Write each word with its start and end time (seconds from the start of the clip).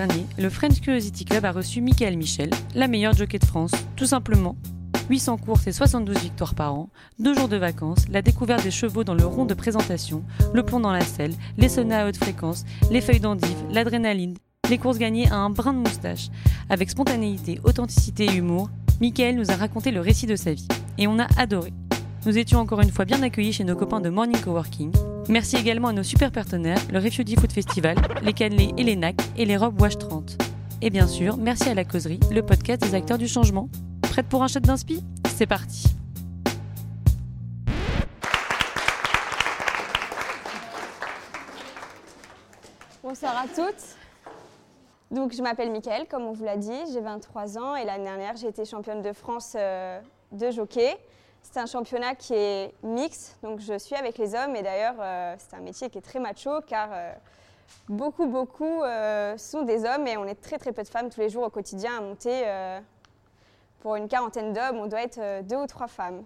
11 0.00 0.06
dernier, 0.06 0.26
le 0.38 0.48
French 0.48 0.80
Curiosity 0.80 1.24
Club 1.24 1.44
a 1.44 1.52
reçu 1.52 1.80
Michael 1.82 2.16
Michel, 2.16 2.50
la 2.74 2.88
meilleure 2.88 3.12
jockey 3.12 3.38
de 3.38 3.44
France, 3.44 3.72
tout 3.96 4.06
simplement. 4.06 4.56
800 5.10 5.38
courses 5.38 5.66
et 5.66 5.72
72 5.72 6.18
victoires 6.18 6.54
par 6.54 6.74
an, 6.74 6.88
deux 7.18 7.34
jours 7.34 7.48
de 7.48 7.56
vacances, 7.56 8.08
la 8.08 8.22
découverte 8.22 8.62
des 8.62 8.70
chevaux 8.70 9.04
dans 9.04 9.14
le 9.14 9.26
rond 9.26 9.44
de 9.44 9.54
présentation, 9.54 10.22
le 10.54 10.62
pont 10.62 10.80
dans 10.80 10.92
la 10.92 11.02
selle, 11.02 11.34
les 11.58 11.68
saunas 11.68 12.04
à 12.04 12.08
haute 12.08 12.16
fréquence, 12.16 12.64
les 12.90 13.00
feuilles 13.00 13.20
d'endive, 13.20 13.58
l'adrénaline, 13.70 14.36
les 14.70 14.78
courses 14.78 14.98
gagnées 14.98 15.28
à 15.28 15.36
un 15.36 15.50
brin 15.50 15.74
de 15.74 15.78
moustache. 15.78 16.28
Avec 16.68 16.90
spontanéité, 16.90 17.60
authenticité 17.64 18.24
et 18.24 18.36
humour, 18.36 18.70
Michael 19.00 19.36
nous 19.36 19.50
a 19.50 19.56
raconté 19.56 19.90
le 19.90 20.00
récit 20.00 20.26
de 20.26 20.36
sa 20.36 20.54
vie. 20.54 20.68
Et 20.96 21.08
on 21.08 21.18
a 21.18 21.26
adoré. 21.36 21.72
Nous 22.26 22.38
étions 22.38 22.60
encore 22.60 22.80
une 22.80 22.92
fois 22.92 23.04
bien 23.04 23.22
accueillis 23.22 23.52
chez 23.52 23.64
nos 23.64 23.76
copains 23.76 24.00
de 24.00 24.10
Morning 24.10 24.40
Coworking. 24.40 24.92
Merci 25.28 25.56
également 25.56 25.88
à 25.88 25.92
nos 25.92 26.02
super 26.02 26.32
partenaires, 26.32 26.80
le 26.92 26.98
Refugee 26.98 27.36
Food 27.36 27.52
Festival, 27.52 27.96
les 28.22 28.32
Cannelés 28.32 28.72
et 28.76 28.82
les 28.82 28.96
NAC 28.96 29.16
et 29.40 29.46
les 29.46 29.56
robes 29.56 29.80
Wash 29.80 29.96
30. 29.96 30.36
Et 30.82 30.90
bien 30.90 31.06
sûr, 31.06 31.38
merci 31.38 31.70
à 31.70 31.74
La 31.74 31.86
Causerie, 31.86 32.20
le 32.30 32.44
podcast 32.44 32.82
des 32.82 32.94
acteurs 32.94 33.16
du 33.16 33.26
changement. 33.26 33.70
Prête 34.02 34.26
pour 34.26 34.42
un 34.42 34.48
shot 34.48 34.60
d'inspi? 34.60 35.02
C'est 35.34 35.46
parti 35.46 35.86
Bonsoir 43.02 43.34
à 43.38 43.46
toutes. 43.46 43.96
Donc, 45.10 45.32
je 45.32 45.40
m'appelle 45.40 45.70
Mickaël, 45.70 46.06
comme 46.06 46.24
on 46.26 46.32
vous 46.32 46.44
l'a 46.44 46.58
dit, 46.58 46.78
j'ai 46.92 47.00
23 47.00 47.56
ans 47.56 47.76
et 47.76 47.84
l'année 47.86 48.04
dernière, 48.04 48.36
j'ai 48.36 48.48
été 48.48 48.66
championne 48.66 49.00
de 49.00 49.14
France 49.14 49.54
euh, 49.56 50.00
de 50.32 50.50
jockey. 50.50 50.98
C'est 51.40 51.58
un 51.58 51.66
championnat 51.66 52.14
qui 52.14 52.34
est 52.34 52.74
mixte, 52.82 53.38
donc 53.42 53.60
je 53.60 53.78
suis 53.78 53.96
avec 53.96 54.18
les 54.18 54.34
hommes 54.34 54.54
et 54.54 54.62
d'ailleurs 54.62 54.96
euh, 55.00 55.34
c'est 55.38 55.56
un 55.56 55.60
métier 55.60 55.88
qui 55.88 55.96
est 55.96 56.02
très 56.02 56.18
macho 56.18 56.60
car 56.66 56.90
euh, 56.92 57.12
beaucoup, 57.88 58.26
beaucoup 58.26 58.82
euh, 58.82 59.36
sont 59.36 59.62
des 59.62 59.84
hommes 59.84 60.06
et 60.06 60.16
on 60.16 60.24
est 60.24 60.40
très 60.40 60.58
très 60.58 60.72
peu 60.72 60.82
de 60.82 60.88
femmes 60.88 61.10
tous 61.10 61.20
les 61.20 61.28
jours 61.28 61.44
au 61.44 61.50
quotidien 61.50 61.98
à 61.98 62.00
monter. 62.00 62.44
pour 63.80 63.96
une 63.96 64.08
quarantaine 64.08 64.52
d'hommes, 64.52 64.78
on 64.78 64.86
doit 64.86 65.02
être 65.02 65.42
deux 65.44 65.56
ou 65.56 65.66
trois 65.66 65.88
femmes. 65.88 66.22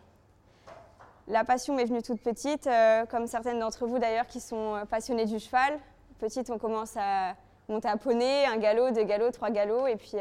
La 1.26 1.44
passion 1.44 1.74
m'est 1.74 1.86
venue 1.86 2.02
toute 2.02 2.20
petite, 2.20 2.68
comme 3.10 3.26
certaines 3.26 3.58
d'entre 3.58 3.86
vous 3.86 3.98
d'ailleurs 3.98 4.26
qui 4.26 4.40
sont 4.40 4.82
passionnées 4.90 5.26
du 5.26 5.38
cheval. 5.38 5.78
Petite, 6.18 6.50
on 6.50 6.58
commence 6.58 6.96
à 6.96 7.34
monter 7.68 7.88
à 7.88 7.96
poney, 7.96 8.44
un 8.46 8.56
galop, 8.56 8.90
deux 8.90 9.04
galops, 9.04 9.32
trois 9.32 9.50
galops 9.50 9.88
et 9.88 9.96
puis 9.96 10.18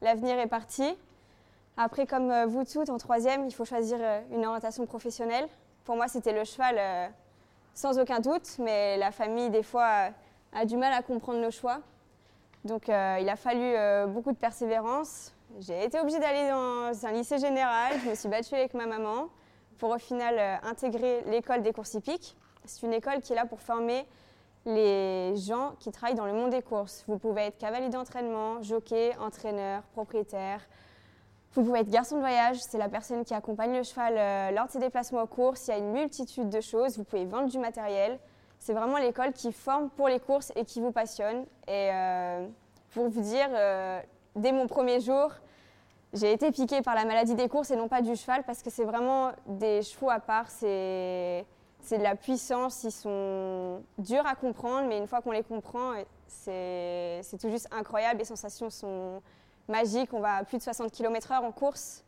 l'avenir 0.00 0.38
est 0.38 0.48
parti. 0.48 0.96
Après, 1.76 2.06
comme 2.06 2.30
euh, 2.30 2.46
vous 2.46 2.64
toutes, 2.64 2.88
en 2.88 2.98
troisième, 2.98 3.46
il 3.46 3.52
faut 3.52 3.64
choisir 3.64 3.98
euh, 4.00 4.20
une 4.30 4.46
orientation 4.46 4.86
professionnelle. 4.86 5.48
Pour 5.84 5.96
moi, 5.96 6.06
c'était 6.06 6.32
le 6.32 6.44
cheval 6.44 6.76
euh, 6.78 7.08
sans 7.74 7.98
aucun 7.98 8.20
doute, 8.20 8.56
mais 8.60 8.96
la 8.96 9.10
famille, 9.10 9.50
des 9.50 9.64
fois, 9.64 10.10
a 10.54 10.64
du 10.64 10.76
mal 10.76 10.92
à 10.92 11.02
comprendre 11.02 11.40
nos 11.40 11.50
choix. 11.50 11.80
Donc, 12.64 12.88
il 12.88 13.28
a 13.28 13.36
fallu 13.36 13.74
beaucoup 14.10 14.32
de 14.32 14.38
persévérance. 14.38 15.34
J'ai 15.60 15.84
été 15.84 16.00
obligée 16.00 16.18
d'aller 16.18 16.48
dans 16.48 17.06
un 17.06 17.12
lycée 17.12 17.38
général. 17.38 17.92
Je 18.02 18.10
me 18.10 18.14
suis 18.14 18.28
battue 18.28 18.54
avec 18.54 18.72
ma 18.72 18.86
maman 18.86 19.28
pour 19.76 19.90
au 19.90 19.98
final 19.98 20.60
intégrer 20.62 21.22
l'école 21.26 21.62
des 21.62 21.72
courses 21.72 21.94
hippiques. 21.94 22.36
C'est 22.64 22.86
une 22.86 22.94
école 22.94 23.20
qui 23.20 23.34
est 23.34 23.36
là 23.36 23.44
pour 23.44 23.60
former 23.60 24.06
les 24.64 25.36
gens 25.36 25.74
qui 25.78 25.90
travaillent 25.90 26.16
dans 26.16 26.24
le 26.24 26.32
monde 26.32 26.50
des 26.50 26.62
courses. 26.62 27.04
Vous 27.06 27.18
pouvez 27.18 27.42
être 27.42 27.58
cavalier 27.58 27.90
d'entraînement, 27.90 28.62
jockey, 28.62 29.14
entraîneur, 29.20 29.82
propriétaire, 29.92 30.60
vous 31.54 31.62
pouvez 31.62 31.80
être 31.80 31.90
garçon 31.90 32.16
de 32.16 32.20
voyage, 32.20 32.56
c'est 32.68 32.78
la 32.78 32.88
personne 32.88 33.24
qui 33.24 33.32
accompagne 33.32 33.76
le 33.76 33.84
cheval 33.84 34.14
euh, 34.18 34.50
lors 34.50 34.66
de 34.66 34.72
ses 34.72 34.80
déplacements 34.80 35.22
aux 35.22 35.28
courses. 35.28 35.68
Il 35.68 35.70
y 35.70 35.74
a 35.74 35.78
une 35.78 35.92
multitude 35.92 36.48
de 36.48 36.60
choses. 36.60 36.98
Vous 36.98 37.04
pouvez 37.04 37.24
vendre 37.26 37.48
du 37.48 37.60
matériel. 37.60 38.18
C'est 38.64 38.72
vraiment 38.72 38.96
l'école 38.96 39.34
qui 39.34 39.52
forme 39.52 39.90
pour 39.90 40.08
les 40.08 40.18
courses 40.18 40.50
et 40.56 40.64
qui 40.64 40.80
vous 40.80 40.90
passionne. 40.90 41.44
Et 41.68 41.90
euh, 41.92 42.46
pour 42.94 43.10
vous 43.10 43.20
dire, 43.20 43.46
euh, 43.52 44.00
dès 44.36 44.52
mon 44.52 44.66
premier 44.66 45.00
jour, 45.00 45.32
j'ai 46.14 46.32
été 46.32 46.50
piquée 46.50 46.80
par 46.80 46.94
la 46.94 47.04
maladie 47.04 47.34
des 47.34 47.46
courses 47.46 47.70
et 47.72 47.76
non 47.76 47.88
pas 47.88 48.00
du 48.00 48.16
cheval 48.16 48.42
parce 48.44 48.62
que 48.62 48.70
c'est 48.70 48.84
vraiment 48.84 49.32
des 49.44 49.82
chevaux 49.82 50.08
à 50.08 50.18
part. 50.18 50.48
C'est 50.48 51.44
de 51.90 52.02
la 52.02 52.16
puissance. 52.16 52.84
Ils 52.84 52.90
sont 52.90 53.82
durs 53.98 54.26
à 54.26 54.34
comprendre, 54.34 54.88
mais 54.88 54.96
une 54.96 55.08
fois 55.08 55.20
qu'on 55.20 55.32
les 55.32 55.42
comprend, 55.42 55.92
c'est 56.26 57.20
tout 57.38 57.50
juste 57.50 57.68
incroyable. 57.70 58.20
Les 58.20 58.24
sensations 58.24 58.70
sont 58.70 59.20
magique, 59.68 60.14
on 60.14 60.20
va 60.20 60.36
à 60.36 60.44
plus 60.44 60.56
de 60.56 60.62
60 60.62 60.90
km/h 60.90 61.44
en 61.44 61.52
course. 61.52 62.02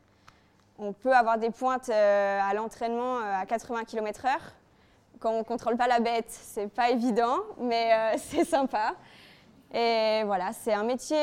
On 0.78 0.94
peut 0.94 1.12
avoir 1.12 1.36
des 1.36 1.50
pointes 1.50 1.90
euh, 1.90 2.40
à 2.42 2.54
l'entraînement 2.54 3.18
à 3.18 3.44
80 3.44 3.84
km/h. 3.84 4.38
Quand 5.20 5.32
on 5.32 5.38
ne 5.38 5.44
contrôle 5.44 5.76
pas 5.76 5.86
la 5.86 6.00
bête, 6.00 6.26
c'est 6.28 6.68
pas 6.68 6.90
évident, 6.90 7.38
mais 7.58 7.92
euh, 7.92 8.16
c'est 8.18 8.44
sympa. 8.44 8.94
Et 9.74 10.22
voilà, 10.24 10.52
c'est 10.52 10.72
un 10.72 10.84
métier 10.84 11.16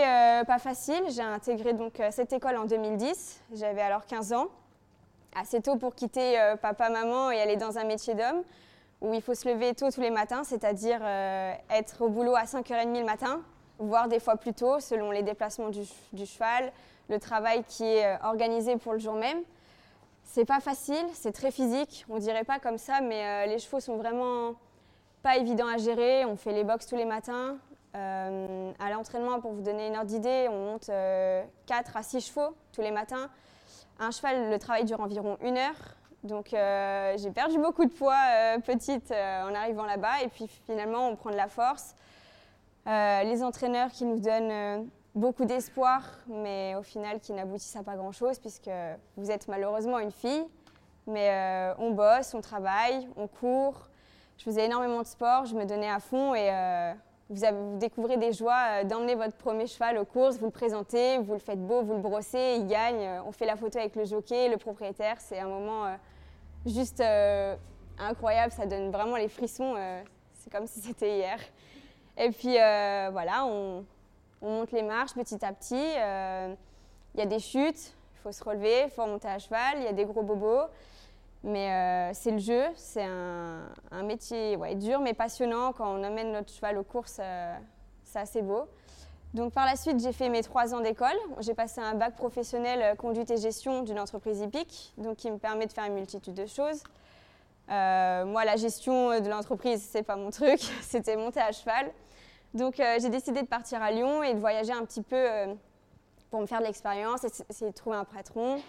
pas 0.46 0.60
facile. 0.60 1.02
J'ai 1.10 1.22
intégré 1.22 1.74
donc 1.74 2.02
cette 2.12 2.34
école 2.34 2.58
en 2.58 2.66
2010. 2.66 3.42
J'avais 3.54 3.82
alors 3.82 4.06
15 4.06 4.34
ans, 4.34 4.48
assez 5.34 5.62
tôt 5.62 5.78
pour 5.78 5.96
quitter 5.96 6.38
papa, 6.62 6.90
maman 6.90 7.32
et 7.32 7.40
aller 7.40 7.56
dans 7.56 7.78
un 7.78 7.86
métier 7.86 8.16
d'homme 8.16 8.44
où 9.02 9.14
il 9.14 9.22
faut 9.22 9.34
se 9.34 9.48
lever 9.48 9.74
tôt 9.74 9.90
tous 9.90 10.02
les 10.02 10.12
matins, 10.12 10.44
c'est-à-dire 10.44 11.02
être 11.70 12.02
au 12.02 12.10
boulot 12.10 12.36
à 12.36 12.44
5h30 12.44 13.00
le 13.00 13.06
matin, 13.06 13.42
voire 13.80 14.08
des 14.08 14.20
fois 14.20 14.38
plus 14.38 14.54
tôt, 14.54 14.80
selon 14.80 15.12
les 15.12 15.24
déplacements 15.24 15.70
du, 15.70 16.26
cheval, 16.26 16.72
le 17.10 17.20
travail 17.20 17.64
qui 17.68 17.84
est 17.84 18.06
euh, 18.06 18.18
organisé 18.24 18.78
pour 18.78 18.94
le 18.94 19.00
jour 19.00 19.16
même. 19.16 19.42
C'est 20.24 20.46
pas 20.46 20.60
facile, 20.60 21.06
c'est 21.14 21.32
très 21.32 21.52
physique, 21.52 22.06
on 22.10 22.18
dirait 22.18 22.44
pas 22.44 22.60
comme 22.60 22.78
ça, 22.78 23.02
mais 23.02 23.24
euh, 23.24 23.46
les 23.46 23.60
chevaux 23.60 23.80
sont 23.80 23.98
vraiment 23.98 24.56
pas 25.22 25.38
évidents 25.38 25.68
à 25.68 25.78
gérer. 25.78 26.26
On 26.26 26.36
fait 26.36 26.54
les 26.54 26.64
box 26.64 26.88
tous 26.88 26.96
les 26.96 27.06
matins. 27.06 27.58
Euh, 27.96 28.72
à 28.80 28.90
l'entraînement, 28.90 29.40
pour 29.40 29.52
vous 29.52 29.62
donner 29.62 29.88
une 29.88 29.96
ordre 29.96 30.08
d'idée, 30.08 30.48
on 30.50 30.72
monte 30.72 30.90
4 31.68 31.98
à 31.98 32.04
6 32.04 32.28
chevaux 32.28 32.56
tous 32.72 32.82
les 32.82 32.92
matins. 32.92 33.30
Un 34.00 34.10
cheval, 34.10 34.50
le 34.50 34.58
travail 34.58 34.86
dure 34.86 35.00
environ 35.00 35.38
une 35.42 35.58
heure. 35.58 35.96
Donc 36.24 36.48
j'ai 36.52 37.32
perdu 37.32 37.60
beaucoup 37.60 37.86
de 37.86 37.92
poids 37.92 38.18
petite 38.66 39.12
en 39.12 39.54
arrivant 39.54 39.86
là-bas 39.86 40.24
et 40.24 40.30
puis 40.30 40.48
finalement 40.66 41.08
on 41.08 41.16
prend 41.16 41.30
de 41.30 41.36
la 41.36 41.48
force. 41.48 41.96
Euh, 42.86 43.24
les 43.24 43.44
entraîneurs 43.44 43.92
qui 43.92 44.04
nous 44.04 44.20
donnent 44.20 44.52
euh, 44.52 44.84
beaucoup 45.16 45.46
d'espoir, 45.46 46.04
mais 46.28 46.76
au 46.76 46.84
final 46.84 47.20
qui 47.20 47.34
n'aboutissent 47.34 47.76
à 47.76 47.84
pas 47.84 47.96
grand-chose, 47.96 48.40
puisque 48.40 48.70
vous 49.18 49.32
êtes 49.32 49.48
malheureusement 49.48 50.00
une 50.00 50.12
fille, 50.12 50.46
mais 51.08 51.30
euh, 51.30 51.74
on 51.78 51.92
bosse, 51.92 52.34
on 52.34 52.42
travaille, 52.42 53.08
on 53.16 53.28
court. 53.28 53.90
Je 54.38 54.44
faisais 54.44 54.66
énormément 54.66 55.02
de 55.02 55.08
sport, 55.08 55.46
je 55.46 55.56
me 55.56 55.66
donnais 55.66 55.90
à 55.90 56.00
fond 56.00 56.34
et 56.34 56.50
vous, 57.30 57.36
vous, 57.36 57.78
découvrez 57.78 58.18
des 58.18 58.34
joies 58.34 58.84
d'emmener 58.84 59.14
votre 59.14 59.38
premier 59.38 59.68
cheval 59.68 59.98
aux 60.00 60.06
courses, 60.06 60.38
vous 60.38 60.46
le 60.46 60.52
présentez, 60.52 61.20
vous 61.20 61.34
le 61.34 61.40
faites 61.40 61.64
beau, 61.64 61.84
vous 61.84 61.94
le 61.94 62.00
brossez, 62.00 62.58
il 62.60 62.66
gagne, 62.66 63.22
on 63.28 63.32
fait 63.32 63.46
la 63.46 63.56
photo 63.56 63.78
avec 63.78 63.96
le 63.96 64.06
jockey, 64.06 64.50
le 64.50 64.58
propriétaire. 64.58 65.18
C'est 65.20 65.40
un 65.40 65.48
moment 65.48 65.96
juste 66.66 67.04
incroyable, 68.00 68.52
ça 68.52 68.66
donne 68.66 68.90
vraiment 68.90 69.18
les 69.18 69.30
frissons, 69.30 69.76
c'est 70.44 70.52
comme 70.52 70.68
si 70.68 70.82
c'était 70.82 71.18
hier. 71.18 71.40
Et 72.18 72.30
puis 72.30 72.60
euh, 72.60 73.10
voilà, 73.12 73.46
on, 73.46 73.86
monte 74.50 74.72
les 74.72 74.84
marches 74.84 75.14
petit 75.14 75.44
à 75.44 75.54
petit. 75.54 75.76
Euh, 75.98 76.54
il 77.14 77.20
y 77.20 77.24
a 77.24 77.26
des 77.26 77.40
chutes, 77.40 77.94
il 78.16 78.20
faut 78.24 78.32
se 78.32 78.44
relever, 78.44 78.84
il 78.86 78.90
faut 78.90 79.04
remonter 79.04 79.28
à 79.28 79.40
cheval, 79.40 79.78
il 79.78 79.84
y 79.84 79.88
a 79.88 79.94
des 79.94 80.06
gros 80.06 80.24
bobos. 80.24 80.68
Mais 81.44 81.72
euh, 81.72 82.12
c'est 82.14 82.32
le 82.32 82.38
jeu, 82.38 82.64
c'est 82.76 83.04
un, 83.04 84.04
métier 84.04 84.58
dur 84.76 85.02
mais 85.02 85.14
passionnant. 85.14 85.74
Quand 85.74 85.94
on 85.94 86.04
amène 86.04 86.32
notre 86.32 86.52
cheval 86.52 86.78
aux 86.78 86.84
courses, 86.84 87.20
c'est 88.04 88.20
assez 88.20 88.42
beau. 88.42 88.66
Donc 89.34 89.52
par 89.52 89.66
la 89.66 89.76
suite, 89.76 90.00
j'ai 90.00 90.14
fait 90.14 90.30
mes 90.30 90.44
trois 90.44 90.74
ans 90.74 90.80
d'école. 90.80 91.18
J'ai 91.40 91.54
passé 91.54 91.82
un 91.82 91.96
bac 91.96 92.16
professionnel 92.16 92.96
conduite 92.98 93.32
et 93.32 93.38
gestion 93.38 93.82
d'une 93.82 94.00
entreprise 94.00 94.40
hippique, 94.42 94.94
donc 94.98 95.18
qui 95.18 95.30
me 95.32 95.38
permet 95.38 95.66
de 95.66 95.74
faire 95.74 95.86
une 95.86 95.96
multitude 95.96 96.36
de 96.36 96.46
choses. 96.46 96.84
Euh, 97.70 98.26
moi, 98.26 98.46
la 98.46 98.58
gestion 98.58 99.20
de 99.20 99.30
l'entreprise, 99.30 99.88
c'est 99.90 100.04
pas 100.04 100.16
mon 100.16 100.30
truc, 100.30 100.60
c'était 100.82 101.16
monter 101.16 101.40
à 101.40 101.52
cheval. 101.52 101.92
Donc, 102.54 102.80
euh, 102.80 102.98
j'ai 103.02 103.10
décidé 103.10 103.42
de 103.42 103.48
partir 103.48 103.82
à 103.82 103.92
Lyon 103.92 104.22
et 104.22 104.34
de 104.34 104.40
voyager 104.40 104.74
un 104.74 104.86
petit 104.86 105.02
peu 105.02 105.16
euh, 105.16 105.54
pour 106.30 106.42
me 106.42 106.46
faire 106.46 106.60
de 106.60 106.66
l'expérience, 106.66 107.24
essayer 107.24 107.72
de 107.72 107.76
trouver 107.76 107.98
un 107.98 108.06
patron. 108.06 108.62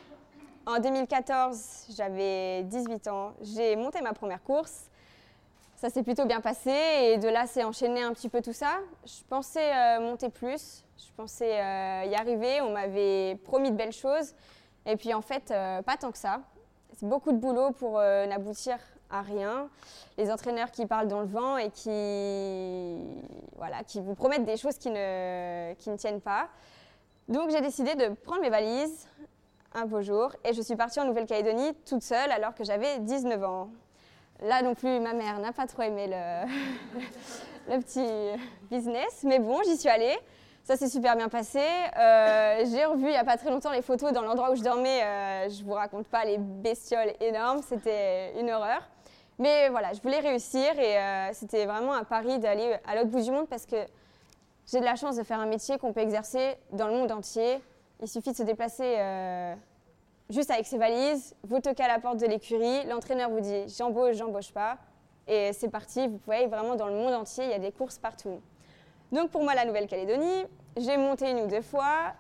En 0.67 0.79
2014, 0.79 1.89
j'avais 1.95 2.63
18 2.63 3.09
ans, 3.09 3.35
j'ai 3.43 3.77
monté 3.77 4.01
ma 4.01 4.15
première 4.15 4.43
course. 4.43 4.89
Ça 5.77 5.91
s'est 5.91 6.03
plutôt 6.03 6.25
bien 6.25 6.41
passé 6.41 6.71
et 6.71 7.19
de 7.19 7.29
là, 7.29 7.47
c'est 7.47 7.65
enchaîné 7.65 8.03
un 8.03 8.15
petit 8.15 8.31
peu 8.31 8.41
tout 8.41 8.55
ça. 8.55 8.79
Je 9.05 9.23
pensais 9.29 9.99
monter 9.99 10.31
plus, 10.31 10.83
je 10.97 11.13
pensais 11.15 11.57
y 11.57 12.15
arriver, 12.15 12.63
on 12.63 12.71
m'avait 12.71 13.39
promis 13.45 13.71
de 13.71 13.77
belles 13.77 13.93
choses. 13.93 14.35
Et 14.87 14.97
puis 14.97 15.13
en 15.13 15.21
fait, 15.21 15.49
pas 15.85 15.97
tant 15.99 16.11
que 16.11 16.17
ça. 16.17 16.41
C'est 16.97 17.09
beaucoup 17.09 17.33
de 17.33 17.39
boulot 17.39 17.73
pour 17.73 17.99
euh, 17.99 18.25
n'aboutir 18.27 18.79
à 19.11 19.23
rien. 19.23 19.69
Les 20.19 20.31
entraîneurs 20.31 20.71
qui 20.71 20.87
parlent 20.87 21.09
dans 21.09 21.21
le 21.21 21.27
vent 21.27 21.57
et 21.57 21.71
qui, 21.71 22.99
voilà, 23.57 23.83
qui 23.85 24.01
vous 24.01 24.15
promettent 24.15 24.45
des 24.45 24.57
choses 24.57 24.79
qui 24.79 24.91
ne, 24.91 25.75
qui 25.75 25.91
ne 25.91 25.97
tiennent 25.97 26.21
pas. 26.21 26.49
Donc 27.29 27.51
j'ai 27.51 27.61
décidé 27.61 27.95
de 27.95 28.15
prendre 28.15 28.43
mes 28.43 28.51
valises 28.51 29.09
un 29.73 29.87
beau 29.87 30.03
jour 30.03 30.31
et 30.45 30.53
je 30.53 30.63
suis 30.63 30.77
partie 30.77 31.01
en 31.01 31.05
Nouvelle-Calédonie 31.07 31.75
toute 31.87 32.03
seule 32.03 32.31
alors 32.31 32.55
que 32.55 32.65
j'avais 32.65 32.99
19 33.01 33.43
ans. 33.45 33.71
Là 34.43 34.63
non 34.63 34.75
plus, 34.75 35.01
ma 35.01 35.13
mère 35.13 35.39
n'a 35.39 35.53
pas 35.53 35.67
trop 35.67 35.83
aimé 35.83 36.07
le, 36.09 36.49
le 37.75 37.81
petit 37.81 38.07
business, 38.71 39.23
mais 39.25 39.39
bon, 39.39 39.59
j'y 39.65 39.77
suis 39.77 39.89
allée. 39.89 40.17
Ça 40.65 40.77
s'est 40.77 40.89
super 40.89 41.15
bien 41.15 41.29
passé. 41.29 41.61
Euh, 41.61 42.65
j'ai 42.73 42.87
revu 42.87 43.05
il 43.05 43.11
n'y 43.11 43.17
a 43.17 43.25
pas 43.25 43.37
très 43.37 43.51
longtemps 43.51 43.71
les 43.71 43.83
photos 43.83 44.13
dans 44.13 44.23
l'endroit 44.23 44.51
où 44.51 44.57
je 44.57 44.63
dormais. 44.63 45.03
Euh, 45.03 45.49
je 45.51 45.61
ne 45.61 45.67
vous 45.67 45.75
raconte 45.75 46.07
pas 46.09 46.25
les 46.25 46.39
bestioles 46.39 47.13
énormes, 47.21 47.61
c'était 47.63 48.33
une 48.41 48.51
horreur. 48.51 48.81
Mais 49.39 49.69
voilà, 49.69 49.93
je 49.93 50.01
voulais 50.01 50.21
réussir 50.21 50.79
et 50.79 50.99
euh, 50.99 51.31
c'était 51.33 51.67
vraiment 51.67 51.95
un 51.95 52.05
pari 52.05 52.39
d'aller 52.39 52.77
à 52.87 52.95
l'autre 52.95 53.11
bout 53.11 53.23
du 53.23 53.31
monde 53.31 53.49
parce 53.49 53.67
que 53.67 53.77
j'ai 54.67 54.81
de 54.81 54.85
la 54.85 54.97
chance 54.97 55.17
de 55.17 55.23
faire 55.23 55.41
un 55.41 55.47
métier 55.47 55.79
qu'on 55.79 55.93
peut 55.93 56.01
exercer 56.01 56.57
dans 56.73 56.87
le 56.87 56.95
monde 56.95 57.13
entier. 57.13 57.61
Il 58.01 58.09
suffit 58.09 58.33
de 58.33 58.37
se 58.37 58.43
déplacer 58.43 58.97
juste 60.31 60.51
avec 60.51 60.67
ses 60.67 60.79
valises, 60.79 61.35
vous 61.43 61.61
toquez 61.61 61.83
à 61.83 61.89
la 61.89 61.99
porte 61.99 62.19
de 62.19 62.27
l'écurie, 62.27 62.85
l'entraîneur 62.87 63.31
vous 63.31 63.41
dit 63.41 63.69
j'embauche, 63.69 64.17
j'embauche 64.17 64.53
pas, 64.53 64.79
et 65.27 65.53
c'est 65.53 65.69
parti, 65.69 66.07
vous 66.09 66.19
pouvez 66.19 66.37
aller 66.39 66.47
vraiment 66.47 66.77
dans 66.77 66.87
le 66.89 66.95
monde 66.95 67.15
entier, 67.15 67.45
il 67.45 67.51
y 67.51 67.55
a 67.55 67.59
des 67.59 67.73
courses 67.73 67.99
partout. 67.99 68.41
Donc 69.13 69.31
pour 69.31 69.43
moi, 69.43 69.55
la 69.55 69.65
Nouvelle-Calédonie, 69.65 70.45
j'ai 70.77 70.97
monté 70.97 71.31
une 71.31 71.41
ou 71.41 71.47
deux 71.47 71.63
fois. 71.63 72.15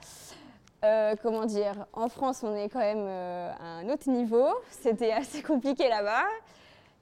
Euh, 0.84 1.14
comment 1.22 1.46
dire, 1.46 1.86
en 1.94 2.08
France, 2.08 2.42
on 2.42 2.54
est 2.54 2.68
quand 2.68 2.80
même 2.80 3.06
euh, 3.08 3.52
à 3.58 3.66
un 3.78 3.88
autre 3.88 4.08
niveau. 4.10 4.46
C'était 4.70 5.12
assez 5.12 5.42
compliqué 5.42 5.88
là-bas. 5.88 6.24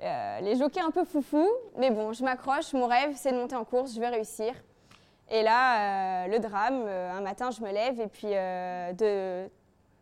Euh, 0.03 0.41
les 0.41 0.57
jockeys 0.57 0.81
un 0.81 0.91
peu 0.91 1.05
foufou, 1.05 1.49
mais 1.77 1.91
bon, 1.91 2.13
je 2.13 2.25
m'accroche. 2.25 2.73
Mon 2.73 2.87
rêve, 2.87 3.15
c'est 3.17 3.33
de 3.33 3.37
monter 3.37 3.57
en 3.57 3.65
course, 3.65 3.95
je 3.95 4.01
vais 4.01 4.09
réussir. 4.09 4.53
Et 5.31 5.43
là, 5.43 6.27
le 6.29 6.39
drame, 6.41 6.87
un 6.87 7.21
matin, 7.21 7.51
je 7.51 7.63
me 7.63 7.73
lève 7.73 8.01
et 8.01 8.09
puis 8.09 8.27
de 8.27 9.49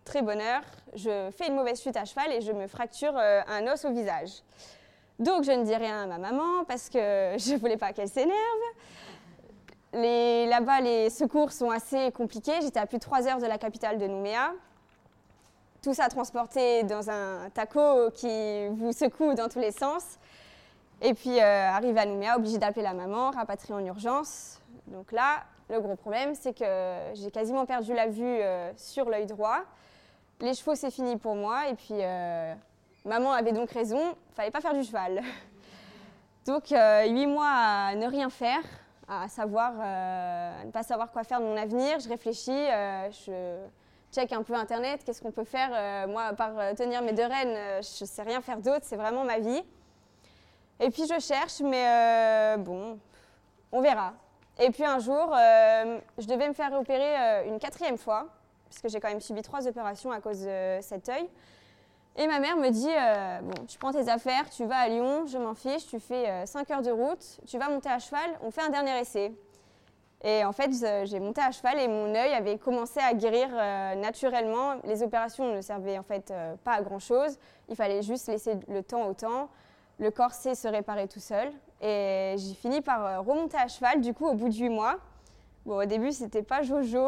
très 0.04 0.22
bonne 0.22 0.40
heure, 0.40 0.64
je 0.94 1.30
fais 1.30 1.46
une 1.46 1.54
mauvaise 1.54 1.80
chute 1.80 1.96
à 1.96 2.04
cheval 2.04 2.32
et 2.32 2.40
je 2.40 2.50
me 2.50 2.66
fracture 2.66 3.16
un 3.16 3.66
os 3.68 3.84
au 3.84 3.92
visage. 3.92 4.42
Donc 5.20 5.44
je 5.44 5.52
ne 5.52 5.64
dis 5.64 5.76
rien 5.76 6.04
à 6.04 6.06
ma 6.06 6.18
maman 6.18 6.64
parce 6.66 6.88
que 6.88 6.98
je 7.38 7.52
ne 7.52 7.58
voulais 7.58 7.76
pas 7.76 7.92
qu'elle 7.92 8.08
s'énerve. 8.08 8.34
Là-bas, 9.92 10.80
les 10.80 11.10
secours 11.10 11.52
sont 11.52 11.70
assez 11.70 12.10
compliqués. 12.12 12.60
J'étais 12.62 12.80
à 12.80 12.86
plus 12.86 12.96
de 12.96 13.02
3 13.02 13.28
heures 13.28 13.38
de 13.38 13.46
la 13.46 13.58
capitale 13.58 13.98
de 13.98 14.06
Nouméa. 14.06 14.52
Tout 15.82 15.94
ça 15.94 16.08
transporté 16.08 16.82
dans 16.82 17.08
un 17.08 17.48
taco 17.50 18.10
qui 18.14 18.68
vous 18.68 18.92
secoue 18.92 19.34
dans 19.34 19.48
tous 19.48 19.60
les 19.60 19.72
sens. 19.72 20.18
Et 21.00 21.14
puis, 21.14 21.40
euh, 21.40 21.70
arrive 21.70 21.96
à 21.96 22.04
Nouméa, 22.04 22.36
obligé 22.36 22.58
d'appeler 22.58 22.82
la 22.82 22.92
maman, 22.92 23.30
rapatrier 23.30 23.74
en 23.74 23.84
urgence. 23.84 24.60
Donc 24.88 25.12
là, 25.12 25.44
le 25.70 25.80
gros 25.80 25.96
problème, 25.96 26.34
c'est 26.34 26.52
que 26.52 26.64
j'ai 27.14 27.30
quasiment 27.30 27.64
perdu 27.64 27.94
la 27.94 28.08
vue 28.08 28.22
euh, 28.24 28.70
sur 28.76 29.08
l'œil 29.08 29.26
droit. 29.26 29.60
Les 30.40 30.52
chevaux, 30.52 30.74
c'est 30.74 30.90
fini 30.90 31.16
pour 31.16 31.34
moi. 31.34 31.68
Et 31.70 31.74
puis, 31.74 31.94
euh, 31.94 32.54
maman 33.06 33.32
avait 33.32 33.52
donc 33.52 33.70
raison, 33.70 34.00
il 34.00 34.34
fallait 34.34 34.50
pas 34.50 34.60
faire 34.60 34.74
du 34.74 34.84
cheval. 34.84 35.22
donc, 36.46 36.68
huit 36.68 37.26
mois 37.26 37.48
à 37.48 37.94
ne 37.94 38.06
rien 38.06 38.28
faire 38.28 38.62
à 39.10 39.28
savoir, 39.28 39.72
euh, 39.80 40.64
ne 40.64 40.70
pas 40.70 40.84
savoir 40.84 41.10
quoi 41.10 41.24
faire 41.24 41.40
de 41.40 41.44
mon 41.44 41.56
avenir. 41.56 41.98
Je 41.98 42.08
réfléchis, 42.08 42.50
euh, 42.50 43.10
je 43.10 43.56
check 44.12 44.32
un 44.32 44.42
peu 44.42 44.54
Internet, 44.54 45.02
qu'est-ce 45.04 45.22
qu'on 45.22 45.30
peut 45.30 45.44
faire. 45.44 45.70
Euh, 45.72 46.06
moi, 46.06 46.24
à 46.24 46.32
part 46.34 46.74
tenir 46.76 47.02
mes 47.02 47.12
deux 47.12 47.24
rênes, 47.26 47.82
je 47.82 48.04
ne 48.04 48.06
sais 48.06 48.22
rien 48.22 48.40
faire 48.40 48.58
d'autre, 48.58 48.82
c'est 48.82 48.96
vraiment 48.96 49.24
ma 49.24 49.38
vie. 49.38 49.62
Et 50.80 50.90
puis 50.90 51.02
je 51.06 51.20
cherche, 51.20 51.60
mais 51.60 52.56
bon, 52.58 52.98
on 53.70 53.80
verra. 53.80 54.14
Et 54.58 54.70
puis 54.70 54.84
un 54.84 54.98
jour, 54.98 55.34
je 56.18 56.26
devais 56.26 56.48
me 56.48 56.54
faire 56.54 56.72
opérer 56.72 57.46
une 57.46 57.58
quatrième 57.58 57.98
fois, 57.98 58.28
puisque 58.70 58.88
j'ai 58.88 58.98
quand 58.98 59.08
même 59.08 59.20
subi 59.20 59.42
trois 59.42 59.68
opérations 59.68 60.10
à 60.10 60.20
cause 60.20 60.40
de 60.40 60.78
cet 60.80 61.08
œil. 61.10 61.28
Et 62.16 62.26
ma 62.26 62.38
mère 62.38 62.56
me 62.56 62.70
dit 62.70 62.88
euh, 62.88 63.40
Bon, 63.42 63.64
tu 63.66 63.78
prends 63.78 63.92
tes 63.92 64.08
affaires, 64.08 64.50
tu 64.50 64.64
vas 64.64 64.76
à 64.76 64.88
Lyon, 64.88 65.26
je 65.26 65.38
m'en 65.38 65.54
fiche, 65.54 65.86
tu 65.86 66.00
fais 66.00 66.44
5 66.46 66.70
euh, 66.70 66.74
heures 66.74 66.82
de 66.82 66.90
route, 66.90 67.40
tu 67.46 67.58
vas 67.58 67.68
monter 67.68 67.88
à 67.88 67.98
cheval, 67.98 68.38
on 68.42 68.50
fait 68.50 68.62
un 68.62 68.68
dernier 68.68 68.98
essai. 68.98 69.32
Et 70.22 70.44
en 70.44 70.52
fait, 70.52 70.70
j'ai 71.06 71.18
monté 71.18 71.40
à 71.40 71.50
cheval 71.50 71.78
et 71.78 71.88
mon 71.88 72.14
œil 72.14 72.32
avait 72.34 72.58
commencé 72.58 73.00
à 73.00 73.14
guérir 73.14 73.48
euh, 73.52 73.94
naturellement. 73.94 74.74
Les 74.84 75.02
opérations 75.02 75.54
ne 75.54 75.60
servaient 75.62 75.98
en 75.98 76.02
fait 76.02 76.32
pas 76.62 76.72
à 76.72 76.82
grand 76.82 76.98
chose. 76.98 77.38
Il 77.68 77.76
fallait 77.76 78.02
juste 78.02 78.28
laisser 78.28 78.58
le 78.68 78.82
temps 78.82 79.06
au 79.06 79.14
temps. 79.14 79.48
Le 79.98 80.10
corset 80.10 80.54
se 80.54 80.68
réparait 80.68 81.08
tout 81.08 81.20
seul. 81.20 81.50
Et 81.80 82.34
j'ai 82.36 82.54
fini 82.54 82.82
par 82.82 83.24
remonter 83.24 83.56
à 83.56 83.68
cheval, 83.68 84.00
du 84.02 84.12
coup, 84.12 84.26
au 84.26 84.34
bout 84.34 84.50
de 84.50 84.54
8 84.54 84.68
mois. 84.68 84.98
Bon, 85.64 85.78
au 85.78 85.84
début, 85.86 86.12
c'était 86.12 86.42
pas 86.42 86.62
jojo. 86.62 87.06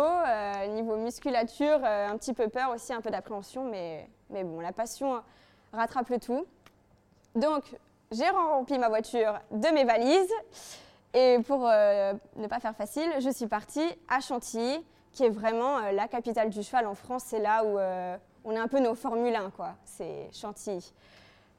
niveau 0.71 0.97
musculature, 0.97 1.85
un 1.85 2.17
petit 2.17 2.33
peu 2.33 2.49
peur 2.49 2.71
aussi, 2.71 2.95
un 2.95 3.03
peu 3.03 3.11
d'appréhension, 3.11 3.65
mais 3.65 4.09
mais 4.33 4.45
bon, 4.45 4.61
la 4.61 4.73
passion 4.73 5.23
rattrape 5.73 6.09
le 6.09 6.19
tout. 6.19 6.47
Donc, 7.35 7.65
j'ai 8.11 8.29
rempli 8.29 8.79
ma 8.79 8.89
voiture 8.89 9.39
de 9.51 9.69
mes 9.69 9.85
valises. 9.85 10.33
Et 11.15 11.39
pour 11.47 11.69
euh, 11.69 12.15
ne 12.37 12.47
pas 12.47 12.59
faire 12.59 12.75
facile, 12.75 13.09
je 13.21 13.29
suis 13.29 13.47
partie 13.47 13.87
à 14.09 14.21
Chantilly, 14.21 14.83
qui 15.13 15.25
est 15.25 15.31
vraiment 15.31 15.79
euh, 15.79 15.93
la 15.93 16.09
capitale 16.09 16.49
du 16.49 16.63
cheval 16.63 16.87
en 16.87 16.95
France. 16.95 17.25
C'est 17.27 17.41
là 17.41 17.65
où 17.65 17.79
euh, 17.79 18.17
on 18.45 18.57
a 18.57 18.61
un 18.61 18.69
peu 18.69 18.79
nos 18.79 18.95
Formule 18.95 19.35
1, 19.35 19.51
quoi. 19.51 19.75
C'est 19.85 20.31
Chantilly. 20.33 20.93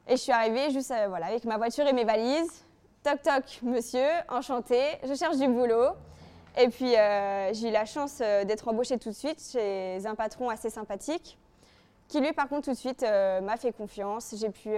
Et 0.08 0.14
je 0.14 0.22
suis 0.22 0.32
arrivée 0.32 0.72
juste 0.72 0.94
voilà, 1.08 1.28
avec 1.28 1.46
ma 1.46 1.58
voiture 1.58 1.86
et 1.86 1.94
mes 1.94 2.04
valises. 2.04 2.66
Toc 3.04 3.22
toc, 3.22 3.60
monsieur, 3.62 4.08
enchanté. 4.28 4.80
Je 5.04 5.14
cherche 5.14 5.38
du 5.38 5.48
boulot. 5.48 5.92
Et 6.58 6.68
puis 6.68 6.92
j'ai 7.54 7.70
eu 7.70 7.72
la 7.72 7.86
chance 7.86 8.18
d'être 8.18 8.68
embauchée 8.68 8.98
tout 8.98 9.10
de 9.10 9.16
suite 9.16 9.42
chez 9.52 10.06
un 10.06 10.14
patron 10.14 10.50
assez 10.50 10.70
sympathique 10.70 11.38
qui 12.10 12.20
lui 12.20 12.32
par 12.34 12.48
contre 12.48 12.66
tout 12.66 12.72
de 12.72 12.78
suite 12.78 13.02
m'a 13.02 13.56
fait 13.56 13.72
confiance. 13.72 14.36
J'ai 14.38 14.50
pu 14.50 14.70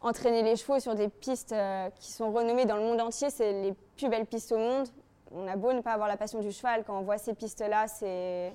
entraîner 0.00 0.42
les 0.42 0.56
chevaux 0.56 0.78
sur 0.80 0.94
des 0.94 1.08
pistes 1.08 1.52
euh, 1.52 1.90
qui 1.98 2.12
sont 2.12 2.30
renommées 2.30 2.66
dans 2.66 2.76
le 2.76 2.82
monde 2.82 3.00
entier, 3.00 3.30
c'est 3.30 3.52
les 3.62 3.74
plus 3.96 4.08
belles 4.08 4.26
pistes 4.26 4.52
au 4.52 4.58
monde. 4.58 4.88
On 5.32 5.46
a 5.46 5.56
beau 5.56 5.72
ne 5.72 5.80
pas 5.80 5.92
avoir 5.92 6.08
la 6.08 6.16
passion 6.16 6.40
du 6.40 6.52
cheval, 6.52 6.84
quand 6.84 6.98
on 6.98 7.02
voit 7.02 7.18
ces 7.18 7.34
pistes-là, 7.34 7.86
c'est 7.88 8.52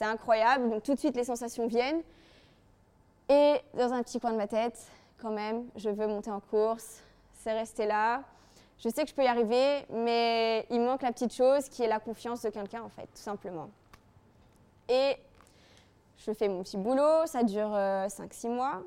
incroyable. 0.00 0.70
Donc 0.70 0.82
tout 0.82 0.94
de 0.94 0.98
suite 0.98 1.16
les 1.16 1.24
sensations 1.24 1.66
viennent. 1.66 2.02
Et 3.28 3.56
dans 3.74 3.92
un 3.92 4.02
petit 4.02 4.20
coin 4.20 4.32
de 4.32 4.36
ma 4.36 4.46
tête, 4.46 4.78
quand 5.20 5.32
même, 5.32 5.66
je 5.76 5.90
veux 5.90 6.06
monter 6.06 6.30
en 6.30 6.40
course, 6.40 7.02
c'est 7.34 7.52
resté 7.52 7.86
là. 7.86 8.22
Je 8.78 8.88
sais 8.88 9.04
que 9.04 9.10
je 9.10 9.14
peux 9.14 9.24
y 9.24 9.26
arriver, 9.26 9.84
mais 9.90 10.66
il 10.70 10.80
manque 10.80 11.02
la 11.02 11.12
petite 11.12 11.32
chose 11.32 11.68
qui 11.68 11.82
est 11.82 11.88
la 11.88 11.98
confiance 11.98 12.42
de 12.42 12.50
quelqu'un 12.50 12.82
en 12.82 12.90
fait, 12.90 13.06
tout 13.06 13.22
simplement. 13.22 13.68
Et 14.88 15.16
je 16.18 16.32
fais 16.32 16.48
mon 16.48 16.62
petit 16.62 16.76
boulot, 16.76 17.26
ça 17.26 17.42
dure 17.42 17.70
5-6 17.70 18.46
euh, 18.46 18.50
mois. 18.50 18.82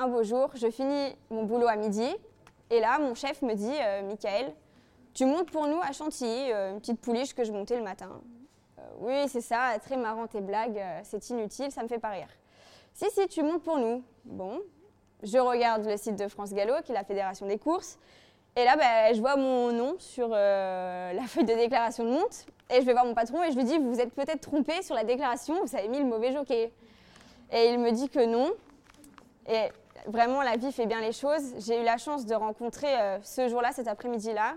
Un 0.00 0.06
beau 0.06 0.22
jour, 0.22 0.48
je 0.54 0.70
finis 0.70 1.16
mon 1.28 1.42
boulot 1.42 1.66
à 1.66 1.74
midi. 1.74 2.08
Et 2.70 2.78
là, 2.78 3.00
mon 3.00 3.16
chef 3.16 3.42
me 3.42 3.54
dit 3.54 3.74
euh, 3.80 4.02
Michael, 4.02 4.54
tu 5.12 5.24
montes 5.24 5.50
pour 5.50 5.66
nous 5.66 5.80
à 5.80 5.90
Chantilly, 5.90 6.52
euh, 6.52 6.70
une 6.70 6.78
petite 6.78 7.00
pouliche 7.00 7.34
que 7.34 7.42
je 7.42 7.50
montais 7.50 7.76
le 7.76 7.82
matin. 7.82 8.08
oui, 9.00 9.26
c'est 9.26 9.40
ça, 9.40 9.76
très 9.82 9.96
marrant 9.96 10.28
tes 10.28 10.40
blagues, 10.40 10.80
c'est 11.02 11.30
inutile, 11.30 11.72
ça 11.72 11.82
me 11.82 11.88
fait 11.88 11.98
pas 11.98 12.10
rire. 12.10 12.28
Si, 12.94 13.10
si, 13.10 13.26
tu 13.26 13.42
montes 13.42 13.64
pour 13.64 13.78
nous. 13.78 14.04
Bon, 14.24 14.60
je 15.24 15.38
regarde 15.38 15.84
le 15.84 15.96
site 15.96 16.14
de 16.14 16.28
France 16.28 16.52
Gallo, 16.52 16.74
qui 16.84 16.92
est 16.92 16.94
la 16.94 17.04
fédération 17.04 17.46
des 17.46 17.58
courses. 17.58 17.98
Et 18.54 18.64
là, 18.64 18.76
ben, 18.76 19.12
je 19.14 19.20
vois 19.20 19.34
mon 19.34 19.72
nom 19.72 19.96
sur 19.98 20.28
la 20.28 21.22
feuille 21.26 21.44
de 21.44 21.54
déclaration 21.54 22.04
de 22.04 22.10
monte. 22.10 22.46
Et 22.70 22.80
je 22.80 22.86
vais 22.86 22.92
voir 22.92 23.04
mon 23.04 23.14
patron 23.14 23.42
et 23.42 23.50
je 23.50 23.56
lui 23.56 23.64
dis, 23.64 23.78
vous 23.78 23.98
êtes 23.98 24.12
peut-être 24.12 24.42
trompé 24.42 24.80
sur 24.82 24.94
la 24.94 25.02
déclaration, 25.02 25.64
vous 25.64 25.74
avez 25.74 25.88
mis 25.88 25.98
le 25.98 26.04
mauvais 26.04 26.32
jockey. 26.32 26.70
Et 27.50 27.70
il 27.70 27.80
me 27.80 27.90
dit 27.90 28.08
que 28.08 28.24
non. 28.24 28.52
Vraiment, 30.06 30.42
la 30.42 30.56
vie 30.56 30.72
fait 30.72 30.86
bien 30.86 31.00
les 31.00 31.12
choses. 31.12 31.54
J'ai 31.58 31.80
eu 31.80 31.84
la 31.84 31.96
chance 31.96 32.26
de 32.26 32.34
rencontrer 32.34 32.98
euh, 32.98 33.18
ce 33.22 33.48
jour-là, 33.48 33.72
cet 33.72 33.88
après-midi-là, 33.88 34.54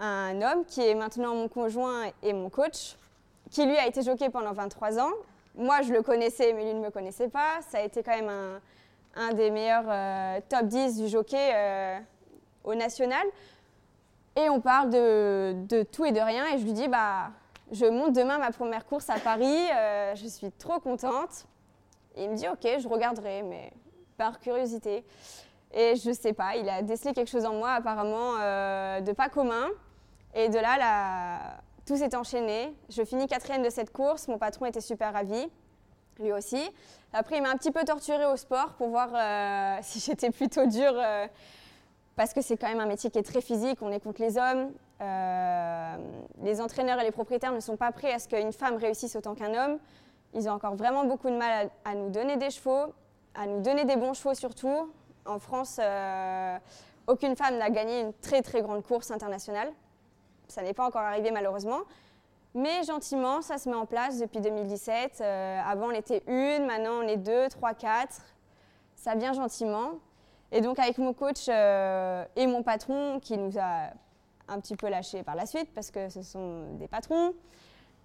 un 0.00 0.42
homme 0.42 0.64
qui 0.64 0.86
est 0.86 0.94
maintenant 0.94 1.34
mon 1.34 1.48
conjoint 1.48 2.04
et 2.22 2.32
mon 2.32 2.50
coach, 2.50 2.96
qui 3.50 3.64
lui 3.64 3.76
a 3.76 3.86
été 3.86 4.02
jockey 4.02 4.28
pendant 4.30 4.52
23 4.52 4.98
ans. 4.98 5.12
Moi, 5.54 5.82
je 5.82 5.92
le 5.92 6.02
connaissais, 6.02 6.52
mais 6.52 6.64
lui 6.64 6.74
ne 6.74 6.84
me 6.84 6.90
connaissait 6.90 7.28
pas. 7.28 7.60
Ça 7.68 7.78
a 7.78 7.80
été 7.82 8.02
quand 8.02 8.14
même 8.14 8.60
un, 9.14 9.32
des 9.32 9.50
meilleurs 9.50 9.84
euh, 9.88 10.40
top 10.48 10.66
10 10.66 10.98
du 10.98 11.08
jockey 11.08 11.50
euh, 11.54 11.98
au 12.64 12.74
national. 12.74 13.26
Et 14.36 14.50
on 14.50 14.60
parle 14.60 14.90
de, 14.90 15.82
tout 15.92 16.04
et 16.04 16.12
de 16.12 16.20
rien. 16.20 16.44
Et 16.54 16.58
je 16.58 16.64
lui 16.64 16.74
dis, 16.74 16.88
bah, 16.88 17.30
je 17.72 17.86
monte 17.86 18.12
demain 18.12 18.38
ma 18.38 18.50
première 18.50 18.84
course 18.84 19.08
à 19.08 19.18
Paris. 19.18 19.68
Je 20.14 20.26
suis 20.28 20.52
trop 20.52 20.78
contente. 20.78 21.46
Et 22.16 22.24
il 22.24 22.30
me 22.30 22.36
dit, 22.36 22.48
ok, 22.48 22.68
je 22.78 22.86
regarderai, 22.86 23.42
mais 23.42 23.72
par 24.16 24.40
curiosité. 24.40 25.04
Et 25.72 25.94
je 25.96 26.12
sais 26.12 26.32
pas, 26.32 26.56
il 26.56 26.68
a 26.68 26.82
décelé 26.82 27.12
quelque 27.12 27.30
chose 27.30 27.44
en 27.44 27.54
moi 27.54 27.72
apparemment 27.72 28.34
euh, 28.40 29.00
de 29.00 29.12
pas 29.12 29.28
commun. 29.28 29.68
Et 30.34 30.48
de 30.48 30.58
là, 30.58 31.58
tout 31.86 31.96
s'est 31.96 32.14
enchaîné. 32.14 32.74
Je 32.88 33.04
finis 33.04 33.26
quatrième 33.26 33.62
de 33.62 33.70
cette 33.70 33.92
course. 33.92 34.28
Mon 34.28 34.38
patron 34.38 34.66
était 34.66 34.80
super 34.80 35.12
ravi, 35.12 35.48
lui 36.20 36.32
aussi. 36.32 36.62
Après, 37.12 37.38
il 37.38 37.42
m'a 37.42 37.50
un 37.50 37.56
petit 37.56 37.72
peu 37.72 37.84
torturé 37.84 38.26
au 38.26 38.36
sport 38.36 38.74
pour 38.74 38.88
voir 38.88 39.08
euh, 39.14 39.78
si 39.82 40.00
j'étais 40.00 40.30
plutôt 40.30 40.66
dure 40.66 40.94
parce 42.16 42.32
que 42.32 42.40
c'est 42.40 42.56
quand 42.56 42.68
même 42.68 42.80
un 42.80 42.86
métier 42.86 43.10
qui 43.10 43.18
est 43.18 43.22
très 43.22 43.42
physique, 43.42 43.78
on 43.82 43.96
contre 44.00 44.22
les 44.22 44.38
hommes. 44.38 44.72
Euh, 45.02 45.96
les 46.42 46.62
entraîneurs 46.62 46.98
et 46.98 47.04
les 47.04 47.10
propriétaires 47.10 47.52
ne 47.52 47.60
sont 47.60 47.76
pas 47.76 47.92
prêts 47.92 48.12
à 48.12 48.18
ce 48.18 48.26
qu'une 48.26 48.52
femme 48.52 48.76
réussisse 48.76 49.14
autant 49.14 49.34
qu'un 49.34 49.54
homme. 49.54 49.78
Ils 50.32 50.48
ont 50.48 50.52
encore 50.52 50.74
vraiment 50.74 51.04
beaucoup 51.04 51.28
de 51.28 51.36
mal 51.36 51.70
à, 51.84 51.94
nous 51.94 52.08
donner 52.08 52.38
des 52.38 52.50
chevaux, 52.50 52.94
à 53.36 53.46
nous 53.46 53.60
donner 53.60 53.84
des 53.84 53.96
bons 53.96 54.14
chevaux 54.14 54.34
surtout. 54.34 54.90
En 55.24 55.38
France, 55.38 55.78
euh, 55.80 56.58
aucune 57.06 57.36
femme 57.36 57.58
n'a 57.58 57.70
gagné 57.70 58.00
une 58.00 58.12
très 58.14 58.42
très 58.42 58.62
grande 58.62 58.82
course 58.82 59.10
internationale. 59.10 59.72
ça 60.48 60.62
n'est 60.62 60.74
pas 60.74 60.86
encore 60.86 61.02
arrivé 61.02 61.30
malheureusement. 61.30 61.80
Mais 62.54 62.84
gentiment, 62.84 63.42
ça 63.42 63.58
se 63.58 63.68
met 63.68 63.74
en 63.74 63.84
place 63.84 64.18
depuis 64.18 64.40
2017. 64.40 65.18
Euh, 65.20 65.60
avant, 65.62 65.88
on 65.88 65.90
était 65.90 66.22
une, 66.26 66.64
maintenant, 66.64 67.00
on 67.02 67.08
est 67.08 67.18
deux, 67.18 67.48
trois, 67.50 67.74
quatre. 67.74 68.22
Ça 68.94 69.14
vient 69.14 69.34
gentiment. 69.34 69.98
Et 70.52 70.62
donc, 70.62 70.78
avec 70.78 70.96
mon 70.96 71.12
coach 71.12 71.46
euh, 71.48 72.24
et 72.34 72.46
mon 72.46 72.62
patron, 72.62 73.20
qui 73.20 73.36
nous 73.36 73.58
a 73.58 73.90
un 74.48 74.60
petit 74.60 74.74
peu 74.74 74.88
lâchés 74.88 75.22
par 75.22 75.34
la 75.34 75.44
suite, 75.44 75.68
parce 75.74 75.90
que 75.90 76.08
ce 76.08 76.22
sont 76.22 76.72
des 76.78 76.88
patrons, 76.88 77.34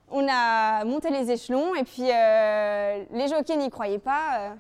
on 0.10 0.28
a 0.30 0.84
monté 0.84 1.12
les 1.12 1.32
échelons. 1.32 1.74
Et 1.76 1.86
puis, 1.86 2.02
les 2.04 3.28
jockeys 3.30 3.56
n'y 3.56 3.70
croyaient 3.70 4.00
pas. 4.00 4.56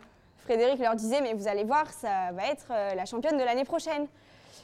Frédéric 0.51 0.79
leur 0.79 0.95
disait 0.95 1.21
Mais 1.21 1.33
vous 1.33 1.47
allez 1.47 1.63
voir, 1.63 1.89
ça 1.91 2.31
va 2.33 2.47
être 2.47 2.67
la 2.95 3.05
championne 3.05 3.37
de 3.37 3.43
l'année 3.43 3.63
prochaine. 3.63 4.07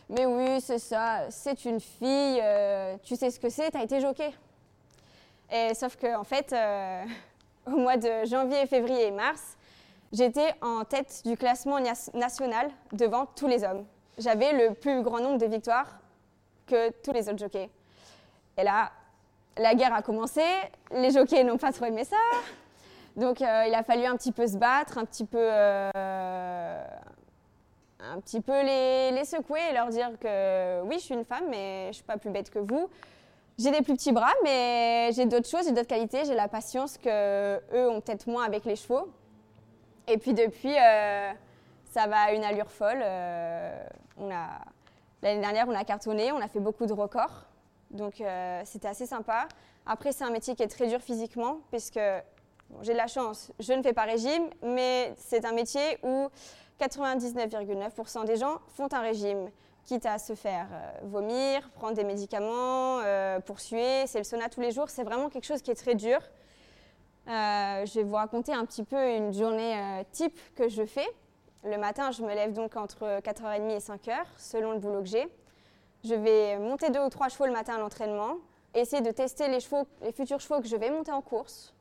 Mais 0.09 0.25
oui, 0.25 0.59
c'est 0.59 0.79
ça, 0.79 1.29
c'est 1.29 1.65
une 1.65 1.79
fille, 1.79 2.41
tu 3.03 3.15
sais 3.15 3.31
ce 3.31 3.39
que 3.39 3.49
c'est, 3.49 3.71
tu 3.71 3.77
as 3.77 3.83
été 3.83 4.01
jockey. 4.01 4.33
Et, 5.51 5.73
sauf 5.73 5.95
qu'en 5.95 6.21
en 6.21 6.23
fait, 6.23 6.51
euh, 6.51 7.03
au 7.67 7.77
mois 7.77 7.97
de 7.97 8.25
janvier, 8.25 8.65
février 8.65 9.07
et 9.07 9.11
mars, 9.11 9.57
j'étais 10.11 10.53
en 10.61 10.83
tête 10.83 11.21
du 11.25 11.37
classement 11.37 11.79
national 12.13 12.69
devant 12.91 13.25
tous 13.25 13.47
les 13.47 13.63
hommes. 13.63 13.85
J'avais 14.17 14.51
le 14.53 14.73
plus 14.73 15.01
grand 15.03 15.19
nombre 15.19 15.37
de 15.37 15.45
victoires 15.45 15.99
que 16.65 16.89
tous 17.01 17.13
les 17.13 17.29
autres 17.29 17.39
jockeys. 17.39 17.69
Et 18.57 18.63
là, 18.63 18.91
la 19.57 19.73
guerre 19.75 19.93
a 19.93 20.01
commencé, 20.01 20.41
les 20.91 21.11
jockeys 21.11 21.43
n'ont 21.43 21.57
pas 21.57 21.71
trop 21.71 21.85
aimé 21.85 22.03
ça. 22.03 22.17
Donc 23.17 23.41
euh, 23.41 23.63
il 23.67 23.73
a 23.73 23.83
fallu 23.83 24.05
un 24.05 24.15
petit 24.15 24.31
peu 24.31 24.45
se 24.45 24.57
battre, 24.57 24.99
un 24.99 25.05
petit 25.05 25.25
peu, 25.25 25.39
euh, 25.41 25.91
les, 29.11 29.25
secouer 29.25 29.59
et 29.71 29.73
leur 29.73 29.89
dire 29.89 30.11
que 30.19 30.83
oui, 30.83 30.97
je 30.99 31.03
suis 31.03 31.15
une 31.15 31.25
femme, 31.25 31.45
mais 31.49 31.87
je 31.87 31.93
suis 31.93 32.03
pas 32.03 32.17
plus 32.17 32.29
bête 32.29 32.51
que 32.51 32.59
vous. 32.59 32.87
J'ai 33.57 33.71
des 33.71 33.81
plus 33.81 33.95
petits 33.95 34.11
bras, 34.11 34.33
mais 34.43 35.09
j'ai 35.13 35.25
d'autres 35.25 35.49
choses, 35.49 35.65
j'ai 35.65 35.71
d'autres 35.71 35.87
qualités. 35.87 36.25
J'ai 36.25 36.35
la 36.35 36.47
patience 36.47 36.99
que 36.99 37.57
eux 37.73 37.89
ont 37.89 38.01
peut-être 38.01 38.27
moins 38.27 38.45
avec 38.45 38.65
les 38.65 38.75
chevaux. 38.75 39.11
Et 40.07 40.19
puis 40.19 40.35
depuis, 40.35 40.75
euh, 40.77 41.31
ça 41.85 42.05
va 42.05 42.19
à 42.19 42.31
une 42.33 42.43
allure 42.43 42.69
folle. 42.69 42.99
L'année 45.23 45.41
dernière, 45.41 45.67
on 45.67 45.73
a 45.73 45.83
cartonné, 45.83 46.31
on 46.31 46.39
a 46.39 46.47
fait 46.47 46.59
beaucoup 46.59 46.85
de 46.85 46.93
records, 46.93 47.45
donc 47.89 48.21
c'était 48.63 48.87
assez 48.87 49.07
sympa. 49.07 49.47
Après, 49.87 50.11
c'est 50.11 50.23
un 50.23 50.29
métier 50.29 50.53
qui 50.55 50.61
est 50.61 50.67
très 50.67 50.85
dur 50.85 51.01
physiquement, 51.01 51.61
puisque 51.71 51.99
j'ai 52.81 52.93
de 52.93 52.97
la 52.97 53.07
chance, 53.07 53.51
je 53.59 53.73
ne 53.73 53.81
fais 53.81 53.93
pas 53.93 54.03
régime, 54.03 54.49
mais 54.61 55.13
c'est 55.17 55.45
un 55.45 55.53
métier 55.53 55.97
où 56.03 56.29
99,9% 56.79 58.25
des 58.25 58.35
gens 58.35 58.59
font 58.75 58.87
un 58.91 59.01
régime 59.01 59.49
quitte 59.87 60.05
à 60.05 60.19
se 60.19 60.35
faire 60.35 60.67
euh, 60.71 60.99
vomir, 61.03 61.67
prendre 61.69 61.93
des 61.93 62.03
médicaments 62.03 62.99
euh, 62.99 63.39
pour 63.39 63.61
suer. 63.61 64.05
C'est 64.05 64.19
le 64.19 64.23
sauna 64.25 64.49
tous 64.49 64.59
les 64.59 64.71
jours. 64.71 64.89
C'est 64.89 65.03
vraiment 65.03 65.29
quelque 65.29 65.45
chose 65.45 65.61
qui 65.61 65.71
est 65.71 65.75
très 65.75 65.95
dur. 65.95 66.19
Euh, 67.27 67.85
je 67.85 67.93
vais 67.95 68.03
vous 68.03 68.15
raconter 68.15 68.53
un 68.53 68.65
petit 68.65 68.83
peu 68.83 69.15
une 69.15 69.33
journée 69.33 70.03
type 70.11 70.37
que 70.55 70.67
je 70.67 70.85
fais. 70.85 71.07
Le 71.63 71.77
matin, 71.77 72.11
je 72.11 72.21
me 72.21 72.33
lève 72.33 72.53
donc 72.53 72.75
entre 72.75 73.19
4h30 73.21 73.69
et 73.69 73.79
5h, 73.79 74.13
selon 74.37 74.73
le 74.73 74.79
boulot 74.79 75.01
que 75.01 75.07
j'ai. 75.07 75.27
Je 76.03 76.13
vais 76.13 76.57
monter 76.57 76.89
deux 76.89 77.01
ou 77.01 77.09
trois 77.09 77.29
chevaux 77.29 77.45
le 77.45 77.51
matin 77.51 77.75
à 77.75 77.79
l'entraînement, 77.79 78.35
essayer 78.73 79.01
de 79.01 79.11
tester 79.11 79.47
les, 79.47 79.59
chevaux, 79.59 79.87
les 80.01 80.11
futurs 80.11 80.39
chevaux 80.39 80.61
que 80.61 80.67
je 80.67 80.75
vais 80.75 80.91
monter 80.91 81.11
en 81.11 81.21
course. 81.21 81.73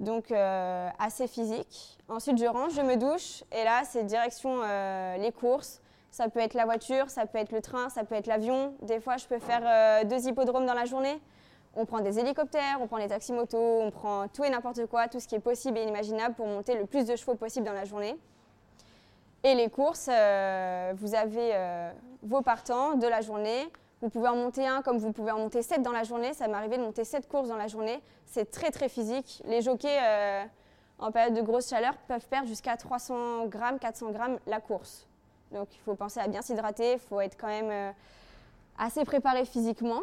Donc 0.00 0.30
assez 0.30 1.26
physique. 1.26 1.98
Ensuite, 2.08 2.38
je 2.38 2.46
range, 2.46 2.74
je 2.74 2.82
me 2.82 2.96
douche, 2.96 3.42
et 3.52 3.64
là, 3.64 3.82
c'est 3.84 4.04
direction 4.04 4.62
les 5.18 5.32
courses 5.32 5.80
ça 6.10 6.28
peut 6.28 6.40
être 6.40 6.54
la 6.54 6.64
voiture, 6.64 7.10
ça 7.10 7.26
peut 7.26 7.38
être 7.38 7.52
le 7.52 7.60
train, 7.60 7.88
ça 7.90 8.04
peut 8.04 8.14
être 8.14 8.26
l'avion. 8.26 8.74
Des 8.82 9.00
fois, 9.00 9.16
je 9.16 9.26
peux 9.26 9.38
faire 9.38 9.62
euh, 9.64 10.04
deux 10.04 10.26
hippodromes 10.26 10.66
dans 10.66 10.74
la 10.74 10.84
journée. 10.84 11.20
On 11.74 11.84
prend 11.84 12.00
des 12.00 12.18
hélicoptères, 12.18 12.78
on 12.80 12.86
prend 12.86 12.98
des 12.98 13.08
taxis 13.08 13.32
motos, 13.32 13.80
on 13.82 13.90
prend 13.90 14.26
tout 14.28 14.42
et 14.42 14.50
n'importe 14.50 14.86
quoi, 14.86 15.06
tout 15.06 15.20
ce 15.20 15.28
qui 15.28 15.34
est 15.34 15.40
possible 15.40 15.78
et 15.78 15.82
inimaginable 15.82 16.34
pour 16.34 16.46
monter 16.46 16.74
le 16.74 16.86
plus 16.86 17.04
de 17.04 17.14
chevaux 17.14 17.34
possible 17.34 17.66
dans 17.66 17.72
la 17.72 17.84
journée. 17.84 18.16
Et 19.44 19.54
les 19.54 19.68
courses, 19.68 20.08
euh, 20.10 20.92
vous 20.96 21.14
avez 21.14 21.50
euh, 21.54 21.92
vos 22.22 22.42
partants 22.42 22.94
de 22.94 23.06
la 23.06 23.20
journée. 23.20 23.68
Vous 24.00 24.10
pouvez 24.10 24.28
en 24.28 24.36
monter 24.36 24.66
un 24.66 24.82
comme 24.82 24.98
vous 24.98 25.12
pouvez 25.12 25.32
en 25.32 25.38
monter 25.38 25.62
sept 25.62 25.82
dans 25.82 25.92
la 25.92 26.04
journée. 26.04 26.32
Ça 26.34 26.46
m'est 26.48 26.54
arrivé 26.54 26.76
de 26.76 26.82
monter 26.82 27.04
sept 27.04 27.28
courses 27.28 27.48
dans 27.48 27.56
la 27.56 27.66
journée. 27.66 28.00
C'est 28.26 28.50
très 28.50 28.70
très 28.70 28.88
physique. 28.88 29.42
Les 29.44 29.62
jockeys, 29.62 29.98
en 30.98 31.10
période 31.10 31.34
de 31.34 31.42
grosse 31.42 31.68
chaleur, 31.68 31.94
peuvent 32.06 32.26
perdre 32.28 32.48
jusqu'à 32.48 32.76
300 32.76 33.46
grammes, 33.46 33.78
400 33.78 34.10
grammes 34.10 34.38
la 34.46 34.60
course. 34.60 35.08
Donc 35.52 35.68
il 35.74 35.78
faut 35.80 35.94
penser 35.94 36.20
à 36.20 36.28
bien 36.28 36.42
s'hydrater, 36.42 36.94
il 36.94 36.98
faut 36.98 37.20
être 37.20 37.36
quand 37.38 37.46
même 37.46 37.70
euh, 37.70 37.90
assez 38.78 39.04
préparé 39.04 39.44
physiquement. 39.44 40.02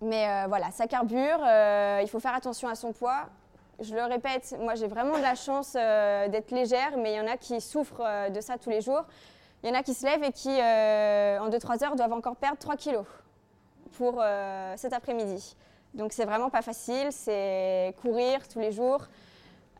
Mais 0.00 0.28
euh, 0.28 0.46
voilà, 0.48 0.70
ça 0.70 0.86
carbure, 0.86 1.40
euh, 1.44 2.00
il 2.02 2.08
faut 2.08 2.20
faire 2.20 2.34
attention 2.34 2.68
à 2.68 2.74
son 2.74 2.92
poids. 2.92 3.28
Je 3.80 3.94
le 3.94 4.02
répète, 4.04 4.56
moi 4.60 4.74
j'ai 4.74 4.88
vraiment 4.88 5.16
de 5.16 5.22
la 5.22 5.36
chance 5.36 5.74
d'être 5.74 6.50
légère, 6.50 6.96
mais 6.96 7.12
il 7.12 7.16
y 7.16 7.20
en 7.20 7.28
a 7.28 7.36
qui 7.36 7.60
souffrent 7.60 8.28
de 8.28 8.40
ça 8.40 8.58
tous 8.58 8.70
les 8.70 8.80
jours. 8.80 9.04
Il 9.62 9.68
y 9.68 9.72
en 9.72 9.74
a 9.74 9.82
qui 9.82 9.94
se 9.94 10.06
lèvent 10.06 10.22
et 10.22 10.32
qui, 10.32 10.50
en 10.50 11.50
2-3 11.50 11.84
heures, 11.84 11.96
doivent 11.96 12.12
encore 12.12 12.36
perdre 12.36 12.58
3 12.58 12.76
kilos 12.76 13.04
pour 13.96 14.22
cet 14.76 14.92
après-midi. 14.92 15.56
Donc 15.94 16.12
c'est 16.12 16.24
vraiment 16.24 16.50
pas 16.50 16.62
facile, 16.62 17.08
c'est 17.10 17.94
courir 18.00 18.46
tous 18.46 18.60
les 18.60 18.70
jours. 18.70 19.08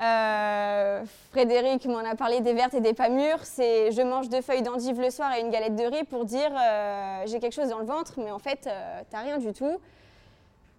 Euh, 0.01 1.05
Frédéric 1.31 1.87
m'en 1.87 1.99
a 1.99 2.15
parlé 2.15 2.41
des 2.41 2.53
vertes 2.53 2.75
et 2.75 2.81
des 2.81 2.95
pas 2.95 3.09
mûres. 3.09 3.45
C'est 3.45 3.91
je 3.91 4.03
mange 4.03 4.29
deux 4.29 4.41
feuilles 4.41 4.63
d'endive 4.63 5.01
le 5.01 5.11
soir 5.11 5.35
et 5.35 5.41
une 5.41 5.51
galette 5.51 5.75
de 5.75 5.85
riz 5.85 6.05
pour 6.05 6.25
dire 6.25 6.51
euh, 6.53 7.23
j'ai 7.27 7.41
quelque 7.41 7.55
chose 7.55 7.69
dans 7.69 7.79
le 7.79 7.85
ventre, 7.85 8.15
mais 8.19 8.31
en 8.31 8.39
fait, 8.39 8.67
euh, 8.67 9.01
t'as 9.11 9.21
rien 9.21 9.39
du 9.39 9.53
tout. 9.53 9.81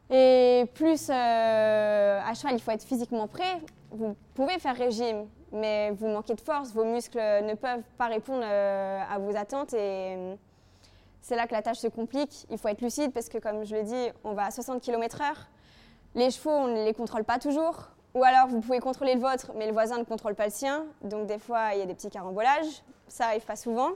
Et 0.09 0.65
plus 0.73 1.09
à 1.09 2.33
cheval, 2.33 2.55
il 2.55 2.59
faut 2.59 2.71
être 2.71 2.83
physiquement 2.83 3.27
prêt. 3.27 3.59
Vous 3.91 4.15
pouvez 4.33 4.57
faire 4.57 4.75
régime, 4.75 5.27
mais 5.51 5.91
vous 5.91 6.07
manquez 6.07 6.35
de 6.35 6.41
force. 6.41 6.71
Vos 6.71 6.85
muscles 6.85 7.17
ne 7.17 7.53
peuvent 7.55 7.83
pas 7.97 8.07
répondre 8.07 8.43
à 8.43 9.17
vos 9.19 9.35
attentes 9.35 9.73
et 9.73 10.35
c'est 11.21 11.35
là 11.35 11.47
que 11.47 11.53
la 11.53 11.61
tâche 11.61 11.77
se 11.77 11.87
complique. 11.87 12.45
Il 12.49 12.57
faut 12.57 12.67
être 12.67 12.81
lucide 12.81 13.11
parce 13.11 13.29
que, 13.29 13.37
comme 13.37 13.63
je 13.65 13.75
l'ai 13.75 13.83
dit, 13.83 14.09
on 14.23 14.33
va 14.33 14.45
à 14.45 14.51
60 14.51 14.81
km/h. 14.81 15.33
Les 16.15 16.31
chevaux, 16.31 16.49
on 16.49 16.67
ne 16.67 16.85
les 16.85 16.93
contrôle 16.93 17.23
pas 17.23 17.39
toujours. 17.39 17.89
Ou 18.15 18.23
alors 18.23 18.47
vous 18.47 18.61
pouvez 18.61 18.79
contrôler 18.79 19.13
le 19.13 19.21
vôtre, 19.21 19.51
mais 19.55 19.67
le 19.67 19.73
voisin 19.73 19.99
ne 19.99 20.03
contrôle 20.03 20.33
pas 20.33 20.45
le 20.45 20.51
sien. 20.51 20.85
Donc 21.03 21.27
des 21.27 21.37
fois, 21.37 21.73
il 21.73 21.79
y 21.79 21.81
a 21.81 21.85
des 21.85 21.93
petits 21.93 22.09
carambolages. 22.09 22.83
Ça 23.07 23.25
arrive 23.25 23.45
pas 23.45 23.55
souvent. 23.55 23.91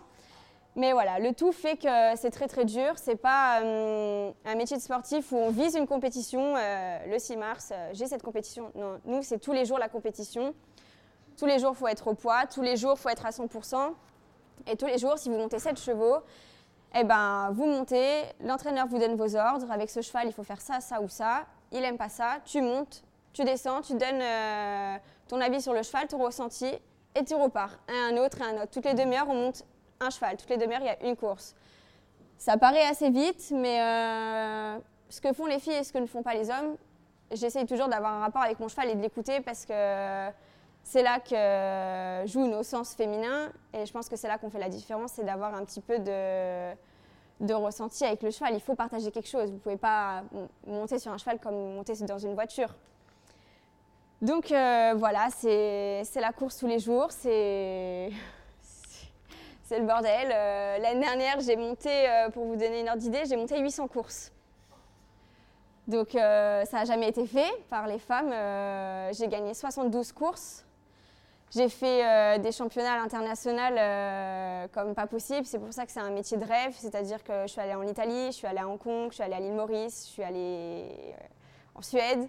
Mais 0.76 0.92
voilà, 0.92 1.20
le 1.20 1.34
tout 1.34 1.52
fait 1.52 1.78
que 1.78 2.16
c'est 2.16 2.32
très 2.32 2.48
très 2.48 2.66
dur. 2.66 2.94
C'est 2.96 3.16
pas 3.16 3.62
euh, 3.62 4.32
un 4.46 4.56
métier 4.56 4.78
de 4.78 4.82
sportif 4.82 5.32
où 5.32 5.38
on 5.38 5.50
vise 5.52 5.76
une 5.76 5.88
compétition. 5.88 6.56
Euh, 6.58 6.98
le 7.08 7.20
6 7.20 7.38
mars, 7.38 7.70
euh, 7.72 7.90
j'ai 7.94 8.08
cette 8.08 8.24
compétition. 8.24 8.72
Non, 8.76 9.00
nous, 9.06 9.22
c'est 9.22 9.40
tous 9.40 9.54
les 9.54 9.66
jours 9.66 9.78
la 9.78 9.90
compétition. 9.90 10.54
Tous 11.38 11.46
les 11.46 11.60
jours, 11.60 11.72
il 11.76 11.78
faut 11.78 11.88
être 11.88 12.08
au 12.08 12.14
poids. 12.14 12.46
Tous 12.46 12.62
les 12.62 12.78
jours, 12.78 12.94
il 12.96 13.02
faut 13.02 13.10
être 13.10 13.26
à 13.26 13.32
100%. 13.32 13.94
Et 14.68 14.76
tous 14.76 14.86
les 14.86 14.98
jours, 14.98 15.18
si 15.18 15.30
vous 15.30 15.38
montez 15.38 15.60
7 15.60 15.80
chevaux, 15.80 16.18
eh 16.96 17.04
ben, 17.04 17.50
vous 17.52 17.66
montez, 17.66 18.24
l'entraîneur 18.42 18.88
vous 18.88 19.00
donne 19.00 19.16
vos 19.16 19.36
ordres. 19.36 19.72
Avec 19.72 19.90
ce 19.90 20.02
cheval, 20.02 20.28
il 20.28 20.34
faut 20.34 20.44
faire 20.44 20.62
ça, 20.62 20.80
ça 20.80 21.02
ou 21.02 21.10
ça. 21.10 21.46
Il 21.72 21.84
aime 21.84 21.98
pas 21.98 22.10
ça, 22.10 22.38
tu 22.46 22.62
montes, 22.62 23.04
tu 23.34 23.44
descends, 23.44 23.82
tu 23.82 23.94
donnes 23.94 24.22
euh, 24.22 24.96
ton 25.28 25.42
avis 25.42 25.60
sur 25.60 25.74
le 25.74 25.82
cheval, 25.82 26.08
ton 26.08 26.20
ressenti, 26.20 26.72
et 27.16 27.24
tu 27.26 27.34
repars. 27.34 27.72
Un 27.88 28.18
autre 28.18 28.42
et 28.42 28.44
un 28.44 28.62
autre. 28.62 28.72
Toutes 28.72 28.86
les 28.86 28.94
demi-heures, 28.94 29.28
on 29.28 29.34
monte 29.34 29.66
un 30.00 30.12
cheval. 30.12 30.38
Toutes 30.38 30.50
les 30.50 30.58
demi-heures, 30.58 30.82
il 30.82 30.86
y 30.86 30.90
a 30.90 31.10
une 31.10 31.16
course. 31.16 31.56
Ça 32.38 32.58
paraît 32.58 32.86
assez 32.86 33.10
vite, 33.10 33.52
mais 33.52 33.82
euh, 33.82 34.80
ce 35.10 35.20
que 35.20 35.34
font 35.34 35.48
les 35.48 35.60
filles 35.60 35.74
et 35.74 35.84
ce 35.84 35.92
que 35.92 35.98
ne 35.98 36.06
font 36.06 36.22
pas 36.22 36.36
les 36.36 36.50
hommes, 36.50 36.78
j'essaye 37.32 37.66
toujours 37.66 37.88
d'avoir 37.88 38.14
un 38.14 38.20
rapport 38.20 38.44
avec 38.44 38.60
mon 38.60 38.68
cheval 38.68 38.90
et 38.90 38.96
de 38.96 39.02
l'écouter 39.02 39.42
parce 39.42 39.66
que 39.66 40.30
c'est 40.84 41.02
là 41.02 41.20
que 41.20 42.28
jouent 42.28 42.48
nos 42.48 42.64
sens 42.64 42.94
féminins. 42.94 43.52
Et 43.74 43.86
je 43.86 43.92
pense 43.92 44.10
que 44.10 44.16
c'est 44.16 44.28
là 44.28 44.38
qu'on 44.38 44.50
fait 44.50 44.60
la 44.60 44.70
différence, 44.70 45.14
c'est 45.14 45.24
d'avoir 45.24 45.56
un 45.56 45.66
petit 45.66 45.82
peu 45.82 46.00
de 46.00 47.54
ressenti 47.54 48.06
avec 48.06 48.22
le 48.24 48.32
cheval. 48.32 48.54
Il 48.54 48.62
faut 48.62 48.76
partager 48.76 49.12
quelque 49.12 49.30
chose. 49.30 49.50
Vous 49.50 49.56
ne 49.56 49.60
pouvez 49.60 49.78
pas 49.78 50.24
monter 50.68 51.00
sur 51.00 51.12
un 51.12 51.18
cheval 51.18 51.40
comme 51.40 51.76
monter 51.76 51.94
dans 52.06 52.20
une 52.20 52.34
voiture. 52.34 52.70
Donc 54.24 54.52
euh, 54.54 54.94
voilà, 54.96 55.28
c'est 55.32 56.06
la 56.16 56.32
course 56.32 56.58
tous 56.58 56.68
les 56.68 56.80
jours, 56.80 57.12
c'est 57.12 58.10
le 59.70 59.82
bordel. 59.86 60.32
Euh, 60.34 60.78
l'année 60.78 61.02
dernière, 61.02 61.42
j'ai 61.42 61.58
monté, 61.58 61.90
euh, 61.90 62.30
pour 62.30 62.46
vous 62.46 62.56
donner 62.56 62.80
une 62.80 62.88
ordre 62.88 63.02
d'idée, 63.02 63.24
j'ai 63.28 63.36
monté 63.36 63.60
800 63.60 63.90
courses. 63.90 64.32
Donc 65.90 66.12
ça 66.14 66.64
n'a 66.72 66.86
jamais 66.86 67.10
été 67.10 67.28
fait 67.28 67.52
par 67.70 67.86
les 67.88 68.00
femmes. 68.00 68.34
j'ai 69.12 69.28
gagné 69.28 69.54
72 69.54 70.14
courses. 70.14 70.64
J'ai 71.56 71.70
fait 71.70 72.40
des 72.40 72.52
championnats 72.52 73.02
internationaux 73.02 73.76
comme 74.72 74.96
pas 74.96 75.06
possible. 75.08 75.46
C'est 75.46 75.60
pour 75.60 75.72
ça 75.72 75.86
que 75.86 75.92
c'est 75.92 76.00
un 76.00 76.10
métier 76.10 76.38
de 76.38 76.46
rêve. 76.46 76.74
C'est-à-dire 76.76 77.24
que 77.24 77.44
je 77.44 77.48
suis 77.48 77.62
allée 77.62 77.76
en 77.76 77.84
Italie, 77.84 78.28
je 78.28 78.38
suis 78.38 78.48
allée 78.48 78.60
à 78.60 78.68
Hong 78.68 78.80
Kong, 78.80 79.10
je 79.10 79.16
suis 79.16 79.24
allée 79.24 79.36
à 79.36 79.40
l'île 79.40 79.54
Maurice, 79.54 80.08
je 80.08 80.12
suis 80.14 80.24
allée 80.24 81.14
en 81.76 81.82
Suède. 81.82 82.28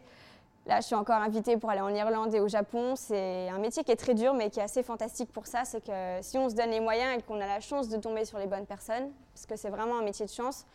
Là, 0.66 0.80
je 0.80 0.86
suis 0.86 0.94
encore 0.94 1.16
invitée 1.16 1.56
pour 1.56 1.70
aller 1.70 1.82
en 1.82 1.94
Irlande 1.94 2.34
et 2.34 2.40
au 2.40 2.48
Japon. 2.48 2.96
C'est 2.96 3.48
un 3.48 3.58
métier 3.58 3.84
qui 3.84 3.92
est 3.92 3.96
très 3.96 4.14
dur, 4.14 4.34
mais 4.34 4.50
qui 4.50 4.60
est 4.60 4.62
assez 4.62 4.82
fantastique 4.82 5.30
pour 5.32 5.46
ça. 5.46 5.64
C'est 5.64 5.84
que 5.84 6.18
si 6.22 6.36
on 6.38 6.48
se 6.48 6.54
donne 6.54 6.70
les 6.70 6.80
moyens 6.80 7.18
et 7.18 7.22
qu'on 7.22 7.40
a 7.40 7.46
la 7.46 7.60
chance 7.60 7.88
de 7.88 7.96
tomber 7.98 8.24
sur 8.24 8.38
les 8.38 8.46
bonnes 8.46 8.66
personnes, 8.66 9.10
parce 9.34 9.46
que 9.46 9.56
c'est 9.56 9.68
vraiment 9.70 9.98
un 9.98 10.02
métier 10.02 10.24
de 10.26 10.30
chance, 10.30 10.66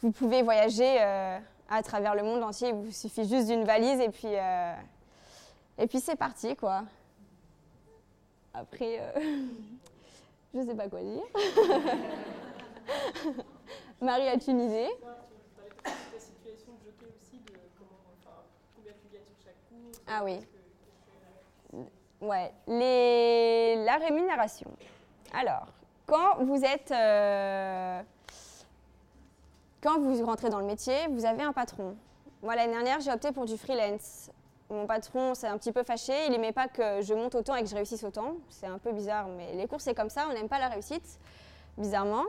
vous 0.00 0.10
pouvez 0.10 0.42
voyager 0.42 0.98
à 1.00 1.82
travers 1.82 2.14
le 2.14 2.22
monde 2.22 2.42
entier. 2.42 2.68
Il 2.68 2.74
vous 2.74 2.92
suffit 2.92 3.26
juste 3.26 3.48
d'une 3.48 3.64
valise 3.64 4.00
et 4.00 4.10
puis, 4.10 4.34
et 5.78 5.86
puis 5.86 6.00
c'est 6.00 6.16
parti 6.16 6.54
quoi. 6.56 6.82
Après, 8.54 9.00
je 10.54 10.58
ne 10.58 10.66
sais 10.66 10.74
pas 10.74 10.88
quoi 10.88 11.02
dire. 11.02 11.22
Marie, 14.00 14.28
une 14.46 14.60
idée 14.60 14.88
Ah 20.06 20.22
oui. 20.22 20.38
Ouais, 22.20 22.52
les... 22.66 23.76
la 23.84 23.96
rémunération. 23.96 24.70
Alors, 25.32 25.66
quand 26.06 26.44
vous 26.44 26.62
êtes. 26.64 26.90
Euh, 26.90 28.02
quand 29.82 29.98
vous 29.98 30.24
rentrez 30.24 30.50
dans 30.50 30.60
le 30.60 30.66
métier, 30.66 31.06
vous 31.10 31.24
avez 31.24 31.42
un 31.42 31.52
patron. 31.52 31.96
Moi, 32.42 32.54
l'année 32.54 32.72
dernière, 32.72 33.00
j'ai 33.00 33.10
opté 33.10 33.32
pour 33.32 33.44
du 33.44 33.56
freelance. 33.56 34.30
Mon 34.70 34.86
patron 34.86 35.34
s'est 35.34 35.46
un 35.46 35.58
petit 35.58 35.72
peu 35.72 35.82
fâché. 35.82 36.12
Il 36.26 36.32
n'aimait 36.32 36.52
pas 36.52 36.68
que 36.68 37.00
je 37.02 37.14
monte 37.14 37.34
autant 37.34 37.54
et 37.54 37.62
que 37.62 37.68
je 37.68 37.74
réussisse 37.74 38.02
autant. 38.04 38.36
C'est 38.48 38.66
un 38.66 38.78
peu 38.78 38.92
bizarre, 38.92 39.28
mais 39.28 39.54
les 39.54 39.66
cours, 39.66 39.80
c'est 39.80 39.94
comme 39.94 40.10
ça. 40.10 40.26
On 40.30 40.32
n'aime 40.32 40.48
pas 40.48 40.58
la 40.58 40.68
réussite, 40.68 41.18
bizarrement. 41.76 42.24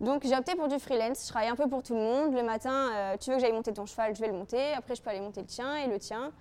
Donc, 0.00 0.24
j'ai 0.24 0.36
opté 0.36 0.54
pour 0.54 0.68
du 0.68 0.78
freelance. 0.78 1.24
Je 1.24 1.28
travaille 1.28 1.50
un 1.50 1.56
peu 1.56 1.68
pour 1.68 1.82
tout 1.82 1.94
le 1.94 2.00
monde. 2.00 2.34
Le 2.34 2.42
matin, 2.42 2.90
euh, 2.94 3.16
tu 3.18 3.30
veux 3.30 3.36
que 3.36 3.42
j'aille 3.42 3.52
monter 3.52 3.72
ton 3.72 3.86
cheval, 3.86 4.14
je 4.14 4.20
vais 4.20 4.28
le 4.28 4.32
monter. 4.34 4.72
Après, 4.72 4.94
je 4.94 5.02
peux 5.02 5.10
aller 5.10 5.20
monter 5.20 5.40
le 5.40 5.46
tien 5.46 5.76
et 5.76 5.88
le 5.88 5.98
tien 5.98 6.32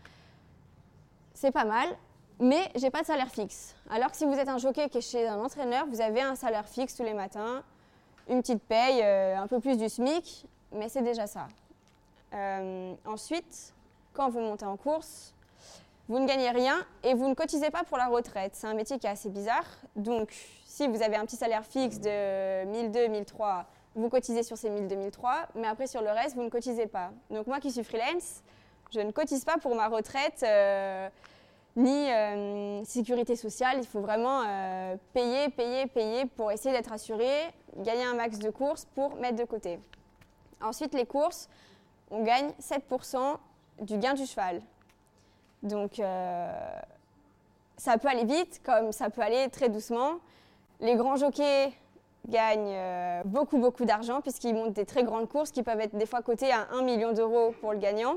c'est 1.39 1.51
pas 1.51 1.63
mal, 1.63 1.87
mais 2.41 2.69
j'ai 2.75 2.89
pas 2.89 2.99
de 2.99 3.05
salaire 3.05 3.29
fixe. 3.29 3.73
Alors 3.89 4.11
que 4.11 4.17
si 4.17 4.25
vous 4.25 4.33
êtes 4.33 4.49
un 4.49 4.57
jockey 4.57 4.89
qui 4.89 4.97
est 4.97 5.09
chez 5.09 5.25
un 5.25 5.39
entraîneur, 5.39 5.85
vous 5.87 6.01
avez 6.01 6.21
un 6.21 6.35
salaire 6.35 6.67
fixe 6.67 6.95
tous 6.95 7.03
les 7.03 7.13
matins, 7.13 7.63
une 8.27 8.41
petite 8.41 8.61
paye, 8.61 9.01
euh, 9.01 9.37
un 9.37 9.47
peu 9.47 9.61
plus 9.61 9.77
du 9.77 9.87
SMIC, 9.87 10.45
mais 10.73 10.89
c'est 10.89 11.01
déjà 11.01 11.27
ça. 11.27 11.47
Euh, 12.33 12.93
ensuite, 13.05 13.73
quand 14.11 14.29
vous 14.29 14.41
montez 14.41 14.65
en 14.65 14.75
course, 14.75 15.33
vous 16.09 16.17
ne 16.19 16.27
gagnez 16.27 16.49
rien 16.49 16.83
et 17.03 17.13
vous 17.13 17.29
ne 17.29 17.35
cotisez 17.35 17.69
pas 17.69 17.83
pour 17.83 17.97
la 17.97 18.07
retraite. 18.07 18.53
C'est 18.55 18.67
un 18.67 18.73
métier 18.73 18.97
qui 18.97 19.05
est 19.05 19.11
assez 19.11 19.29
bizarre. 19.29 19.65
Donc, 19.95 20.33
si 20.65 20.87
vous 20.87 21.01
avez 21.03 21.15
un 21.15 21.25
petit 21.25 21.35
salaire 21.35 21.63
fixe 21.63 21.99
de 21.99 22.65
1002, 22.65 23.07
1003, 23.07 23.65
vous 23.95 24.09
cotisez 24.09 24.41
sur 24.41 24.57
ces 24.57 24.71
1002, 24.71 24.95
1003, 24.95 25.49
mais 25.55 25.67
après 25.67 25.85
sur 25.85 26.01
le 26.01 26.09
reste, 26.09 26.35
vous 26.35 26.43
ne 26.43 26.49
cotisez 26.49 26.87
pas. 26.87 27.11
Donc, 27.29 27.45
moi 27.45 27.59
qui 27.59 27.71
suis 27.71 27.83
freelance, 27.83 28.41
je 28.91 28.99
ne 29.01 29.11
cotise 29.11 29.45
pas 29.45 29.57
pour 29.57 29.75
ma 29.75 29.87
retraite 29.87 30.43
euh, 30.43 31.09
ni 31.75 32.11
euh, 32.11 32.83
sécurité 32.85 33.35
sociale. 33.35 33.77
Il 33.79 33.85
faut 33.85 34.01
vraiment 34.01 34.41
euh, 34.47 34.95
payer, 35.13 35.49
payer, 35.49 35.85
payer 35.85 36.25
pour 36.25 36.51
essayer 36.51 36.75
d'être 36.75 36.91
assuré, 36.91 37.29
gagner 37.77 38.05
un 38.05 38.15
max 38.15 38.39
de 38.39 38.49
courses 38.49 38.85
pour 38.95 39.15
mettre 39.17 39.35
de 39.35 39.45
côté. 39.45 39.79
Ensuite, 40.59 40.95
les 40.95 41.05
courses, 41.05 41.49
on 42.09 42.23
gagne 42.23 42.49
7% 42.59 43.37
du 43.81 43.97
gain 43.99 44.15
du 44.15 44.25
cheval. 44.25 44.61
Donc, 45.63 46.01
ça 47.77 47.97
peut 47.97 48.07
aller 48.07 48.25
vite 48.25 48.61
comme 48.63 48.91
ça 48.91 49.09
peut 49.09 49.21
aller 49.21 49.49
très 49.49 49.69
doucement. 49.69 50.19
Les 50.79 50.95
grands 50.95 51.15
jockeys 51.15 51.73
gagnent 52.27 53.23
beaucoup, 53.25 53.57
beaucoup 53.57 53.85
d'argent 53.85 54.21
puisqu'ils 54.21 54.53
montent 54.53 54.73
des 54.73 54.85
très 54.85 55.03
grandes 55.03 55.27
courses 55.27 55.51
qui 55.51 55.63
peuvent 55.63 55.79
être 55.79 55.95
des 55.95 56.05
fois 56.05 56.21
cotées 56.21 56.51
à 56.51 56.67
1 56.71 56.83
million 56.83 57.13
d'euros 57.13 57.53
pour 57.61 57.73
le 57.73 57.79
gagnant. 57.79 58.15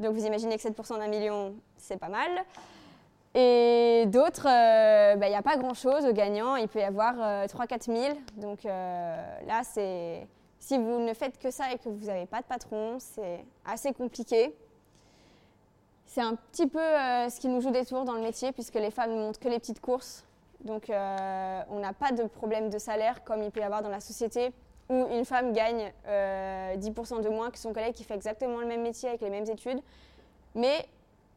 Donc 0.00 0.14
vous 0.14 0.24
imaginez 0.24 0.56
que 0.56 0.62
7% 0.62 0.98
d'un 0.98 1.08
million, 1.08 1.54
c'est 1.76 1.98
pas 1.98 2.08
mal. 2.08 2.30
Et 3.34 4.06
d'autres, 4.08 4.46
il 4.46 4.50
euh, 4.50 5.14
n'y 5.14 5.20
bah, 5.20 5.38
a 5.38 5.42
pas 5.42 5.56
grand-chose 5.56 6.04
au 6.06 6.12
gagnant. 6.12 6.56
Il 6.56 6.66
peut 6.68 6.80
y 6.80 6.82
avoir 6.82 7.14
3-4 7.46 7.90
euh, 7.90 7.94
000. 7.94 8.18
Donc 8.36 8.64
euh, 8.64 9.40
là, 9.46 9.62
si 10.58 10.78
vous 10.78 10.98
ne 10.98 11.14
faites 11.14 11.38
que 11.38 11.50
ça 11.50 11.72
et 11.72 11.78
que 11.78 11.88
vous 11.88 12.06
n'avez 12.06 12.26
pas 12.26 12.40
de 12.40 12.46
patron, 12.46 12.96
c'est 12.98 13.44
assez 13.64 13.92
compliqué. 13.92 14.54
C'est 16.12 16.22
un 16.22 16.34
petit 16.34 16.66
peu 16.66 16.80
ce 16.80 17.38
qui 17.38 17.46
nous 17.46 17.60
joue 17.60 17.70
des 17.70 17.86
tours 17.86 18.04
dans 18.04 18.14
le 18.14 18.20
métier, 18.20 18.50
puisque 18.50 18.74
les 18.74 18.90
femmes 18.90 19.12
ne 19.12 19.20
montent 19.20 19.38
que 19.38 19.48
les 19.48 19.60
petites 19.60 19.80
courses. 19.80 20.24
Donc 20.58 20.86
on 20.88 21.78
n'a 21.78 21.92
pas 21.92 22.10
de 22.10 22.24
problème 22.24 22.68
de 22.68 22.78
salaire 22.78 23.22
comme 23.22 23.44
il 23.44 23.52
peut 23.52 23.60
y 23.60 23.62
avoir 23.62 23.80
dans 23.80 23.90
la 23.90 24.00
société 24.00 24.52
où 24.88 25.06
une 25.12 25.24
femme 25.24 25.52
gagne 25.52 25.92
10% 26.06 26.08
euh, 26.08 27.20
de 27.22 27.28
moins 27.28 27.52
que 27.52 27.58
son 27.58 27.72
collègue 27.72 27.94
qui 27.94 28.02
fait 28.02 28.14
exactement 28.14 28.58
le 28.58 28.66
même 28.66 28.82
métier 28.82 29.08
avec 29.08 29.20
les 29.20 29.30
mêmes 29.30 29.48
études. 29.48 29.80
Mais 30.56 30.84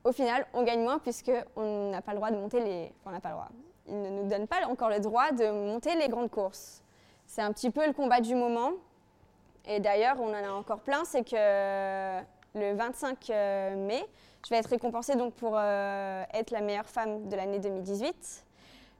au 0.03 0.11
final, 0.11 0.47
on 0.55 0.63
gagne 0.63 0.81
moins 0.81 0.97
puisqu'on 0.97 1.91
n'a 1.91 2.01
pas 2.01 2.13
le 2.13 2.17
droit 2.17 2.31
de 2.31 2.37
monter 2.37 2.59
les... 2.59 2.91
Enfin, 2.99 3.11
on 3.11 3.11
n'a 3.11 3.19
pas 3.19 3.29
le 3.29 3.35
droit. 3.35 3.49
Ils 3.87 4.01
ne 4.01 4.09
nous 4.09 4.27
donnent 4.27 4.47
pas 4.47 4.65
encore 4.67 4.89
le 4.89 4.99
droit 4.99 5.31
de 5.31 5.51
monter 5.51 5.95
les 5.95 6.09
grandes 6.09 6.31
courses. 6.31 6.81
C'est 7.27 7.43
un 7.43 7.53
petit 7.53 7.69
peu 7.69 7.85
le 7.85 7.93
combat 7.93 8.21
du 8.21 8.33
moment. 8.33 8.71
Et 9.67 9.79
d'ailleurs, 9.79 10.15
on 10.19 10.29
en 10.29 10.33
a 10.33 10.51
encore 10.51 10.79
plein, 10.79 11.05
c'est 11.05 11.23
que 11.23 12.19
le 12.55 12.73
25 12.73 13.29
euh, 13.29 13.75
mai, 13.75 14.03
je 14.45 14.49
vais 14.49 14.57
être 14.57 14.69
récompensée 14.69 15.15
donc 15.15 15.33
pour 15.33 15.53
euh, 15.55 16.23
être 16.33 16.51
la 16.51 16.61
meilleure 16.61 16.89
femme 16.89 17.27
de 17.29 17.35
l'année 17.35 17.59
2018. 17.59 18.45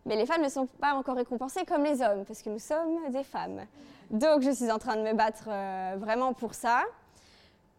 Mais 0.06 0.16
les 0.16 0.26
femmes 0.26 0.42
ne 0.42 0.50
sont 0.50 0.66
pas 0.66 0.94
encore 0.96 1.16
récompensées 1.16 1.66
comme 1.66 1.84
les 1.84 2.02
hommes, 2.02 2.26
parce 2.26 2.42
que 2.42 2.50
nous 2.50 2.60
sommes 2.60 3.10
des 3.10 3.24
femmes. 3.24 3.62
Donc 4.10 4.42
je 4.42 4.52
suis 4.52 4.72
en 4.72 4.80
train 4.80 4.96
de 4.96 5.02
me 5.02 5.14
battre 5.14 5.48
euh, 5.48 5.96
vraiment 5.98 6.34
pour 6.34 6.54
ça. 6.54 6.84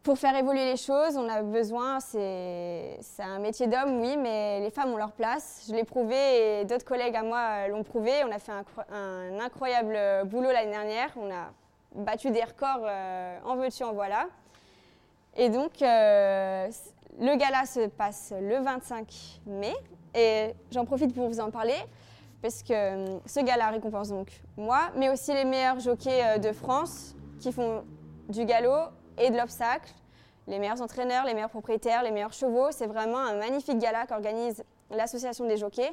Pour 0.02 0.18
faire 0.18 0.36
évoluer 0.36 0.66
les 0.66 0.76
choses, 0.76 1.16
on 1.16 1.26
a 1.30 1.42
besoin, 1.42 1.98
c'est 1.98 2.98
un 3.20 3.38
métier 3.38 3.66
d'homme, 3.68 4.02
oui, 4.02 4.18
mais 4.18 4.60
les 4.60 4.68
femmes 4.68 4.92
ont 4.92 4.98
leur 4.98 5.12
place. 5.12 5.64
Je 5.66 5.74
l'ai 5.74 5.84
prouvé 5.84 6.60
et 6.60 6.64
d'autres 6.66 6.84
collègues 6.84 7.16
à 7.16 7.22
moi 7.22 7.68
l'ont 7.68 7.84
prouvé. 7.84 8.12
On 8.28 8.30
a 8.30 8.38
fait 8.38 8.52
un, 8.92 9.40
incroyable 9.40 9.98
boulot 10.26 10.52
l'année 10.52 10.72
dernière. 10.72 11.08
On 11.16 11.30
a 11.30 11.52
battu 11.94 12.30
des 12.30 12.42
records 12.42 12.82
euh, 12.82 13.38
en 13.44 13.56
veux-tu, 13.56 13.82
en 13.82 13.94
voilà. 13.94 14.26
Et 15.36 15.48
donc, 15.48 15.82
euh, 15.82 16.68
le 17.20 17.36
gala 17.36 17.66
se 17.66 17.88
passe 17.88 18.32
le 18.40 18.62
25 18.62 19.40
mai. 19.46 19.74
Et 20.14 20.54
j'en 20.70 20.84
profite 20.84 21.14
pour 21.14 21.28
vous 21.28 21.40
en 21.40 21.50
parler 21.50 21.74
parce 22.40 22.62
que 22.62 22.72
euh, 22.72 23.18
ce 23.24 23.40
gala 23.40 23.70
récompense 23.70 24.10
donc 24.10 24.28
moi, 24.56 24.90
mais 24.96 25.08
aussi 25.08 25.32
les 25.32 25.44
meilleurs 25.44 25.80
jockeys 25.80 26.22
euh, 26.22 26.38
de 26.38 26.52
France 26.52 27.16
qui 27.40 27.52
font 27.52 27.84
du 28.28 28.44
galop 28.44 28.90
et 29.18 29.30
de 29.30 29.36
l'obstacle, 29.36 29.90
les 30.46 30.58
meilleurs 30.58 30.82
entraîneurs, 30.82 31.24
les 31.24 31.34
meilleurs 31.34 31.50
propriétaires, 31.50 32.02
les 32.02 32.10
meilleurs 32.10 32.32
chevaux. 32.32 32.70
C'est 32.70 32.86
vraiment 32.86 33.18
un 33.18 33.34
magnifique 33.34 33.78
gala 33.78 34.06
qu'organise 34.06 34.62
l'association 34.90 35.46
des 35.46 35.56
jockeys. 35.56 35.90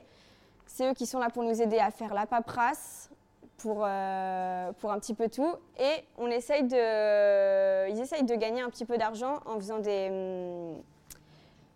C'est 0.65 0.89
eux 0.89 0.93
qui 0.93 1.05
sont 1.05 1.19
là 1.19 1.29
pour 1.29 1.43
nous 1.43 1.61
aider 1.61 1.79
à 1.79 1.89
faire 1.89 2.13
la 2.13 2.25
paperasse, 2.25 3.09
pour, 3.57 3.83
euh, 3.85 4.71
un 4.83 4.99
petit 4.99 5.13
peu 5.13 5.29
tout. 5.29 5.53
Et 5.79 6.05
on 6.17 6.27
essaye 6.27 6.63
de, 6.63 7.89
ils 7.89 7.99
essayent 7.99 8.23
de 8.23 8.35
gagner 8.35 8.61
un 8.61 8.69
petit 8.69 8.85
peu 8.85 8.97
d'argent 8.97 9.39
en 9.45 9.55
faisant 9.55 9.79
des, 9.79 10.09
hum, 10.09 10.81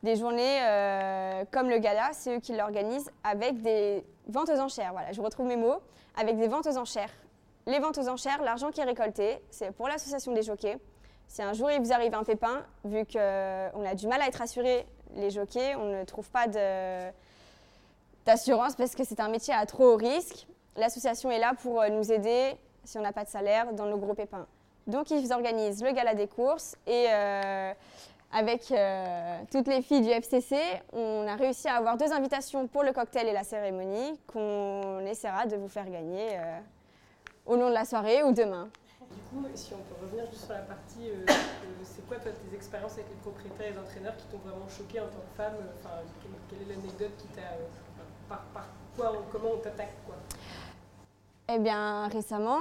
des 0.06 0.16
journées 0.16 0.60
comme 1.52 1.70
le 1.70 1.80
gala. 1.80 2.12
C'est 2.14 2.38
eux 2.38 2.40
qui 2.40 2.54
l'organisent 2.54 3.12
avec 3.24 3.62
des 3.62 4.06
ventes 4.28 4.50
aux 4.50 4.60
enchères, 4.60 4.92
voilà, 4.94 5.12
je 5.12 5.22
retrouve 5.22 5.48
mes 5.48 5.58
mots, 5.58 5.80
avec 6.16 6.38
des 6.38 6.48
ventes 6.48 6.68
aux 6.68 6.78
enchères. 6.78 7.12
Les 7.68 7.80
ventes 7.80 7.98
aux 7.98 8.08
enchères, 8.08 8.42
l'argent 8.44 8.70
qui 8.72 8.80
est 8.80 8.86
récolté, 8.86 9.42
c'est 9.50 9.72
pour 9.72 9.88
l'association 9.88 10.32
des 10.32 10.44
jockeys. 10.44 10.78
Si 11.28 11.42
un 11.42 11.54
jour 11.54 11.72
il 11.72 11.82
vous 11.82 11.92
arrive 11.92 12.14
un 12.14 12.24
pépin, 12.24 12.64
vu 12.84 13.04
qu'on 13.06 13.18
euh, 13.18 13.86
a 13.86 13.96
du 13.96 14.08
mal 14.08 14.22
à 14.22 14.28
être 14.28 14.42
assuré, 14.42 14.86
les 15.16 15.32
jockeys, 15.32 15.76
on 15.76 15.86
ne 15.86 16.04
trouve 16.04 16.30
pas 16.30 16.46
d'assurance 18.26 18.76
parce 18.76 18.94
que 18.96 19.04
c'est 19.04 19.20
un 19.20 19.30
métier 19.30 19.54
à 19.54 19.66
trop 19.66 19.94
haut 19.94 19.98
risque, 19.98 20.48
l'association 20.76 21.32
est 21.32 21.40
là 21.40 21.54
pour 21.60 21.82
euh, 21.82 21.90
nous 21.90 22.12
aider 22.12 22.56
si 22.84 23.00
on 23.00 23.02
n'a 23.02 23.14
pas 23.14 23.24
de 23.24 23.30
salaire 23.30 23.74
dans 23.74 23.88
nos 23.88 23.98
gros 23.98 24.14
pépins. 24.14 24.46
Donc 24.86 25.10
ils 25.10 25.34
organisent 25.34 25.84
le 25.84 25.92
gala 25.94 26.14
des 26.14 26.28
courses 26.28 26.76
et 26.86 27.08
euh, 27.10 27.74
avec 28.36 28.70
euh, 28.70 29.40
toutes 29.50 29.68
les 29.68 29.82
filles 29.82 30.02
du 30.02 30.10
FCC, 30.10 30.58
on 30.92 31.26
a 31.26 31.36
réussi 31.36 31.70
à 31.70 31.76
avoir 31.76 31.96
deux 31.96 32.12
invitations 32.12 32.68
pour 32.68 32.84
le 32.84 32.92
cocktail 32.92 33.30
et 33.30 33.32
la 33.32 33.46
cérémonie 33.46 34.20
qu'on 34.28 35.00
essaiera 35.06 35.46
de 35.46 35.56
vous 35.56 35.70
faire 35.70 35.90
gagner 35.90 36.38
euh, 36.38 36.60
au 37.46 37.56
long 37.56 37.70
de 37.70 37.74
la 37.74 37.86
soirée 37.86 38.24
ou 38.24 38.34
demain. 38.34 38.68
Du 39.10 39.22
coup, 39.22 39.46
si 39.54 39.74
on 39.74 39.78
peut 39.78 40.06
revenir 40.06 40.30
juste 40.30 40.44
sur 40.44 40.54
la 40.54 40.64
partie, 40.64 41.10
euh, 41.10 41.34
c'est 41.84 42.06
quoi 42.10 42.18
toi 42.18 42.34
tes 42.34 42.54
expériences 42.54 42.94
avec 42.94 43.08
les 43.08 43.16
propriétaires 43.22 43.68
et 43.68 43.72
les 43.72 43.80
entraîneurs 43.80 44.18
qui 44.18 44.26
t'ont 44.26 44.40
vraiment 44.40 44.68
choqué 44.68 45.00
en 45.00 45.06
tant 45.06 45.24
que 45.32 45.38
femme 45.38 45.56
enfin, 45.80 45.96
quelle, 46.50 46.62
est 46.62 46.76
l'anecdote 46.76 47.16
qui 47.18 47.28
t'a... 47.28 47.56
par, 48.28 48.68
quoi, 48.98 49.14
comment 49.32 49.52
on 49.54 49.58
t'attaque 49.60 49.96
quoi? 50.06 50.16
Eh 51.48 51.60
bien, 51.60 52.10
récemment, 52.10 52.60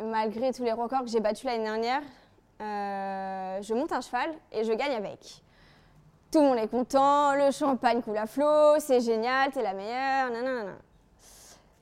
malgré 0.00 0.54
tous 0.54 0.64
les 0.64 0.72
records 0.72 1.02
que 1.02 1.08
j'ai 1.08 1.20
battus 1.20 1.44
l'année 1.44 1.64
dernière, 1.64 2.02
je 2.62 3.74
monte 3.74 3.92
un 3.92 4.00
cheval 4.00 4.30
et 4.52 4.64
je 4.64 4.72
gagne 4.72 4.94
avec. 4.94 5.42
Tout 6.30 6.40
le 6.40 6.46
monde 6.46 6.58
est 6.58 6.68
content, 6.68 7.34
le 7.34 7.50
champagne 7.50 8.00
coule 8.00 8.16
à 8.16 8.26
flot, 8.26 8.78
c'est 8.78 9.00
génial, 9.00 9.50
t'es 9.50 9.62
la 9.62 9.74
meilleure, 9.74 10.30
nanana. 10.30 10.72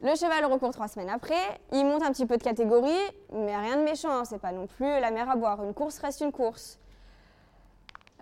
Le 0.03 0.15
cheval 0.17 0.45
recourt 0.47 0.73
trois 0.73 0.89
semaines 0.89 1.11
après, 1.11 1.61
il 1.73 1.85
monte 1.85 2.03
un 2.03 2.11
petit 2.11 2.27
peu 2.27 2.37
de 2.37 2.43
catégorie, 2.43 2.91
mais 3.33 3.57
rien 3.57 3.77
de 3.77 3.83
méchant, 3.83 4.25
c'est 4.25 4.41
pas 4.41 4.51
non 4.51 4.67
plus 4.67 4.87
la 4.87 5.11
mer 5.11 5.31
à 5.31 5.37
boire. 5.37 5.63
Une 5.63 5.75
course 5.75 5.99
reste 5.99 6.23
une 6.23 6.33
course. 6.33 6.79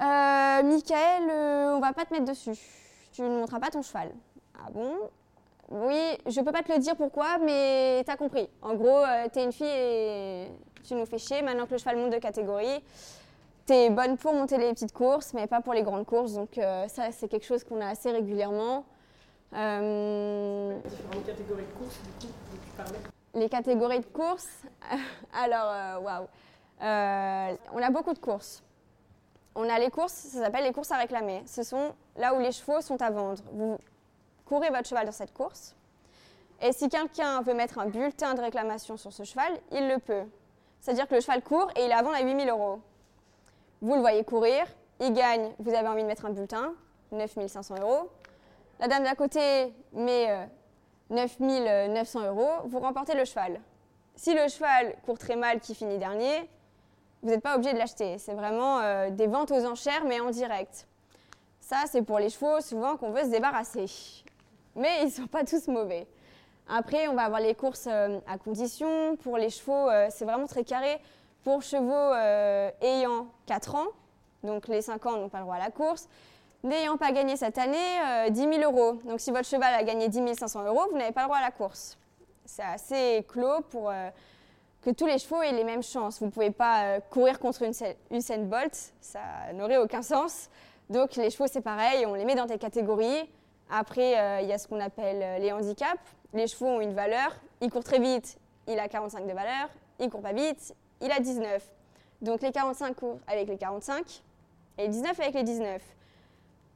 Euh, 0.00 0.62
Michael, 0.64 1.30
euh, 1.30 1.76
on 1.76 1.80
va 1.80 1.92
pas 1.92 2.04
te 2.04 2.12
mettre 2.12 2.26
dessus. 2.26 2.58
Tu 3.12 3.22
ne 3.22 3.28
monteras 3.28 3.60
pas 3.60 3.70
ton 3.70 3.80
cheval. 3.80 4.10
Ah 4.54 4.70
bon? 4.70 4.92
Oui, 5.70 6.18
je 6.26 6.40
peux 6.40 6.52
pas 6.52 6.62
te 6.62 6.72
le 6.72 6.78
dire 6.78 6.96
pourquoi, 6.96 7.38
mais 7.38 8.02
t'as 8.04 8.16
compris. 8.16 8.48
En 8.60 8.74
gros, 8.74 9.02
t'es 9.32 9.44
une 9.44 9.52
fille 9.52 9.66
et 9.66 10.48
tu 10.84 10.94
nous 10.94 11.06
fais 11.06 11.18
chier. 11.18 11.42
Maintenant 11.42 11.66
que 11.66 11.72
le 11.72 11.78
cheval 11.78 11.96
monte 11.96 12.12
de 12.12 12.18
catégorie, 12.18 12.82
tu 13.66 13.72
es 13.72 13.90
bonne 13.90 14.16
pour 14.16 14.34
monter 14.34 14.58
les 14.58 14.72
petites 14.72 14.92
courses, 14.92 15.32
mais 15.34 15.46
pas 15.46 15.60
pour 15.60 15.74
les 15.74 15.82
grandes 15.82 16.06
courses. 16.06 16.34
Donc 16.34 16.50
ça, 16.54 17.10
c'est 17.12 17.28
quelque 17.28 17.46
chose 17.46 17.64
qu'on 17.64 17.80
a 17.80 17.88
assez 17.88 18.10
régulièrement. 18.10 18.84
Euh, 19.54 20.78
Différentes 20.84 21.26
catégories 21.26 21.62
de 21.64 21.78
courses, 21.78 21.98
du 22.20 22.26
coup, 22.26 22.32
tu 22.62 22.70
parlais 22.76 22.98
Les 23.34 23.48
catégories 23.48 24.00
de 24.00 24.06
courses, 24.06 24.48
alors, 25.32 26.02
waouh. 26.02 26.26
on 26.80 27.82
a 27.82 27.90
beaucoup 27.90 28.12
de 28.12 28.18
courses. 28.18 28.62
On 29.54 29.68
a 29.68 29.78
les 29.78 29.90
courses, 29.90 30.12
ça 30.12 30.44
s'appelle 30.44 30.64
les 30.64 30.72
courses 30.72 30.92
à 30.92 30.96
réclamer. 30.96 31.42
Ce 31.46 31.62
sont 31.62 31.92
là 32.16 32.34
où 32.34 32.38
les 32.40 32.52
chevaux 32.52 32.80
sont 32.80 33.00
à 33.02 33.10
vendre. 33.10 33.42
Vous 33.52 33.78
courez 34.44 34.68
votre 34.68 34.88
cheval 34.88 35.06
dans 35.06 35.12
cette 35.12 35.32
course. 35.32 35.74
Et 36.60 36.72
si 36.72 36.88
quelqu'un 36.88 37.40
veut 37.42 37.54
mettre 37.54 37.78
un 37.78 37.86
bulletin 37.86 38.34
de 38.34 38.40
réclamation 38.40 38.96
sur 38.96 39.12
ce 39.12 39.24
cheval, 39.24 39.52
il 39.72 39.88
le 39.88 39.98
peut. 39.98 40.24
C'est-à-dire 40.80 41.06
que 41.08 41.14
le 41.14 41.20
cheval 41.20 41.42
court 41.42 41.70
et 41.76 41.84
il 41.84 41.90
est 41.90 41.94
à 41.94 41.98
à 41.98 42.22
8000 42.22 42.48
euros. 42.48 42.80
Vous 43.80 43.94
le 43.94 44.00
voyez 44.00 44.24
courir, 44.24 44.66
il 45.00 45.12
gagne, 45.12 45.52
vous 45.58 45.74
avez 45.74 45.86
envie 45.88 46.02
de 46.02 46.08
mettre 46.08 46.26
un 46.26 46.30
bulletin, 46.30 46.74
9500 47.12 47.76
euros. 47.80 48.10
La 48.80 48.88
dame 48.88 49.04
d'à 49.04 49.14
côté 49.14 49.72
met 49.92 50.48
9900 51.10 52.20
euh, 52.20 52.28
euros, 52.30 52.50
vous 52.66 52.80
remportez 52.80 53.14
le 53.14 53.24
cheval. 53.24 53.60
Si 54.16 54.34
le 54.34 54.48
cheval 54.48 54.96
court 55.04 55.18
très 55.18 55.36
mal, 55.36 55.60
qui 55.60 55.74
finit 55.74 55.98
dernier, 55.98 56.48
vous 57.22 57.30
n'êtes 57.30 57.42
pas 57.42 57.54
obligé 57.54 57.72
de 57.72 57.78
l'acheter. 57.78 58.18
C'est 58.18 58.34
vraiment 58.34 58.80
euh, 58.80 59.10
des 59.10 59.26
ventes 59.26 59.50
aux 59.50 59.64
enchères, 59.64 60.04
mais 60.04 60.20
en 60.20 60.30
direct. 60.30 60.86
Ça, 61.60 61.84
c'est 61.86 62.02
pour 62.02 62.18
les 62.18 62.30
chevaux 62.30 62.60
souvent 62.60 62.96
qu'on 62.96 63.10
veut 63.10 63.22
se 63.22 63.30
débarrasser. 63.30 63.86
Mais 64.74 65.02
ils 65.02 65.06
ne 65.06 65.10
sont 65.10 65.26
pas 65.26 65.44
tous 65.44 65.68
mauvais. 65.68 66.06
Après, 66.68 67.08
on 67.08 67.14
va 67.14 67.22
avoir 67.22 67.40
les 67.40 67.54
courses 67.54 67.88
euh, 67.90 68.18
à 68.26 68.38
condition. 68.38 69.16
Pour 69.16 69.38
les 69.38 69.50
chevaux, 69.50 69.88
euh, 69.88 70.08
c'est 70.10 70.24
vraiment 70.24 70.46
très 70.46 70.64
carré. 70.64 70.98
Pour 71.44 71.62
chevaux 71.62 72.14
ayant 72.82 73.28
4 73.46 73.74
ans, 73.76 73.86
donc 74.42 74.68
les 74.68 74.82
5 74.82 75.06
ans 75.06 75.16
n'ont 75.16 75.28
pas 75.30 75.38
le 75.38 75.44
droit 75.44 75.56
à 75.56 75.60
la 75.60 75.70
course, 75.70 76.06
n'ayant 76.62 76.98
pas 76.98 77.10
gagné 77.10 77.36
cette 77.36 77.56
année, 77.56 78.28
10 78.28 78.38
000 78.38 78.54
euros. 78.70 78.98
Donc 79.04 79.20
si 79.20 79.30
votre 79.30 79.46
cheval 79.46 79.72
a 79.72 79.82
gagné 79.82 80.08
10 80.08 80.34
500 80.34 80.64
euros, 80.66 80.88
vous 80.90 80.98
n'avez 80.98 81.12
pas 81.12 81.22
le 81.22 81.28
droit 81.28 81.38
à 81.38 81.42
la 81.42 81.52
course. 81.52 81.96
C'est 82.44 82.64
assez 82.64 83.24
clos 83.28 83.62
pour 83.70 83.90
que 84.82 84.90
tous 84.90 85.06
les 85.06 85.18
chevaux 85.18 85.42
aient 85.42 85.52
les 85.52 85.64
mêmes 85.64 85.82
chances. 85.82 86.18
Vous 86.20 86.26
ne 86.26 86.30
pouvez 86.30 86.50
pas 86.50 86.84
euh, 86.84 87.00
courir 87.10 87.38
contre 87.38 87.62
une 87.62 87.72
Usain 88.10 88.38
Bolt, 88.38 88.92
ça 89.00 89.20
n'aurait 89.54 89.76
aucun 89.76 90.02
sens. 90.02 90.48
Donc 90.88 91.16
les 91.16 91.30
chevaux, 91.30 91.46
c'est 91.46 91.60
pareil, 91.60 92.06
on 92.06 92.14
les 92.14 92.24
met 92.24 92.34
dans 92.34 92.46
des 92.46 92.58
catégories. 92.58 93.28
Après, 93.70 94.18
euh, 94.18 94.40
il 94.40 94.48
y 94.48 94.52
a 94.52 94.58
ce 94.58 94.66
qu'on 94.66 94.80
appelle 94.80 95.20
euh, 95.22 95.38
les 95.38 95.52
handicaps. 95.52 96.00
Les 96.34 96.46
chevaux 96.46 96.66
ont 96.66 96.80
une 96.80 96.94
valeur. 96.94 97.34
Il 97.60 97.70
court 97.70 97.84
très 97.84 97.98
vite, 97.98 98.38
il 98.66 98.78
a 98.78 98.88
45 98.88 99.26
de 99.26 99.32
valeur. 99.32 99.68
Il 99.98 100.10
court 100.10 100.22
pas 100.22 100.32
vite, 100.32 100.74
il 101.00 101.10
a 101.10 101.20
19. 101.20 101.68
Donc 102.22 102.42
les 102.42 102.52
45 102.52 102.94
courent 102.94 103.18
avec 103.26 103.48
les 103.48 103.56
45 103.56 104.22
et 104.76 104.82
les 104.82 104.88
19 104.88 105.18
avec 105.20 105.34
les 105.34 105.42
19. 105.42 105.82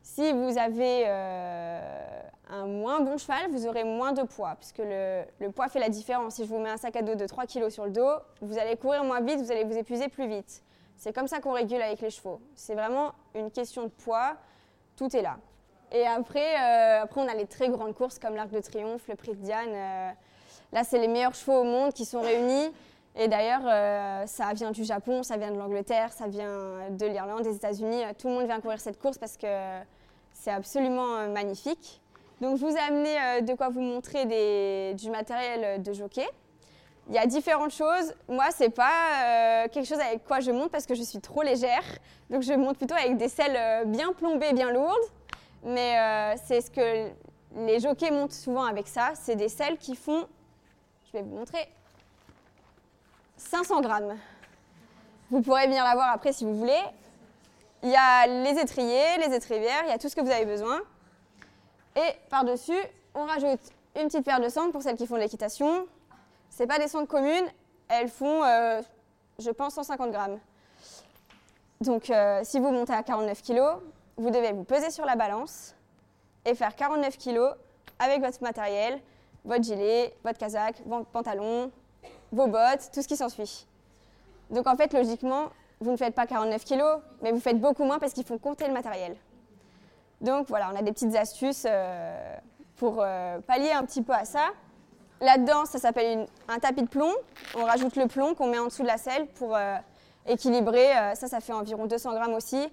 Si 0.02 0.32
vous 0.32 0.58
avez 0.58 1.04
euh, 1.06 2.22
un 2.50 2.66
moins 2.66 3.00
bon 3.00 3.16
cheval, 3.18 3.50
vous 3.50 3.66
aurez 3.66 3.84
moins 3.84 4.12
de 4.12 4.22
poids, 4.22 4.56
puisque 4.58 4.78
le, 4.80 5.50
poids 5.50 5.68
fait 5.68 5.78
la 5.78 5.88
différence. 5.88 6.34
Si 6.34 6.44
je 6.44 6.48
vous 6.48 6.58
mets 6.58 6.70
un 6.70 6.76
sac 6.76 6.96
à 6.96 7.02
dos 7.02 7.14
de 7.14 7.26
3 7.26 7.46
kg 7.46 7.68
sur 7.68 7.84
le 7.84 7.92
dos, 7.92 8.10
vous 8.40 8.58
allez 8.58 8.76
courir 8.76 9.04
moins 9.04 9.20
vite, 9.20 9.38
vous 9.38 9.52
allez 9.52 9.64
vous 9.64 9.76
épuiser 9.76 10.08
plus 10.08 10.26
vite. 10.26 10.62
C'est 10.96 11.12
comme 11.12 11.28
ça 11.28 11.40
qu'on 11.40 11.52
régule 11.52 11.80
avec 11.80 12.00
les 12.00 12.10
chevaux. 12.10 12.40
C'est 12.54 12.74
vraiment 12.74 13.12
une 13.34 13.50
question 13.50 13.84
de 13.84 13.88
poids, 13.88 14.36
tout 14.96 15.14
est 15.16 15.22
là. 15.22 15.38
Et 15.92 16.06
après, 16.06 16.40
euh, 16.40 17.02
après 17.02 17.20
on 17.20 17.28
a 17.28 17.34
les 17.34 17.46
très 17.46 17.68
grandes 17.68 17.94
courses 17.94 18.18
comme 18.18 18.34
l'Arc 18.34 18.50
de 18.50 18.60
Triomphe, 18.60 19.06
le 19.08 19.14
Prix 19.14 19.32
de 19.32 19.42
Diane. 19.42 19.68
Euh, 19.68 20.10
là, 20.72 20.84
c'est 20.84 20.98
les 20.98 21.08
meilleurs 21.08 21.34
chevaux 21.34 21.60
au 21.60 21.64
monde 21.64 21.92
qui 21.92 22.04
sont 22.04 22.20
réunis. 22.20 22.72
Et 23.14 23.28
d'ailleurs, 23.28 24.26
ça 24.26 24.54
vient 24.54 24.70
du 24.70 24.84
Japon, 24.84 25.22
ça 25.22 25.36
vient 25.36 25.50
de 25.50 25.58
l'Angleterre, 25.58 26.14
ça 26.14 26.28
vient 26.28 26.88
de 26.88 27.06
l'Irlande, 27.06 27.42
des 27.42 27.54
États-Unis. 27.54 28.04
Tout 28.18 28.28
le 28.28 28.34
monde 28.34 28.46
vient 28.46 28.58
courir 28.58 28.80
cette 28.80 28.98
course 28.98 29.18
parce 29.18 29.36
que 29.36 29.46
c'est 30.42 30.50
absolument 30.50 31.16
euh, 31.16 31.28
magnifique. 31.28 32.00
Donc 32.40 32.58
je 32.58 32.66
vous 32.66 32.74
ai 32.74 32.80
amené 32.80 33.16
euh, 33.16 33.40
de 33.42 33.54
quoi 33.54 33.68
vous 33.68 33.80
montrer 33.80 34.24
du 34.94 35.10
matériel 35.10 35.80
de 35.80 35.92
jockey. 35.92 36.28
Il 37.08 37.14
y 37.14 37.18
a 37.18 37.26
différentes 37.26 37.72
choses. 37.72 38.14
Moi, 38.28 38.46
c'est 38.50 38.70
pas 38.70 38.90
euh, 39.64 39.68
quelque 39.68 39.86
chose 39.86 40.00
avec 40.00 40.24
quoi 40.24 40.40
je 40.40 40.50
monte 40.50 40.70
parce 40.70 40.86
que 40.86 40.94
je 40.94 41.02
suis 41.02 41.20
trop 41.20 41.42
légère. 41.42 41.84
Donc 42.30 42.42
je 42.42 42.52
monte 42.54 42.76
plutôt 42.76 42.94
avec 42.94 43.16
des 43.16 43.28
selles 43.28 43.86
bien 43.86 44.12
plombées, 44.12 44.52
bien 44.52 44.72
lourdes. 44.72 45.10
Mais 45.64 46.36
c'est 46.44 46.60
ce 46.60 46.70
que 46.70 47.10
les 47.56 47.80
jockeys 47.80 48.10
montent 48.10 48.32
souvent 48.32 48.64
avec 48.64 48.88
ça. 48.88 49.12
C'est 49.14 49.36
des 49.36 49.48
selles 49.48 49.78
qui 49.78 49.94
font, 49.94 50.26
je 51.06 51.12
vais 51.12 51.22
vous 51.22 51.36
montrer, 51.36 51.68
500 53.36 53.80
grammes. 53.80 54.16
Vous 55.30 55.40
pourrez 55.40 55.66
venir 55.66 55.84
la 55.84 55.94
voir 55.94 56.12
après 56.12 56.32
si 56.32 56.44
vous 56.44 56.56
voulez. 56.56 56.82
Il 57.82 57.90
y 57.90 57.96
a 57.96 58.26
les 58.26 58.60
étriers, 58.60 59.18
les 59.26 59.34
étrivières, 59.34 59.82
il 59.84 59.88
y 59.88 59.92
a 59.92 59.98
tout 59.98 60.08
ce 60.08 60.14
que 60.14 60.20
vous 60.20 60.30
avez 60.30 60.46
besoin. 60.46 60.80
Et 61.96 62.16
par-dessus, 62.30 62.78
on 63.14 63.24
rajoute 63.24 63.60
une 63.96 64.06
petite 64.06 64.24
paire 64.24 64.40
de 64.40 64.48
sangles 64.48 64.72
pour 64.72 64.82
celles 64.82 64.96
qui 64.96 65.06
font 65.06 65.16
de 65.16 65.20
l'équitation. 65.20 65.86
Ce 66.50 66.64
pas 66.64 66.78
des 66.78 66.88
sangles 66.88 67.06
communes, 67.06 67.46
elles 67.88 68.08
font, 68.08 68.44
euh, 68.44 68.80
je 69.38 69.50
pense, 69.50 69.74
150 69.74 70.10
grammes. 70.10 70.38
Donc, 71.80 72.10
euh, 72.10 72.40
si 72.44 72.60
vous 72.60 72.70
montez 72.70 72.92
à 72.92 73.02
49 73.02 73.42
kg, 73.42 73.80
vous 74.22 74.30
devez 74.30 74.52
vous 74.52 74.62
peser 74.62 74.90
sur 74.90 75.04
la 75.04 75.16
balance 75.16 75.74
et 76.44 76.54
faire 76.54 76.76
49 76.76 77.18
kg 77.18 77.40
avec 77.98 78.20
votre 78.20 78.40
matériel, 78.40 79.00
votre 79.44 79.64
gilet, 79.64 80.14
votre 80.22 80.38
casaque, 80.38 80.76
votre 80.86 81.06
pantalon, 81.06 81.72
vos 82.30 82.46
bottes, 82.46 82.90
tout 82.94 83.02
ce 83.02 83.08
qui 83.08 83.16
s'ensuit. 83.16 83.66
Donc, 84.50 84.68
en 84.68 84.76
fait, 84.76 84.92
logiquement, 84.92 85.48
vous 85.80 85.90
ne 85.90 85.96
faites 85.96 86.14
pas 86.14 86.28
49 86.28 86.64
kilos, 86.64 87.00
mais 87.20 87.32
vous 87.32 87.40
faites 87.40 87.60
beaucoup 87.60 87.82
moins 87.82 87.98
parce 87.98 88.12
qu'il 88.12 88.24
faut 88.24 88.38
compter 88.38 88.68
le 88.68 88.72
matériel. 88.72 89.16
Donc 90.20 90.46
voilà, 90.46 90.70
on 90.72 90.76
a 90.76 90.82
des 90.82 90.92
petites 90.92 91.16
astuces 91.16 91.66
euh, 91.68 92.36
pour 92.76 92.98
euh, 93.00 93.40
pallier 93.40 93.72
un 93.72 93.84
petit 93.84 94.02
peu 94.02 94.12
à 94.12 94.24
ça. 94.24 94.50
Là-dedans, 95.20 95.64
ça 95.64 95.80
s'appelle 95.80 96.28
un 96.46 96.58
tapis 96.60 96.82
de 96.82 96.88
plomb. 96.88 97.12
On 97.56 97.64
rajoute 97.64 97.96
le 97.96 98.06
plomb 98.06 98.34
qu'on 98.34 98.46
met 98.46 98.60
en 98.60 98.66
dessous 98.66 98.82
de 98.82 98.88
la 98.88 98.98
selle 98.98 99.26
pour 99.34 99.56
euh, 99.56 99.76
équilibrer. 100.26 100.92
ça, 101.14 101.26
ça 101.26 101.40
fait 101.40 101.52
environ 101.52 101.86
200 101.86 102.14
grammes 102.14 102.34
aussi. 102.34 102.68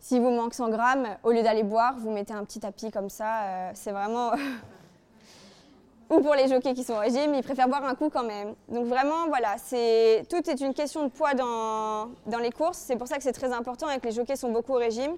Si 0.00 0.18
vous 0.18 0.30
manque 0.30 0.54
100 0.54 0.70
grammes, 0.70 1.06
au 1.22 1.30
lieu 1.30 1.42
d'aller 1.42 1.62
boire, 1.62 1.94
vous 1.98 2.10
mettez 2.10 2.32
un 2.32 2.44
petit 2.44 2.58
tapis 2.58 2.90
comme 2.90 3.10
ça. 3.10 3.70
c'est 3.74 3.92
vraiment 3.92 4.32
ou 6.10 6.20
pour 6.20 6.34
les 6.34 6.48
jockeys 6.48 6.74
qui 6.74 6.82
sont 6.82 6.94
au 6.94 6.98
régime, 6.98 7.34
ils 7.34 7.42
préfèrent 7.42 7.68
boire 7.68 7.84
un 7.84 7.94
coup 7.94 8.10
quand 8.10 8.24
même. 8.24 8.54
Donc 8.68 8.86
vraiment, 8.86 9.28
voilà, 9.28 9.56
c'est 9.58 10.24
tout 10.28 10.50
est 10.50 10.60
une 10.60 10.74
question 10.74 11.04
de 11.04 11.08
poids 11.08 11.34
dans, 11.34 12.08
dans 12.26 12.38
les 12.38 12.50
courses. 12.50 12.78
C'est 12.78 12.96
pour 12.96 13.06
ça 13.06 13.16
que 13.16 13.22
c'est 13.22 13.32
très 13.32 13.52
important 13.52 13.88
et 13.90 14.00
que 14.00 14.06
les 14.06 14.12
jockeys 14.12 14.36
sont 14.36 14.50
beaucoup 14.50 14.72
au 14.72 14.78
régime. 14.78 15.16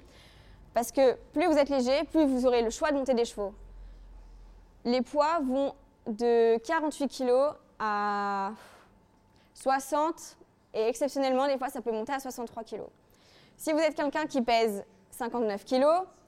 Parce 0.75 0.93
que 0.93 1.15
plus 1.33 1.47
vous 1.47 1.57
êtes 1.57 1.71
léger, 1.71 2.05
plus 2.11 2.27
vous 2.27 2.47
aurez 2.47 2.63
le 2.63 2.71
choix 2.71 2.91
de 2.93 2.97
monter 2.97 3.15
des 3.15 3.25
chevaux. 3.25 3.55
Les 4.85 5.01
poids 5.01 5.41
vont 5.43 5.73
de 6.07 6.59
48 6.59 7.09
kg 7.09 7.55
à 7.79 8.51
60 9.55 10.37
et 10.75 10.89
exceptionnellement, 10.89 11.47
des 11.47 11.57
fois, 11.57 11.69
ça 11.69 11.81
peut 11.81 11.93
monter 11.93 12.13
à 12.13 12.21
63 12.21 12.65
kg. 12.65 12.83
Si 13.63 13.73
vous 13.73 13.79
êtes 13.79 13.95
quelqu'un 13.95 14.27
qui 14.27 14.43
pèse 14.43 14.85
59 15.13 15.65
kg, 15.65 15.85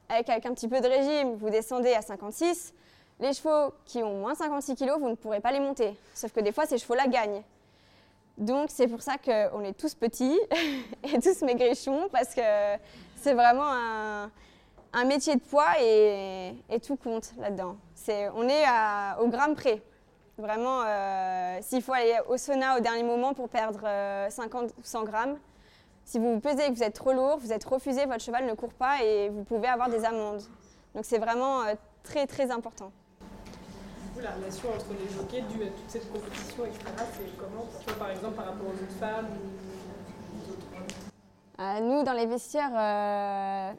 avec, 0.09 0.47
un 0.47 0.55
petit 0.55 0.69
peu 0.69 0.81
de 0.81 0.87
régime, 0.87 1.35
vous 1.35 1.51
descendez 1.51 1.93
à 1.93 2.01
56, 2.01 2.73
les 3.19 3.33
chevaux 3.33 3.75
qui 3.85 4.05
ont 4.05 4.21
moins 4.21 4.37
56 4.37 4.77
kg, 4.77 4.93
vous 5.01 5.09
ne 5.09 5.17
pourrez 5.17 5.41
pas 5.41 5.51
les 5.51 5.59
monter. 5.59 5.97
Sauf 6.15 6.31
que 6.31 6.39
des 6.39 6.53
fois, 6.53 6.65
ces 6.67 6.79
chevaux-là 6.79 7.09
gagnent. 7.09 7.43
Donc 8.39 8.69
c'est 8.71 8.87
pour 8.87 9.03
ça 9.03 9.15
qu'on 9.19 9.65
est 9.65 9.77
tous 9.77 9.97
petits 9.97 10.39
et 11.03 11.19
tous 11.19 11.43
maigrichons, 11.43 12.09
parce 12.13 12.37
que 12.37 12.41
c'est 13.17 13.35
vraiment 13.35 13.67
un, 14.93 15.05
métier 15.05 15.35
de 15.35 15.41
poids 15.41 15.75
et, 15.83 16.55
tout 16.87 16.95
compte 16.95 17.33
là-dedans. 17.41 17.75
on 18.37 18.49
est 18.49 18.65
au 19.21 19.27
gramme 19.27 19.57
près. 19.57 19.83
Vraiment, 20.39 20.83
euh, 20.87 21.59
s'il 21.63 21.83
faut 21.83 21.95
aller 21.95 22.17
au 22.29 22.37
sauna 22.37 22.77
au 22.77 22.81
dernier 22.81 23.03
moment 23.03 23.35
pour 23.35 23.49
perdre 23.49 23.81
50 24.31 24.71
ou 24.79 24.85
100 24.85 25.03
grammes, 25.03 25.37
si 26.05 26.19
vous 26.19 26.35
vous 26.35 26.41
pesez 26.41 26.67
et 26.67 26.69
que 26.69 26.75
vous 26.75 26.83
êtes 26.83 26.95
trop 26.95 27.13
lourd, 27.13 27.39
vous 27.39 27.53
êtes 27.53 27.65
refusé, 27.65 28.07
votre 28.07 28.23
cheval 28.23 28.47
ne 28.47 28.55
court 28.55 28.75
pas 28.75 29.03
et 29.03 29.29
vous 29.29 29.45
pouvez 29.45 29.69
avoir 29.69 29.89
des 29.89 30.05
amendes. 30.05 30.43
Donc 30.95 31.05
c'est 31.05 31.19
vraiment 31.19 31.63
euh, 31.63 31.75
très 32.03 32.27
très 32.27 32.51
important 32.51 32.93
la 34.25 34.31
relation 34.33 34.69
entre 34.71 34.87
les 34.99 35.09
jockeys 35.15 35.43
due 35.43 35.65
à 35.65 35.67
toute 35.67 35.89
cette 35.89 36.11
compétition, 36.11 36.65
etc., 36.65 36.85
c'est 37.13 37.37
comment 37.37 37.67
toi, 37.85 37.95
par 37.99 38.11
exemple, 38.11 38.35
par 38.35 38.47
rapport 38.47 38.69
aux 38.69 38.83
autres 38.83 38.99
femmes 38.99 39.27
ou 39.27 40.39
aux 40.39 40.53
autres 40.53 40.67
euh, 41.61 41.81
Nous, 41.81 42.03
dans 42.03 42.13
les 42.15 42.27
vestiaires, 42.27 42.73
euh, 42.75 43.73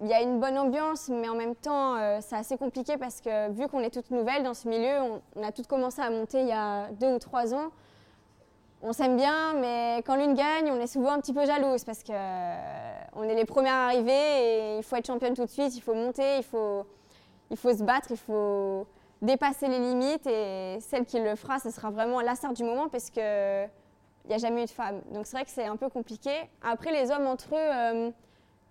il 0.00 0.06
y 0.08 0.14
a 0.14 0.22
une 0.22 0.38
bonne 0.38 0.58
ambiance, 0.58 1.08
mais 1.08 1.28
en 1.28 1.34
même 1.34 1.56
temps, 1.56 1.96
euh, 1.96 2.18
c'est 2.20 2.36
assez 2.36 2.56
compliqué 2.56 2.96
parce 2.96 3.20
que 3.20 3.50
vu 3.50 3.66
qu'on 3.68 3.80
est 3.80 3.90
toutes 3.90 4.10
nouvelles 4.10 4.44
dans 4.44 4.54
ce 4.54 4.68
milieu, 4.68 5.20
on, 5.34 5.42
a 5.42 5.50
toutes 5.50 5.66
commencé 5.66 6.00
à 6.00 6.10
monter 6.10 6.40
il 6.42 6.48
y 6.48 6.52
a 6.52 6.90
deux 6.92 7.14
ou 7.14 7.18
trois 7.18 7.52
ans. 7.52 7.70
On 8.86 8.92
s'aime 8.92 9.16
bien, 9.16 9.54
mais 9.54 10.02
quand 10.04 10.14
l'une 10.14 10.34
gagne, 10.34 10.70
on 10.70 10.78
est 10.78 10.86
souvent 10.86 11.12
un 11.12 11.20
petit 11.20 11.32
peu 11.32 11.46
jalouse 11.46 11.84
parce 11.84 12.04
qu'on 12.04 13.22
est 13.22 13.34
les 13.34 13.46
premières 13.46 13.72
arrivées 13.74 14.12
et 14.12 14.76
il 14.76 14.82
faut 14.82 14.96
être 14.96 15.06
championne 15.06 15.32
tout 15.32 15.46
de 15.46 15.50
suite, 15.50 15.74
il 15.74 15.80
faut 15.80 15.94
monter, 15.94 16.36
il 16.36 16.44
faut, 16.44 16.84
il 17.50 17.56
faut 17.56 17.72
se 17.72 17.82
battre, 17.82 18.08
il 18.10 18.18
faut, 18.18 18.86
dépasser 19.22 19.68
les 19.68 19.78
limites 19.78 20.26
et 20.26 20.78
celle 20.80 21.06
qui 21.06 21.18
le 21.18 21.34
fera, 21.34 21.58
ce 21.58 21.70
sera 21.70 21.90
vraiment 21.90 22.20
la 22.20 22.34
star 22.34 22.52
du 22.52 22.62
moment 22.62 22.88
parce 22.90 23.08
que 23.08 23.64
il 23.64 24.28
n'y 24.28 24.34
a 24.34 24.38
jamais 24.38 24.62
eu 24.62 24.66
de 24.66 24.70
femmes. 24.70 25.00
Donc 25.12 25.26
c'est 25.26 25.36
vrai 25.36 25.44
que 25.44 25.50
c'est 25.50 25.64
un 25.64 25.76
peu 25.76 25.88
compliqué. 25.88 26.30
Après, 26.62 26.92
les 26.92 27.10
hommes 27.10 27.26
entre 27.26 27.54
eux, 27.54 28.12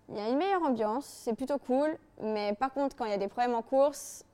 il 0.09 0.17
y 0.17 0.19
a 0.19 0.29
une 0.29 0.37
meilleure 0.37 0.63
ambiance, 0.63 1.05
c'est 1.05 1.33
plutôt 1.33 1.57
cool. 1.57 1.97
Mais 2.21 2.53
par 2.53 2.71
contre, 2.71 2.95
quand 2.95 3.05
il 3.05 3.11
y 3.11 3.15
a 3.15 3.17
des 3.17 3.27
problèmes 3.27 3.55
en 3.55 3.63
course, 3.63 4.25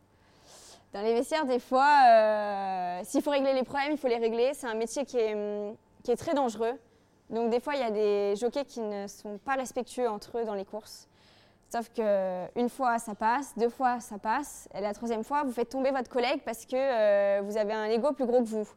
dans 0.93 1.02
les 1.02 1.13
vestiaires, 1.13 1.45
des 1.45 1.60
fois, 1.60 3.04
s'il 3.04 3.21
faut 3.21 3.32
régler 3.32 3.54
les 3.54 3.63
problèmes, 3.63 3.91
il 3.91 3.97
faut 3.97 4.08
les 4.08 4.17
régler. 4.17 4.52
C'est 4.54 4.67
un 4.67 4.75
métier 4.75 5.06
qui 5.06 5.17
est, 5.17 5.36
hum, 5.36 5.75
qui 6.04 6.12
est 6.12 6.15
très 6.15 6.34
dangereux. 6.34 6.73
Donc 7.30 7.52
des 7.52 7.60
fois, 7.60 7.75
il 7.75 7.82
y 7.82 7.84
a 7.84 7.91
des 7.91 8.36
jockeys 8.36 8.65
qui 8.65 8.82
ne 8.82 9.08
sont 9.08 9.38
pas 9.38 9.54
respectueux 9.54 10.10
entre 10.10 10.39
eux 10.39 10.45
dans 10.45 10.56
les 10.56 10.65
courses. 10.65 11.08
Sauf 11.71 11.89
qu'une 11.89 12.69
fois, 12.69 12.97
ça 12.97 13.13
passe, 13.13 13.54
deux 13.56 13.69
fois, 13.69 13.99
ça 13.99 14.17
passe, 14.17 14.67
et 14.73 14.82
la 14.82 14.93
troisième 14.93 15.23
fois, 15.23 15.43
vous 15.43 15.52
faites 15.52 15.69
tomber 15.69 15.91
votre 15.91 16.10
collègue 16.10 16.41
parce 16.43 16.65
que 16.65 16.75
euh, 16.75 17.41
vous 17.43 17.58
avez 17.58 17.73
un 17.73 17.86
ego 17.86 18.12
plus 18.12 18.25
gros 18.25 18.39
que 18.39 18.47
vous. 18.47 18.67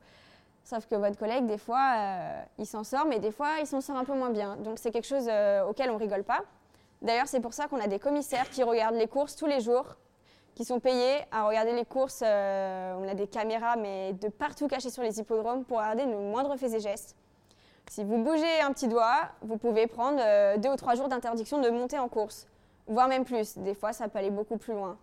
Sauf 0.63 0.87
que 0.87 0.95
votre 0.95 1.19
collègue, 1.19 1.47
des 1.47 1.57
fois, 1.57 1.95
euh, 1.97 2.43
il 2.59 2.67
s'en 2.67 2.85
sort, 2.85 3.07
mais 3.07 3.19
des 3.19 3.33
fois, 3.33 3.49
il 3.61 3.67
s'en 3.67 3.81
sort 3.81 3.97
un 3.97 4.05
peu 4.05 4.15
moins 4.15 4.29
bien. 4.29 4.57
Donc 4.57 4.79
c'est 4.79 4.91
quelque 4.91 5.07
chose 5.07 5.27
euh, 5.29 5.65
auquel 5.65 5.91
on 5.91 5.97
rigole 5.97 6.23
pas. 6.23 6.43
D'ailleurs, 7.01 7.27
c'est 7.27 7.41
pour 7.41 7.55
ça 7.55 7.67
qu'on 7.67 7.81
a 7.81 7.87
des 7.87 7.99
commissaires 7.99 8.49
qui 8.51 8.63
regardent 8.63 8.97
les 8.97 9.09
courses 9.09 9.37
tous 9.37 9.47
les 9.47 9.61
jours, 9.61 9.97
qui 10.55 10.65
sont 10.65 10.81
payés 10.81 11.21
à 11.31 11.47
regarder 11.47 11.73
les 11.73 11.85
courses. 11.85 12.23
on 12.23 13.09
a 13.09 13.15
des 13.15 13.27
caméras, 13.27 13.77
mais 13.77 14.13
de 14.15 14.29
partout 14.29 14.69
cachées 14.69 14.91
sur 14.91 15.03
les 15.03 15.19
hippodromes 15.19 15.65
pour 15.65 15.79
regarder 15.79 16.07
nos 16.07 16.21
moindres 16.21 16.57
faits 16.59 16.75
et 16.75 16.81
gestes. 16.81 17.17
Si 17.89 18.05
vous 18.05 18.19
bougez 18.19 18.61
un 18.63 18.73
petit 18.73 18.89
doigt, 18.89 19.29
vous 19.43 19.59
pouvez 19.59 19.87
prendre 19.87 20.19
euh, 20.21 20.57
deux 20.57 20.71
ou 20.71 20.77
trois 20.77 20.95
jours 20.95 21.09
d'interdiction 21.09 21.61
de 21.61 21.69
monter 21.69 21.99
en 21.99 22.09
course, 22.09 22.47
voire 22.87 23.09
même 23.09 23.25
plus. 23.25 23.59
Des 23.59 23.75
fois, 23.75 23.93
ça 23.93 24.09
peut 24.09 24.19
aller 24.19 24.31
beaucoup 24.31 24.57
plus 24.57 24.73
loin. 24.73 24.97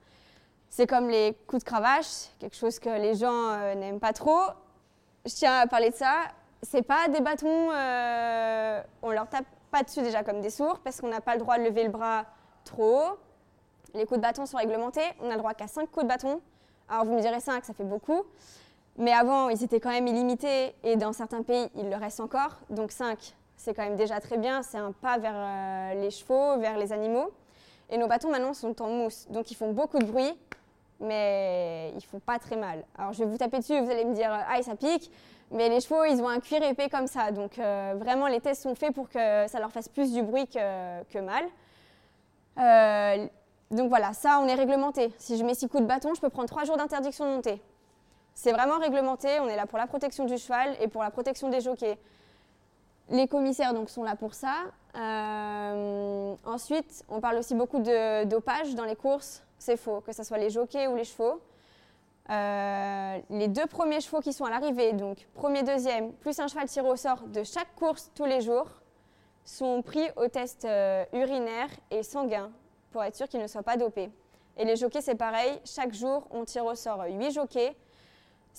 C'est 0.69 0.87
comme 0.87 1.09
les 1.09 1.37
coups 1.47 1.63
de 1.63 1.69
cravache, 1.69 2.29
quelque 2.39 2.55
chose 2.55 2.79
que 2.79 2.89
les 2.89 3.15
gens 3.15 3.49
euh, 3.49 3.75
n'aiment 3.75 3.99
pas 3.99 4.13
trop. 4.13 4.41
Je 5.25 5.33
tiens 5.33 5.59
à 5.59 5.67
parler 5.67 5.91
de 5.91 5.95
ça. 5.95 6.15
C'est 6.63 6.81
pas 6.81 7.07
des 7.07 7.21
bâtons, 7.21 7.69
euh, 7.71 8.81
on 9.01 9.11
leur 9.11 9.29
tape 9.29 9.45
pas 9.71 9.83
dessus 9.83 10.01
déjà 10.01 10.23
comme 10.23 10.41
des 10.41 10.49
sourds 10.49 10.79
parce 10.79 10.99
qu'on 10.99 11.09
n'a 11.09 11.21
pas 11.21 11.33
le 11.33 11.39
droit 11.39 11.57
de 11.57 11.63
lever 11.63 11.83
le 11.83 11.89
bras 11.89 12.25
trop 12.65 12.97
haut. 12.97 13.17
Les 13.93 14.05
coups 14.05 14.19
de 14.19 14.21
bâton 14.21 14.45
sont 14.45 14.57
réglementés. 14.57 15.01
On 15.21 15.27
n'a 15.27 15.33
le 15.33 15.39
droit 15.39 15.53
qu'à 15.53 15.67
5 15.67 15.89
coups 15.91 16.03
de 16.03 16.09
bâton. 16.09 16.41
Alors 16.89 17.05
vous 17.05 17.13
me 17.13 17.21
direz 17.21 17.39
5, 17.39 17.65
ça 17.65 17.73
fait 17.73 17.83
beaucoup. 17.83 18.23
Mais 18.97 19.13
avant, 19.13 19.49
ils 19.49 19.63
étaient 19.63 19.79
quand 19.79 19.91
même 19.91 20.07
illimités 20.07 20.75
et 20.83 20.95
dans 20.97 21.13
certains 21.13 21.41
pays, 21.41 21.69
il 21.75 21.89
le 21.89 21.95
reste 21.95 22.19
encore. 22.19 22.59
Donc 22.69 22.91
5, 22.91 23.33
c'est 23.55 23.73
quand 23.73 23.83
même 23.83 23.95
déjà 23.95 24.19
très 24.19 24.37
bien. 24.37 24.61
C'est 24.63 24.77
un 24.77 24.91
pas 24.91 25.17
vers 25.17 25.35
euh, 25.35 26.01
les 26.01 26.11
chevaux, 26.11 26.57
vers 26.59 26.77
les 26.77 26.91
animaux. 26.91 27.31
Et 27.89 27.97
nos 27.97 28.07
bâtons 28.07 28.29
maintenant 28.29 28.53
sont 28.53 28.81
en 28.81 28.89
mousse. 28.89 29.27
Donc 29.29 29.51
ils 29.51 29.55
font 29.55 29.71
beaucoup 29.71 29.99
de 29.99 30.05
bruit, 30.05 30.37
mais 30.99 31.91
ils 31.95 32.03
font 32.03 32.19
pas 32.19 32.39
très 32.39 32.55
mal. 32.55 32.83
Alors 32.97 33.13
je 33.13 33.19
vais 33.19 33.29
vous 33.29 33.37
taper 33.37 33.59
dessus, 33.59 33.79
vous 33.79 33.89
allez 33.89 34.05
me 34.05 34.13
dire, 34.13 34.31
ah, 34.31 34.61
ça 34.61 34.75
pique. 34.75 35.11
Mais 35.51 35.69
les 35.69 35.81
chevaux, 35.81 36.03
ils 36.05 36.21
ont 36.21 36.27
un 36.27 36.39
cuir 36.39 36.61
épais 36.61 36.89
comme 36.89 37.07
ça. 37.07 37.31
Donc 37.31 37.57
euh, 37.57 37.95
vraiment, 37.97 38.27
les 38.27 38.39
tests 38.39 38.63
sont 38.63 38.75
faits 38.75 38.93
pour 38.93 39.09
que 39.09 39.47
ça 39.47 39.59
leur 39.59 39.71
fasse 39.71 39.89
plus 39.89 40.13
du 40.13 40.21
bruit 40.21 40.47
que, 40.47 41.19
mal. 41.19 41.45
Euh, 42.59 43.27
donc 43.71 43.89
voilà, 43.89 44.13
ça, 44.13 44.39
on 44.41 44.47
est 44.47 44.55
réglementé. 44.55 45.13
Si 45.17 45.37
je 45.37 45.43
mets 45.43 45.53
6 45.53 45.67
coups 45.67 45.83
de 45.83 45.87
bâton, 45.87 46.13
je 46.15 46.21
peux 46.21 46.29
prendre 46.29 46.49
3 46.49 46.63
jours 46.63 46.77
d'interdiction 46.77 47.25
de 47.25 47.35
monter. 47.35 47.61
C'est 48.33 48.51
vraiment 48.51 48.79
réglementé. 48.79 49.39
On 49.41 49.47
est 49.47 49.55
là 49.55 49.67
pour 49.67 49.77
la 49.77 49.85
protection 49.85 50.25
du 50.25 50.37
cheval 50.37 50.75
et 50.81 50.87
pour 50.87 51.03
la 51.03 51.11
protection 51.11 51.49
des 51.49 51.61
jockeys. 51.61 51.97
Les 53.09 53.27
commissaires 53.27 53.73
donc, 53.73 53.89
sont 53.89 54.03
là 54.03 54.15
pour 54.15 54.33
ça. 54.33 54.55
Euh, 54.95 56.35
ensuite, 56.45 57.03
on 57.09 57.19
parle 57.19 57.37
aussi 57.37 57.53
beaucoup 57.53 57.79
de 57.79 58.23
dopage 58.23 58.73
dans 58.75 58.85
les 58.85 58.95
courses. 58.95 59.43
C'est 59.59 59.77
faux, 59.77 60.01
que 60.01 60.13
ce 60.13 60.23
soit 60.23 60.37
les 60.37 60.49
jockeys 60.49 60.87
ou 60.87 60.95
les 60.95 61.03
chevaux. 61.03 61.41
Euh, 62.29 63.19
les 63.29 63.47
deux 63.47 63.65
premiers 63.65 64.01
chevaux 64.01 64.19
qui 64.19 64.33
sont 64.33 64.45
à 64.45 64.51
l'arrivée, 64.51 64.93
donc 64.93 65.27
premier, 65.33 65.63
deuxième, 65.63 66.13
plus 66.13 66.39
un 66.39 66.47
cheval 66.47 66.67
tiré 66.67 66.87
au 66.87 66.95
sort 66.95 67.21
de 67.23 67.43
chaque 67.43 67.73
course 67.75 68.11
tous 68.13 68.25
les 68.25 68.41
jours, 68.41 68.67
sont 69.43 69.81
pris 69.81 70.07
au 70.15 70.27
test 70.27 70.65
euh, 70.65 71.03
urinaire 71.11 71.69
et 71.89 72.03
sanguin 72.03 72.51
pour 72.91 73.03
être 73.03 73.15
sûr 73.15 73.27
qu'ils 73.27 73.41
ne 73.41 73.47
soient 73.47 73.63
pas 73.63 73.77
dopés. 73.77 74.09
Et 74.57 74.65
les 74.65 74.75
jockeys, 74.75 75.01
c'est 75.01 75.15
pareil. 75.15 75.59
Chaque 75.65 75.93
jour, 75.93 76.27
on 76.31 76.43
tire 76.45 76.65
au 76.65 76.75
sort 76.75 77.03
8 77.07 77.31
jockeys 77.31 77.75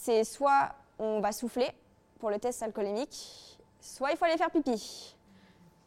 c'est 0.00 0.24
soit 0.24 0.70
on 0.98 1.20
va 1.20 1.32
souffler 1.32 1.68
pour 2.18 2.30
le 2.30 2.38
test 2.38 2.62
alcoolémique, 2.62 3.58
soit 3.80 4.10
il 4.10 4.16
faut 4.16 4.24
aller 4.24 4.36
faire 4.36 4.50
pipi. 4.50 5.14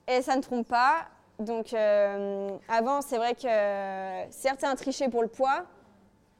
Et 0.08 0.22
ça 0.22 0.36
ne 0.36 0.42
trompe 0.42 0.68
pas. 0.68 1.08
Donc 1.40 1.74
euh, 1.74 2.56
avant, 2.68 3.02
c'est 3.02 3.18
vrai 3.18 3.34
que 3.34 4.32
certains 4.32 4.76
trichaient 4.76 5.10
pour 5.10 5.24
le 5.24 5.28
poids, 5.28 5.66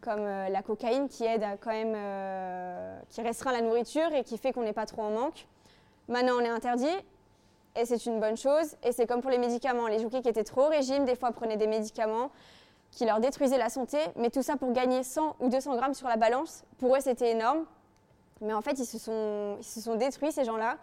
comme 0.02 0.20
euh, 0.20 0.50
la 0.50 0.62
cocaïne 0.62 1.08
qui 1.08 1.26
aide 1.26 1.44
à 1.44 1.58
quand 1.58 1.72
même, 1.72 1.94
euh, 1.96 3.00
qui 3.10 3.22
restreint 3.22 3.52
la 3.52 3.62
nourriture 3.62 4.14
et 4.14 4.24
qui 4.24 4.38
fait 4.38 4.52
qu'on 4.52 4.64
n'est 4.64 4.74
pas 4.74 4.86
trop 4.86 5.02
en 5.02 5.12
manque. 5.12 5.48
Maintenant, 6.08 6.34
on 6.38 6.42
est 6.42 6.50
interdit 6.50 6.96
et 7.76 7.86
c'est 7.86 8.06
une 8.06 8.20
bonne 8.20 8.38
chose. 8.38 8.76
Et 8.84 8.92
c'est 8.92 9.08
comme 9.08 9.22
pour 9.22 9.32
les 9.32 9.38
médicaments. 9.38 9.88
Les 9.88 10.00
jockeys 10.00 10.22
qui 10.22 10.30
étaient 10.30 10.44
trop 10.44 10.66
au 10.66 10.70
régime, 10.70 11.06
des 11.06 11.16
fois 11.16 11.32
prenaient 11.32 11.58
des 11.58 11.68
médicaments 11.68 12.30
qui 12.92 13.06
leur 13.06 13.20
détruisaient 13.20 13.58
la 13.58 13.70
santé, 13.70 13.98
mais 14.16 14.30
tout 14.30 14.44
ça 14.44 14.56
pour 14.56 14.72
gagner 14.72 15.04
100 15.04 15.38
ou 15.40 15.50
200 15.50 15.76
grammes 15.76 15.94
sur 15.96 16.08
la 16.08 16.16
balance. 16.16 16.64
Pour 16.78 16.96
eux, 16.96 17.00
c'était 17.02 17.32
énorme. 17.32 17.66
Mais 18.42 18.54
en 18.54 18.62
fait, 18.62 18.78
ils 18.78 18.86
se 18.86 19.00
sont, 19.00 19.58
ils 19.60 19.64
se 19.64 19.82
sont 19.82 19.96
détruits, 19.96 20.32
ces 20.32 20.44
gens-là. 20.44 20.78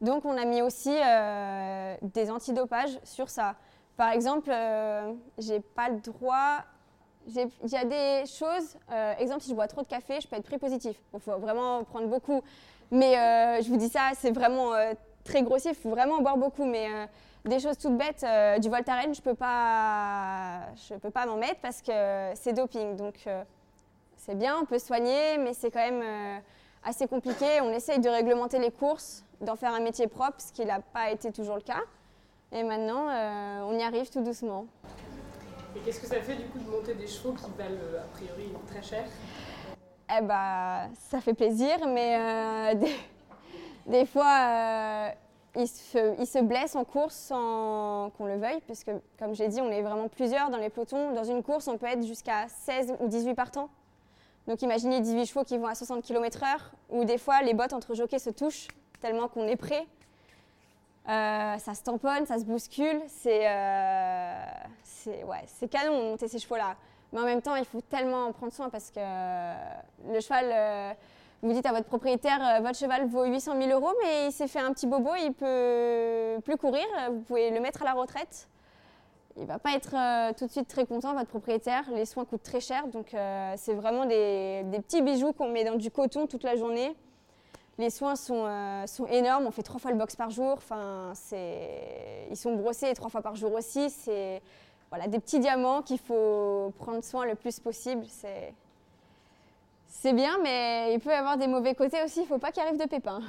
Donc, 0.00 0.24
on 0.24 0.36
a 0.36 0.44
mis 0.44 0.62
aussi 0.62 0.92
euh, 0.92 1.94
des 2.02 2.30
antidopages 2.30 2.98
sur 3.04 3.30
ça. 3.30 3.54
Par 3.96 4.10
exemple, 4.10 4.50
euh, 4.50 5.12
j'ai 5.38 5.60
pas 5.60 5.88
le 5.88 6.00
droit. 6.00 6.58
Il 7.28 7.70
y 7.70 7.76
a 7.76 7.84
des 7.84 8.26
choses, 8.26 8.76
euh, 8.90 9.14
exemple, 9.18 9.42
si 9.42 9.50
je 9.50 9.54
bois 9.54 9.68
trop 9.68 9.82
de 9.82 9.86
café, 9.86 10.20
je 10.20 10.26
peux 10.26 10.34
être 10.34 10.44
pris 10.44 10.58
positif. 10.58 10.96
Il 11.14 11.20
faut 11.20 11.38
vraiment 11.38 11.84
prendre 11.84 12.08
beaucoup. 12.08 12.42
Mais 12.90 13.14
je 13.62 13.68
vous 13.68 13.76
dis 13.76 13.88
ça, 13.88 14.10
c'est 14.18 14.32
vraiment 14.32 14.72
très 15.24 15.42
grossier, 15.42 15.72
il 15.72 15.76
faut 15.76 15.90
vraiment 15.90 16.20
boire 16.20 16.36
beaucoup. 16.36 16.64
Mais 16.64 16.88
des 17.44 17.58
choses 17.58 17.76
toutes 17.76 17.96
bêtes, 17.96 18.24
euh, 18.24 18.58
du 18.58 18.68
Voltaren, 18.68 19.14
je 19.14 19.20
peux 19.20 19.34
pas, 19.34 20.60
je 20.88 20.94
peux 20.94 21.10
pas 21.10 21.26
m'en 21.26 21.36
mettre 21.36 21.60
parce 21.60 21.82
que 21.82 22.30
c'est 22.34 22.52
doping. 22.52 22.96
Donc 22.96 23.14
euh, 23.26 23.42
c'est 24.16 24.36
bien, 24.36 24.58
on 24.60 24.64
peut 24.64 24.78
soigner, 24.78 25.38
mais 25.38 25.52
c'est 25.52 25.70
quand 25.70 25.80
même 25.80 26.02
euh, 26.02 26.38
assez 26.84 27.06
compliqué. 27.08 27.60
On 27.62 27.70
essaye 27.72 27.98
de 27.98 28.08
réglementer 28.08 28.58
les 28.58 28.70
courses, 28.70 29.24
d'en 29.40 29.56
faire 29.56 29.74
un 29.74 29.80
métier 29.80 30.06
propre, 30.06 30.36
ce 30.38 30.52
qui 30.52 30.64
n'a 30.64 30.80
pas 30.80 31.10
été 31.10 31.32
toujours 31.32 31.56
le 31.56 31.62
cas. 31.62 31.82
Et 32.52 32.62
maintenant, 32.62 33.06
on 33.66 33.78
y 33.78 33.82
arrive 33.82 34.10
tout 34.10 34.20
doucement. 34.20 34.66
Et 35.74 35.78
qu'est-ce 35.80 36.00
que 36.00 36.06
ça 36.06 36.20
fait 36.20 36.34
du 36.34 36.44
coup 36.48 36.58
de 36.58 36.70
monter 36.70 36.92
des 36.92 37.06
chevaux 37.06 37.32
qui 37.32 37.50
valent 37.56 37.80
a 37.98 38.14
priori 38.14 38.52
très 38.66 38.82
cher? 38.82 39.04
Eh 40.14 40.20
bah, 40.20 40.88
ça 41.08 41.22
fait 41.22 41.32
plaisir, 41.32 41.78
mais 41.88 42.74
des, 42.74 42.94
des, 43.86 44.06
fois 44.06 45.12
il 45.56 45.68
se, 45.68 46.42
blesse 46.42 46.76
en 46.76 46.84
course 46.84 47.14
sans 47.14 48.10
qu'on 48.16 48.26
le 48.26 48.36
veuille, 48.36 48.60
puisque 48.66 48.90
comme 49.18 49.34
j'ai 49.34 49.48
dit, 49.48 49.60
on 49.60 49.70
est 49.70 49.82
vraiment 49.82 50.08
plusieurs 50.08 50.50
dans 50.50 50.56
les 50.56 50.70
pelotons. 50.70 51.12
Dans 51.12 51.24
une 51.24 51.42
course, 51.42 51.68
on 51.68 51.76
peut 51.76 51.86
être 51.86 52.06
jusqu'à 52.06 52.48
16 52.48 52.94
ou 53.00 53.08
18 53.08 53.34
partants. 53.34 53.68
Donc 54.48 54.62
imaginez 54.62 55.00
18 55.00 55.26
chevaux 55.26 55.44
qui 55.44 55.58
vont 55.58 55.66
à 55.66 55.74
60 55.74 56.02
km/h, 56.02 56.56
ou 56.90 57.04
des 57.04 57.18
fois 57.18 57.42
les 57.42 57.54
bottes 57.54 57.72
entre 57.72 57.94
jockeys 57.94 58.18
se 58.18 58.30
touchent 58.30 58.68
tellement 59.00 59.28
qu'on 59.28 59.46
est 59.46 59.56
prêt. 59.56 59.86
Euh, 61.08 61.58
ça 61.58 61.74
se 61.74 61.82
tamponne, 61.82 62.26
ça 62.26 62.38
se 62.38 62.44
bouscule. 62.44 63.00
C'est 63.08 63.48
euh, 63.48 64.44
ouais, 65.06 65.68
canon 65.68 65.98
de 65.98 66.04
monter 66.10 66.28
ces 66.28 66.38
chevaux-là. 66.38 66.76
Mais 67.12 67.20
en 67.20 67.24
même 67.24 67.42
temps, 67.42 67.56
il 67.56 67.64
faut 67.64 67.82
tellement 67.82 68.26
en 68.26 68.32
prendre 68.32 68.52
soin 68.52 68.70
parce 68.70 68.90
que 68.90 69.00
le 70.10 70.20
cheval. 70.20 70.46
Euh, 70.50 70.92
vous 71.42 71.52
dites 71.52 71.66
à 71.66 71.72
votre 71.72 71.86
propriétaire, 71.86 72.40
euh, 72.40 72.60
votre 72.60 72.78
cheval 72.78 73.06
vaut 73.08 73.24
800 73.24 73.60
000 73.60 73.70
euros, 73.72 73.92
mais 74.02 74.26
il 74.28 74.32
s'est 74.32 74.46
fait 74.46 74.60
un 74.60 74.72
petit 74.72 74.86
bobo, 74.86 75.10
il 75.16 75.32
peut 75.32 76.40
plus 76.44 76.56
courir, 76.56 76.84
vous 77.10 77.20
pouvez 77.20 77.50
le 77.50 77.60
mettre 77.60 77.82
à 77.82 77.84
la 77.84 77.94
retraite. 77.94 78.48
Il 79.36 79.46
va 79.46 79.58
pas 79.58 79.72
être 79.74 79.94
euh, 79.94 80.32
tout 80.38 80.46
de 80.46 80.50
suite 80.50 80.68
très 80.68 80.86
content, 80.86 81.14
votre 81.14 81.30
propriétaire. 81.30 81.84
Les 81.90 82.04
soins 82.04 82.24
coûtent 82.24 82.42
très 82.42 82.60
cher, 82.60 82.86
donc 82.86 83.14
euh, 83.14 83.54
c'est 83.56 83.74
vraiment 83.74 84.04
des, 84.04 84.64
petits 84.82 85.02
bijoux 85.02 85.32
qu'on 85.32 85.48
met 85.48 85.64
dans 85.64 85.74
du 85.74 85.90
coton 85.90 86.26
toute 86.26 86.44
la 86.44 86.54
journée. 86.54 86.94
Les 87.78 87.90
soins 87.90 88.14
sont, 88.14 88.46
énormes, 89.10 89.46
on 89.46 89.50
fait 89.50 89.62
trois 89.62 89.80
fois 89.80 89.90
le 89.90 89.96
box 89.96 90.14
par 90.14 90.30
jour. 90.30 90.52
Enfin, 90.58 91.12
ils 92.30 92.36
sont 92.36 92.54
brossés 92.54 92.92
trois 92.92 93.08
fois 93.08 93.22
par 93.22 93.34
jour 93.34 93.52
aussi. 93.54 93.88
C'est 93.88 94.42
voilà, 94.90 95.08
des 95.08 95.18
petits 95.18 95.40
diamants 95.40 95.80
qu'il 95.80 95.98
faut 95.98 96.72
prendre 96.78 97.02
soin 97.02 97.24
le 97.24 97.34
plus 97.34 97.58
possible. 97.58 98.04
C'est 99.92 100.14
bien, 100.14 100.38
mais 100.42 100.94
il 100.94 101.00
peut 101.00 101.10
y 101.10 101.14
avoir 101.14 101.36
des 101.36 101.46
mauvais 101.46 101.74
côtés 101.74 102.02
aussi. 102.02 102.20
Il 102.20 102.22
ne 102.22 102.28
faut 102.28 102.38
pas 102.38 102.50
qu'il 102.50 102.62
arrive 102.62 102.80
de 102.80 102.88
pépins. 102.88 103.20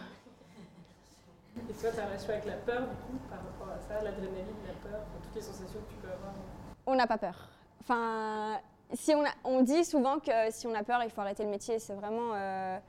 Et 1.69 1.73
toi, 1.73 1.91
ta 1.91 2.05
relation 2.05 2.29
avec 2.29 2.45
la 2.45 2.53
peur, 2.53 2.81
du 2.81 2.95
coup, 2.95 3.19
par 3.29 3.39
rapport 3.39 3.67
à 3.67 3.79
ça, 3.79 4.01
l'adrénaline, 4.01 4.45
la 4.65 4.89
peur, 4.89 5.01
toutes 5.21 5.35
les 5.35 5.41
sensations 5.41 5.79
que 5.81 5.93
tu 5.93 5.95
peux 6.01 6.07
avoir 6.07 6.33
On 6.87 6.95
n'a 6.95 7.05
pas 7.05 7.17
peur. 7.17 7.49
Enfin, 7.81 8.59
si 8.93 9.13
on, 9.13 9.23
on, 9.43 9.61
dit 9.61 9.83
souvent 9.83 10.19
que 10.19 10.31
si 10.49 10.65
on 10.65 10.73
a 10.73 10.83
peur, 10.83 11.03
il 11.03 11.11
faut 11.11 11.21
arrêter 11.21 11.43
le 11.43 11.49
métier. 11.49 11.77
C'est 11.79 11.93
vraiment. 11.93 12.31
Euh, 12.33 12.79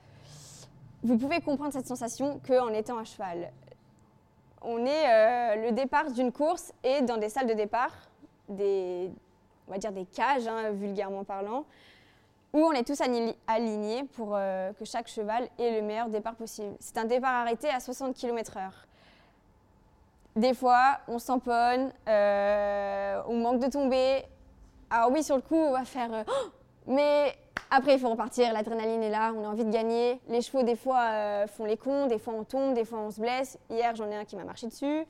vous 1.02 1.18
pouvez 1.18 1.40
comprendre 1.40 1.72
cette 1.72 1.88
sensation 1.88 2.40
qu'en 2.46 2.72
étant 2.72 2.96
à 2.96 3.04
cheval. 3.04 3.50
On 4.62 4.86
est 4.86 5.08
euh, 5.08 5.66
le 5.66 5.72
départ 5.72 6.10
d'une 6.12 6.32
course 6.32 6.72
et 6.82 7.02
dans 7.02 7.18
des 7.18 7.28
salles 7.28 7.48
de 7.48 7.54
départ, 7.54 7.92
des, 8.48 9.10
on 9.68 9.72
va 9.72 9.78
dire 9.78 9.92
des 9.92 10.06
cages, 10.06 10.46
hein, 10.46 10.70
vulgairement 10.70 11.24
parlant, 11.24 11.66
où 12.54 12.64
on 12.64 12.70
est 12.70 12.86
tous 12.86 13.00
alignés 13.48 14.04
pour 14.14 14.34
euh, 14.34 14.72
que 14.74 14.84
chaque 14.84 15.08
cheval 15.08 15.48
ait 15.58 15.80
le 15.80 15.82
meilleur 15.82 16.08
départ 16.08 16.36
possible. 16.36 16.76
C'est 16.78 16.96
un 16.96 17.04
départ 17.04 17.34
arrêté 17.34 17.68
à 17.68 17.80
60 17.80 18.14
km/h. 18.14 18.70
Des 20.36 20.54
fois, 20.54 20.98
on 21.08 21.18
s'emponne, 21.18 21.92
euh, 22.08 23.20
on 23.26 23.38
manque 23.38 23.58
de 23.58 23.68
tomber. 23.68 24.24
Alors 24.88 25.10
oui, 25.10 25.24
sur 25.24 25.34
le 25.34 25.42
coup, 25.42 25.56
on 25.56 25.72
va 25.72 25.84
faire... 25.84 26.12
euh, 26.14 26.22
Oh 26.28 26.50
mais 26.86 27.34
après, 27.70 27.94
il 27.94 27.98
faut 27.98 28.10
repartir, 28.10 28.52
l'adrénaline 28.52 29.02
est 29.02 29.10
là, 29.10 29.32
on 29.34 29.42
a 29.42 29.48
envie 29.48 29.64
de 29.64 29.72
gagner. 29.72 30.20
Les 30.28 30.40
chevaux, 30.42 30.62
des 30.62 30.76
fois, 30.76 31.46
font 31.48 31.64
les 31.64 31.78
cons, 31.78 32.06
des 32.06 32.18
fois 32.18 32.34
on 32.34 32.44
tombe, 32.44 32.74
des 32.74 32.84
fois 32.84 32.98
on 33.00 33.10
se 33.10 33.20
blesse. 33.20 33.58
Hier, 33.70 33.96
j'en 33.96 34.08
ai 34.10 34.16
un 34.16 34.24
qui 34.24 34.36
m'a 34.36 34.44
marché 34.44 34.66
dessus, 34.66 35.06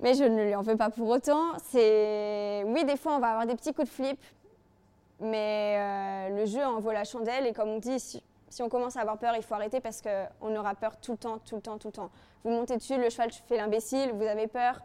mais 0.00 0.14
je 0.14 0.22
ne 0.22 0.44
lui 0.44 0.54
en 0.54 0.60
veux 0.60 0.76
pas 0.76 0.90
pour 0.90 1.08
autant. 1.08 1.54
C'est... 1.70 2.62
Oui, 2.66 2.84
des 2.84 2.98
fois, 2.98 3.16
on 3.16 3.20
va 3.20 3.30
avoir 3.30 3.46
des 3.46 3.54
petits 3.56 3.72
coups 3.72 3.88
de 3.88 3.92
flip, 3.92 4.20
mais 5.22 5.76
euh, 5.78 6.36
le 6.36 6.46
jeu 6.46 6.64
en 6.64 6.80
vaut 6.80 6.92
la 6.92 7.04
chandelle. 7.04 7.46
Et 7.46 7.52
comme 7.52 7.68
on 7.68 7.78
dit, 7.78 7.98
si, 7.98 8.22
on 8.60 8.68
commence 8.68 8.96
à 8.96 9.00
avoir 9.00 9.18
peur, 9.18 9.34
il 9.36 9.42
faut 9.42 9.54
arrêter 9.54 9.80
parce 9.80 10.02
qu'on 10.02 10.56
aura 10.56 10.74
peur 10.74 10.96
tout 11.00 11.12
le 11.12 11.18
temps, 11.18 11.38
tout 11.38 11.56
le 11.56 11.62
temps, 11.62 11.78
tout 11.78 11.88
le 11.88 11.92
temps. 11.92 12.10
Vous 12.44 12.50
montez 12.50 12.76
dessus, 12.76 12.98
le 12.98 13.08
cheval 13.08 13.30
fait 13.32 13.56
l'imbécile, 13.56 14.12
vous 14.12 14.24
avez 14.24 14.46
peur. 14.46 14.80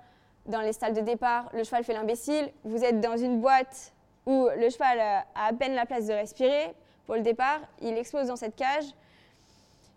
Dans 0.45 0.62
les 0.62 0.71
stalles 0.71 0.93
de 0.93 1.02
départ, 1.02 1.50
le 1.54 1.63
cheval 1.63 1.84
fait 1.84 1.93
l'imbécile. 1.93 2.50
Vous 2.63 2.84
êtes 2.84 3.02
dans 3.02 3.17
une 3.17 3.41
boîte 3.41 3.93
où 4.26 4.47
le 4.56 4.69
cheval 4.69 5.00
a 5.00 5.26
à 5.36 5.54
peine 5.54 5.73
la 5.73 5.86
place 5.86 6.08
de 6.08 6.13
respirer 6.13 6.73
pour 7.08 7.15
le 7.15 7.21
départ, 7.21 7.62
il 7.82 7.97
explose 7.97 8.28
dans 8.28 8.36
cette 8.36 8.58
cage. 8.58 8.84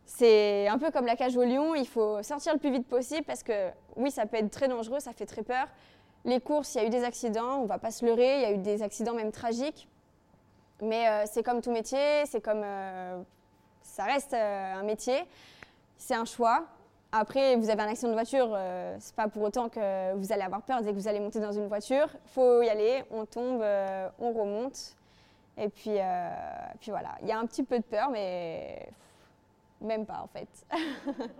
C'est 0.06 0.68
un 0.68 0.78
peu 0.78 0.92
comme 0.92 1.06
la 1.06 1.16
cage 1.16 1.36
au 1.36 1.42
lion, 1.42 1.74
il 1.74 1.86
faut 1.86 2.22
sortir 2.22 2.52
le 2.52 2.60
plus 2.60 2.70
vite 2.70 2.86
possible 2.86 3.24
parce 3.24 3.42
que 3.42 3.70
oui, 3.96 4.12
ça 4.12 4.26
peut 4.26 4.36
être 4.36 4.50
très 4.50 4.68
dangereux, 4.68 5.00
ça 5.00 5.12
fait 5.12 5.26
très 5.26 5.42
peur. 5.42 5.66
Les 6.24 6.40
courses, 6.40 6.74
il 6.74 6.78
y 6.78 6.80
a 6.84 6.86
eu 6.86 6.90
des 6.90 7.02
accidents, 7.02 7.62
on 7.62 7.66
va 7.66 7.78
pas 7.78 7.90
se 7.90 8.06
leurrer, 8.06 8.36
il 8.36 8.42
y 8.42 8.44
a 8.44 8.52
eu 8.52 8.58
des 8.58 8.82
accidents 8.82 9.14
même 9.14 9.32
tragiques. 9.32 9.88
Mais 10.82 11.08
euh, 11.08 11.24
c'est 11.26 11.42
comme 11.42 11.60
tout 11.60 11.70
métier, 11.70 12.24
c'est 12.26 12.40
comme 12.40 12.62
euh, 12.64 13.22
ça 13.82 14.04
reste 14.04 14.34
euh, 14.34 14.74
un 14.74 14.82
métier, 14.82 15.24
c'est 15.96 16.14
un 16.14 16.24
choix. 16.24 16.66
Après, 17.12 17.56
vous 17.56 17.70
avez 17.70 17.82
un 17.82 17.88
accident 17.88 18.10
de 18.10 18.14
voiture, 18.14 18.52
euh, 18.54 18.96
c'est 19.00 19.16
pas 19.16 19.26
pour 19.26 19.42
autant 19.42 19.68
que 19.68 20.14
vous 20.14 20.32
allez 20.32 20.42
avoir 20.42 20.62
peur 20.62 20.80
dès 20.80 20.90
que 20.90 20.94
vous 20.94 21.08
allez 21.08 21.18
monter 21.18 21.40
dans 21.40 21.50
une 21.50 21.66
voiture. 21.66 22.06
faut 22.26 22.62
y 22.62 22.68
aller, 22.68 23.02
on 23.10 23.26
tombe, 23.26 23.62
euh, 23.62 24.08
on 24.20 24.32
remonte. 24.32 24.94
Et 25.58 25.68
puis, 25.68 25.98
euh, 25.98 26.30
puis 26.80 26.92
voilà, 26.92 27.16
il 27.22 27.28
y 27.28 27.32
a 27.32 27.38
un 27.38 27.46
petit 27.46 27.64
peu 27.64 27.78
de 27.78 27.84
peur, 27.84 28.10
mais 28.10 28.88
même 29.80 30.06
pas 30.06 30.22
en 30.22 30.28
fait. 30.28 30.48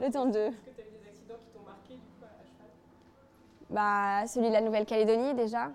Le 0.00 0.10
temps 0.10 0.24
de. 0.26 0.38
Est-ce 0.38 0.50
que 0.50 0.70
tu 0.76 0.80
as 0.80 0.84
eu 0.84 0.98
des 0.98 1.08
accidents 1.08 1.34
qui 1.44 1.50
t'ont 1.50 1.64
marqué 1.64 1.94
du 1.94 2.00
coup 2.00 2.24
à 2.24 2.42
cheval? 2.42 2.70
Bah, 3.68 4.26
celui 4.26 4.48
de 4.48 4.54
la 4.54 4.62
Nouvelle-Calédonie 4.62 5.34
déjà. 5.34 5.70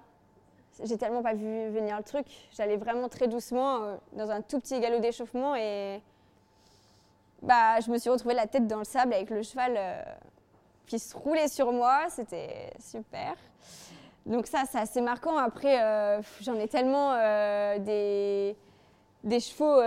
J'ai 0.82 0.98
tellement 0.98 1.22
pas 1.22 1.34
vu 1.34 1.70
venir 1.70 1.98
le 1.98 2.04
truc. 2.04 2.26
J'allais 2.52 2.78
vraiment 2.78 3.08
très 3.08 3.28
doucement 3.28 3.84
euh, 3.84 3.96
dans 4.14 4.32
un 4.32 4.42
tout 4.42 4.60
petit 4.60 4.80
galop 4.80 5.00
d'échauffement 5.00 5.56
et 5.56 6.02
bah, 7.42 7.80
je 7.80 7.92
me 7.92 7.98
suis 7.98 8.10
retrouvée 8.10 8.34
la 8.34 8.48
tête 8.48 8.68
dans 8.68 8.80
le 8.80 8.84
sable 8.84 9.14
avec 9.14 9.30
le 9.30 9.44
cheval 9.44 9.76
euh, 9.78 10.02
qui 10.88 10.98
se 10.98 11.16
roulait 11.16 11.48
sur 11.48 11.72
moi. 11.72 12.06
C'était 12.10 12.72
super. 12.80 13.36
Donc 14.26 14.48
ça, 14.48 14.64
c'est 14.70 14.80
assez 14.80 15.02
marquant. 15.02 15.38
Après, 15.38 15.82
euh, 15.84 16.22
j'en 16.42 16.56
ai 16.56 16.68
tellement 16.68 17.14
des, 17.80 18.56
chevaux 19.40 19.82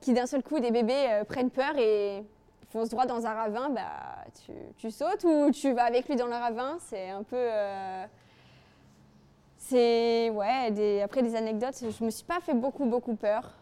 qui 0.00 0.12
d'un 0.12 0.26
seul 0.26 0.42
coup, 0.42 0.60
des 0.60 0.70
bébés, 0.70 1.22
prennent 1.28 1.50
peur 1.50 1.76
et 1.76 2.22
foncent 2.70 2.90
droit 2.90 3.06
dans 3.06 3.26
un 3.26 3.32
ravin. 3.32 3.70
Bah, 3.70 4.26
tu 4.76 4.90
sautes 4.90 5.24
ou 5.24 5.50
tu 5.50 5.72
vas 5.72 5.84
avec 5.84 6.08
lui 6.08 6.16
dans 6.16 6.26
le 6.26 6.34
ravin. 6.34 6.76
C'est 6.78 7.08
un 7.08 7.22
peu... 7.22 7.48
c'est 9.68 10.30
ouais, 10.30 11.00
après 11.02 11.22
des 11.22 11.34
anecdotes, 11.36 11.76
je 11.80 12.04
me 12.04 12.10
suis 12.10 12.24
pas 12.24 12.40
fait 12.40 12.54
beaucoup 12.54 12.84
beaucoup 12.84 13.14
peur. 13.14 13.52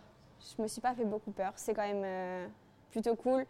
Je 0.56 0.62
me 0.62 0.66
suis 0.66 0.80
pas 0.80 0.94
fait 0.94 1.04
beaucoup 1.04 1.30
peur. 1.30 1.52
C'est 1.56 1.74
quand 1.74 1.86
même 1.86 2.02
euh, 2.04 2.46
plutôt 2.90 3.14
cool. 3.14 3.44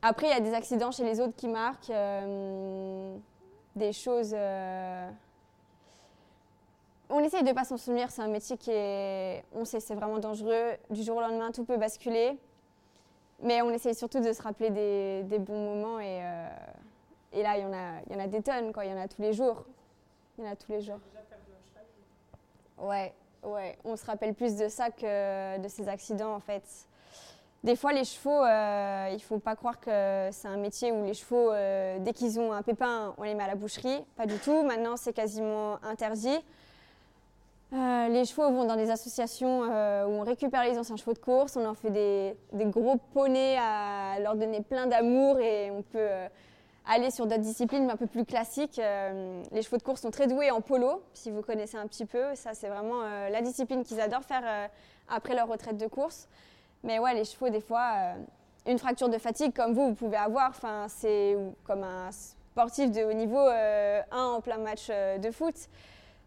Après, 0.00 0.26
il 0.28 0.30
y 0.30 0.32
a 0.32 0.40
des 0.40 0.54
accidents 0.54 0.90
chez 0.90 1.04
les 1.04 1.20
autres 1.20 1.36
qui 1.36 1.48
marquent, 1.48 1.90
euh, 1.90 3.16
des 3.76 3.92
choses. 3.92 4.32
euh, 4.34 5.10
On 7.10 7.20
essaye 7.20 7.44
de 7.44 7.52
pas 7.52 7.64
s'en 7.64 7.76
souvenir. 7.76 8.10
C'est 8.10 8.22
un 8.22 8.28
métier 8.28 8.56
qui 8.56 8.70
est, 8.72 9.44
on 9.54 9.64
sait, 9.66 9.80
c'est 9.80 9.94
vraiment 9.94 10.18
dangereux. 10.18 10.72
Du 10.88 11.02
jour 11.02 11.18
au 11.18 11.20
lendemain, 11.20 11.52
tout 11.52 11.64
peut 11.64 11.76
basculer. 11.76 12.38
Mais 13.42 13.60
on 13.60 13.70
essaye 13.70 13.94
surtout 13.94 14.20
de 14.20 14.32
se 14.32 14.40
rappeler 14.40 14.70
des, 14.70 15.22
des 15.24 15.38
bons 15.38 15.62
moments 15.74 16.00
et, 16.00 16.22
et 17.32 17.42
là, 17.42 17.58
il 17.58 17.62
y 17.62 17.66
en 17.66 17.72
a, 17.72 18.00
il 18.06 18.12
y 18.12 18.16
en 18.16 18.20
a 18.24 18.26
des 18.26 18.40
tonnes, 18.40 18.72
quoi. 18.72 18.84
Il 18.86 18.90
y 18.90 18.94
en 18.94 19.00
a 19.00 19.08
tous 19.08 19.20
les 19.20 19.32
jours. 19.34 19.64
Il 20.38 20.44
y 20.44 20.48
en 20.48 20.50
a 20.52 20.56
tous 20.56 20.72
les 20.72 20.80
jours. 20.80 20.98
Déjà 21.10 21.20
perdu 21.28 21.50
un 21.52 21.62
cheval 21.68 21.84
Ouais, 22.78 23.12
ouais. 23.42 23.76
On 23.84 23.96
se 23.96 24.04
rappelle 24.04 24.34
plus 24.34 24.56
de 24.56 24.68
ça 24.68 24.90
que 24.90 25.58
de 25.58 25.68
ces 25.68 25.88
accidents 25.88 26.34
en 26.34 26.40
fait. 26.40 26.62
Des 27.64 27.76
fois, 27.76 27.92
les 27.92 28.04
chevaux, 28.04 28.42
euh, 28.42 29.10
il 29.12 29.20
faut 29.20 29.38
pas 29.38 29.54
croire 29.54 29.78
que 29.78 30.30
c'est 30.32 30.48
un 30.48 30.56
métier 30.56 30.90
où 30.90 31.04
les 31.04 31.14
chevaux, 31.14 31.52
euh, 31.52 31.98
dès 32.00 32.12
qu'ils 32.12 32.40
ont 32.40 32.52
un 32.52 32.62
pépin, 32.62 33.14
on 33.18 33.22
les 33.22 33.34
met 33.34 33.44
à 33.44 33.46
la 33.46 33.54
boucherie. 33.54 34.04
Pas 34.16 34.26
du 34.26 34.36
tout. 34.38 34.64
Maintenant, 34.64 34.96
c'est 34.96 35.12
quasiment 35.12 35.78
interdit. 35.84 36.40
Euh, 37.72 38.08
les 38.08 38.24
chevaux 38.24 38.50
vont 38.50 38.64
dans 38.64 38.76
des 38.76 38.90
associations 38.90 39.62
euh, 39.70 40.04
où 40.06 40.10
on 40.10 40.24
récupère 40.24 40.64
les 40.64 40.76
anciens 40.76 40.96
chevaux 40.96 41.14
de 41.14 41.18
course, 41.18 41.56
on 41.56 41.64
en 41.64 41.72
fait 41.72 41.90
des, 41.90 42.36
gros 42.66 42.96
poneys 43.14 43.56
à 43.56 44.18
leur 44.20 44.34
donner 44.34 44.60
plein 44.60 44.86
d'amour 44.86 45.38
et 45.40 45.70
on 45.70 45.80
peut 45.80 46.08
aller 46.86 47.10
sur 47.10 47.26
d'autres 47.26 47.42
disciplines 47.42 47.90
un 47.90 47.96
peu 47.96 48.06
plus 48.06 48.24
classiques. 48.24 48.78
Euh, 48.78 49.42
les 49.52 49.62
chevaux 49.62 49.76
de 49.76 49.82
course 49.82 50.00
sont 50.02 50.10
très 50.10 50.26
doués 50.26 50.50
en 50.50 50.60
polo, 50.60 51.02
si 51.14 51.30
vous 51.30 51.42
connaissez 51.42 51.76
un 51.76 51.86
petit 51.86 52.06
peu. 52.06 52.34
Ça, 52.34 52.54
c'est 52.54 52.68
vraiment 52.68 53.02
euh, 53.02 53.28
la 53.28 53.40
discipline 53.40 53.84
qu'ils 53.84 54.00
adorent 54.00 54.24
faire 54.24 54.42
euh, 54.44 54.66
après 55.08 55.34
leur 55.34 55.48
retraite 55.48 55.76
de 55.76 55.86
course. 55.86 56.28
Mais 56.82 56.98
ouais, 56.98 57.14
les 57.14 57.24
chevaux, 57.24 57.48
des 57.48 57.60
fois, 57.60 58.14
une 58.66 58.78
fracture 58.78 59.08
de 59.08 59.18
fatigue 59.18 59.54
comme 59.54 59.72
vous, 59.72 59.88
vous 59.88 59.94
pouvez 59.94 60.16
avoir. 60.16 60.50
Enfin, 60.50 60.86
c'est 60.88 61.36
comme 61.64 61.84
un 61.84 62.10
sportif 62.10 62.90
de 62.90 63.04
haut 63.04 63.12
niveau, 63.12 63.38
un 63.38 64.24
en 64.24 64.40
plein 64.40 64.58
match 64.58 64.88
de 64.88 65.30
foot. 65.30 65.54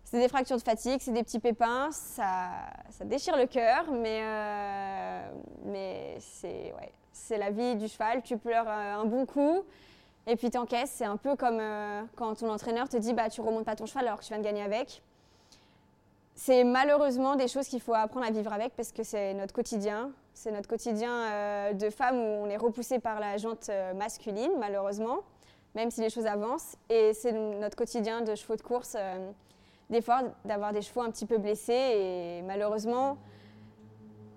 C'est 0.05 0.19
des 0.19 0.29
fractures 0.29 0.55
de 0.55 0.61
fatigue, 0.61 1.01
c'est 1.01 1.11
des 1.11 1.23
petits 1.23 1.39
pépins, 1.39 1.89
ça, 1.91 2.51
ça 2.91 3.03
déchire 3.03 3.35
le 3.35 3.47
cœur, 3.47 3.91
mais, 3.91 4.21
mais 5.65 6.15
c'est 6.19 6.73
ouais, 6.73 7.37
la 7.37 7.49
vie 7.49 7.75
du 7.75 7.89
cheval. 7.89 8.21
Tu 8.23 8.37
pleures 8.37 8.69
un 8.69 9.03
bon 9.03 9.25
coup 9.25 9.65
et 10.27 10.35
puis 10.35 10.49
t'encaisses. 10.49 10.91
C'est 10.91 11.05
un 11.05 11.17
peu 11.17 11.35
comme 11.35 11.59
euh, 11.59 12.01
quand 12.15 12.35
ton 12.35 12.49
entraîneur 12.49 12.89
te 12.89 12.97
dit 12.97 13.13
bah, 13.13 13.29
tu 13.29 13.41
remontes 13.41 13.65
pas 13.65 13.75
ton 13.75 13.85
cheval 13.85 14.07
alors 14.07 14.19
que 14.19 14.23
tu 14.25 14.29
viens 14.29 14.39
de 14.39 14.43
gagner 14.43 14.63
avec. 14.63 15.01
C'est 16.35 16.65
malheureusement 16.65 17.37
des 17.37 17.47
choses 17.47 17.67
qu'il 17.67 17.79
faut 17.79 17.93
apprendre 17.93 18.25
à 18.25 18.29
vivre 18.29 18.51
avec 18.51 18.75
parce 18.75 18.91
que 18.91 19.03
c'est 19.03 19.33
notre 19.33 19.53
quotidien. 19.53 20.11
C'est 20.33 20.51
notre 20.51 20.67
quotidien 20.67 21.11
euh, 21.11 21.73
de 21.73 21.89
femme 21.89 22.17
où 22.17 22.43
on 22.43 22.49
est 22.49 22.57
repoussé 22.57 22.99
par 22.99 23.21
la 23.21 23.37
jante 23.37 23.69
euh, 23.69 23.93
masculine, 23.93 24.51
malheureusement, 24.59 25.19
même 25.75 25.89
si 25.89 26.01
les 26.01 26.09
choses 26.09 26.25
avancent. 26.25 26.75
Et 26.89 27.13
c'est 27.13 27.31
notre 27.31 27.77
quotidien 27.77 28.21
de 28.21 28.35
chevaux 28.35 28.57
de 28.57 28.61
course, 28.61 28.97
euh, 28.99 29.31
des 29.89 30.01
fois, 30.01 30.23
d'avoir 30.43 30.73
des 30.73 30.81
chevaux 30.81 31.01
un 31.01 31.09
petit 31.09 31.25
peu 31.25 31.37
blessés. 31.37 31.71
Et 31.73 32.41
malheureusement, 32.41 33.17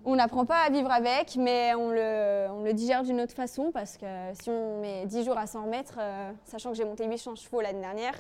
on 0.08 0.16
n'apprend 0.16 0.46
pas 0.46 0.62
à 0.62 0.70
vivre 0.70 0.90
avec, 0.90 1.36
mais 1.36 1.74
on 1.74 1.90
le, 1.90 2.46
on 2.50 2.62
le 2.62 2.72
digère 2.72 3.02
d'une 3.02 3.20
autre 3.20 3.34
façon 3.34 3.70
parce 3.72 3.98
que 3.98 4.06
si 4.40 4.48
on 4.48 4.80
met 4.80 5.04
10 5.04 5.24
jours 5.24 5.36
à 5.36 5.46
s'en 5.46 5.64
remettre, 5.64 5.98
euh, 6.00 6.32
sachant 6.46 6.70
que 6.70 6.76
j'ai 6.76 6.86
monté 6.86 7.06
800 7.06 7.34
chevaux 7.36 7.60
l'année 7.60 7.82
dernière, 7.82 8.14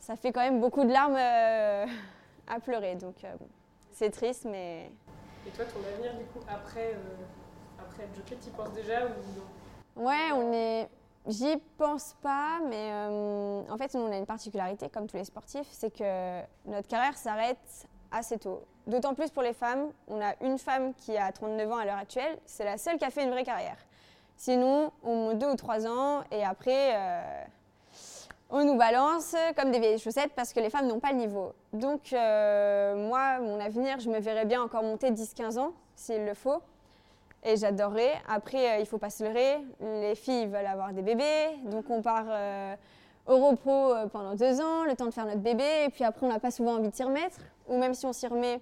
ça 0.00 0.16
fait 0.16 0.32
quand 0.32 0.42
même 0.42 0.60
beaucoup 0.60 0.84
de 0.84 0.92
larmes 0.92 1.16
euh, 1.16 1.86
à 2.46 2.60
pleurer. 2.60 2.94
Donc 2.96 3.24
euh, 3.24 3.32
bon, 3.40 3.48
c'est 3.92 4.10
triste, 4.10 4.44
mais 4.44 4.90
Et 5.46 5.50
toi, 5.50 5.64
ton 5.64 5.80
avenir, 5.80 6.12
du 6.14 6.24
coup, 6.26 6.40
après, 6.46 6.94
après 7.78 8.04
être 8.04 8.14
jockey, 8.14 8.36
tu 8.44 8.50
penses 8.50 8.72
déjà 8.74 9.06
ou 9.06 9.08
non? 9.98 10.04
Ouais, 10.04 10.32
on 10.34 10.52
est. 10.52 10.88
J'y 11.26 11.56
pense 11.76 12.16
pas, 12.22 12.60
mais 12.68 12.92
en 13.68 13.76
fait, 13.76 13.94
on 13.94 14.10
a 14.10 14.16
une 14.16 14.24
particularité, 14.24 14.88
comme 14.88 15.06
tous 15.06 15.16
les 15.16 15.24
sportifs, 15.24 15.66
c'est 15.72 15.90
que 15.90 16.40
notre 16.64 16.88
carrière 16.88 17.18
s'arrête 17.18 17.86
assez 18.10 18.38
tôt. 18.38 18.62
D'autant 18.88 19.14
plus 19.14 19.30
pour 19.30 19.42
les 19.42 19.52
femmes. 19.52 19.90
On 20.08 20.20
a 20.20 20.34
une 20.40 20.58
femme 20.58 20.94
qui 20.94 21.16
a 21.16 21.30
39 21.30 21.72
ans 21.72 21.76
à 21.76 21.84
l'heure 21.84 21.98
actuelle. 21.98 22.38
C'est 22.46 22.64
la 22.64 22.78
seule 22.78 22.98
qui 22.98 23.04
a 23.04 23.10
fait 23.10 23.22
une 23.22 23.30
vraie 23.30 23.44
carrière. 23.44 23.76
Sinon, 24.36 24.92
on 25.04 25.14
monte 25.14 25.38
deux 25.38 25.50
ou 25.50 25.56
trois 25.56 25.86
ans 25.86 26.22
et 26.30 26.44
après, 26.44 26.96
euh, 26.96 27.44
on 28.50 28.64
nous 28.64 28.76
balance 28.76 29.36
comme 29.56 29.70
des 29.70 29.78
vieilles 29.78 29.98
chaussettes 29.98 30.32
parce 30.34 30.54
que 30.54 30.60
les 30.60 30.70
femmes 30.70 30.86
n'ont 30.86 31.00
pas 31.00 31.10
le 31.12 31.18
niveau. 31.18 31.52
Donc, 31.74 32.12
euh, 32.12 33.08
moi, 33.08 33.40
mon 33.40 33.60
avenir, 33.60 34.00
je 34.00 34.08
me 34.08 34.20
verrais 34.20 34.46
bien 34.46 34.62
encore 34.62 34.82
monter 34.82 35.10
10-15 35.10 35.58
ans, 35.58 35.72
s'il 35.94 36.24
le 36.24 36.32
faut. 36.32 36.62
Et 37.44 37.56
j'adorerais. 37.56 38.14
Après, 38.26 38.70
euh, 38.70 38.78
il 38.80 38.86
faut 38.86 38.96
pas 38.96 39.10
se 39.10 39.22
leurrer. 39.22 39.58
Les 39.80 40.14
filles 40.14 40.46
veulent 40.46 40.66
avoir 40.66 40.94
des 40.94 41.02
bébés. 41.02 41.48
Donc, 41.66 41.90
on 41.90 42.00
part 42.00 42.24
euh, 42.26 42.74
au 43.26 43.36
repos 43.48 43.92
pendant 44.12 44.34
deux 44.34 44.62
ans, 44.62 44.84
le 44.84 44.96
temps 44.96 45.06
de 45.06 45.10
faire 45.10 45.26
notre 45.26 45.40
bébé. 45.40 45.84
Et 45.84 45.90
puis 45.90 46.04
après, 46.04 46.24
on 46.24 46.30
n'a 46.30 46.40
pas 46.40 46.50
souvent 46.50 46.76
envie 46.76 46.88
de 46.88 46.94
s'y 46.94 47.04
remettre. 47.04 47.36
Ou 47.68 47.76
même 47.76 47.92
si 47.92 48.06
on 48.06 48.14
s'y 48.14 48.26
remet, 48.26 48.60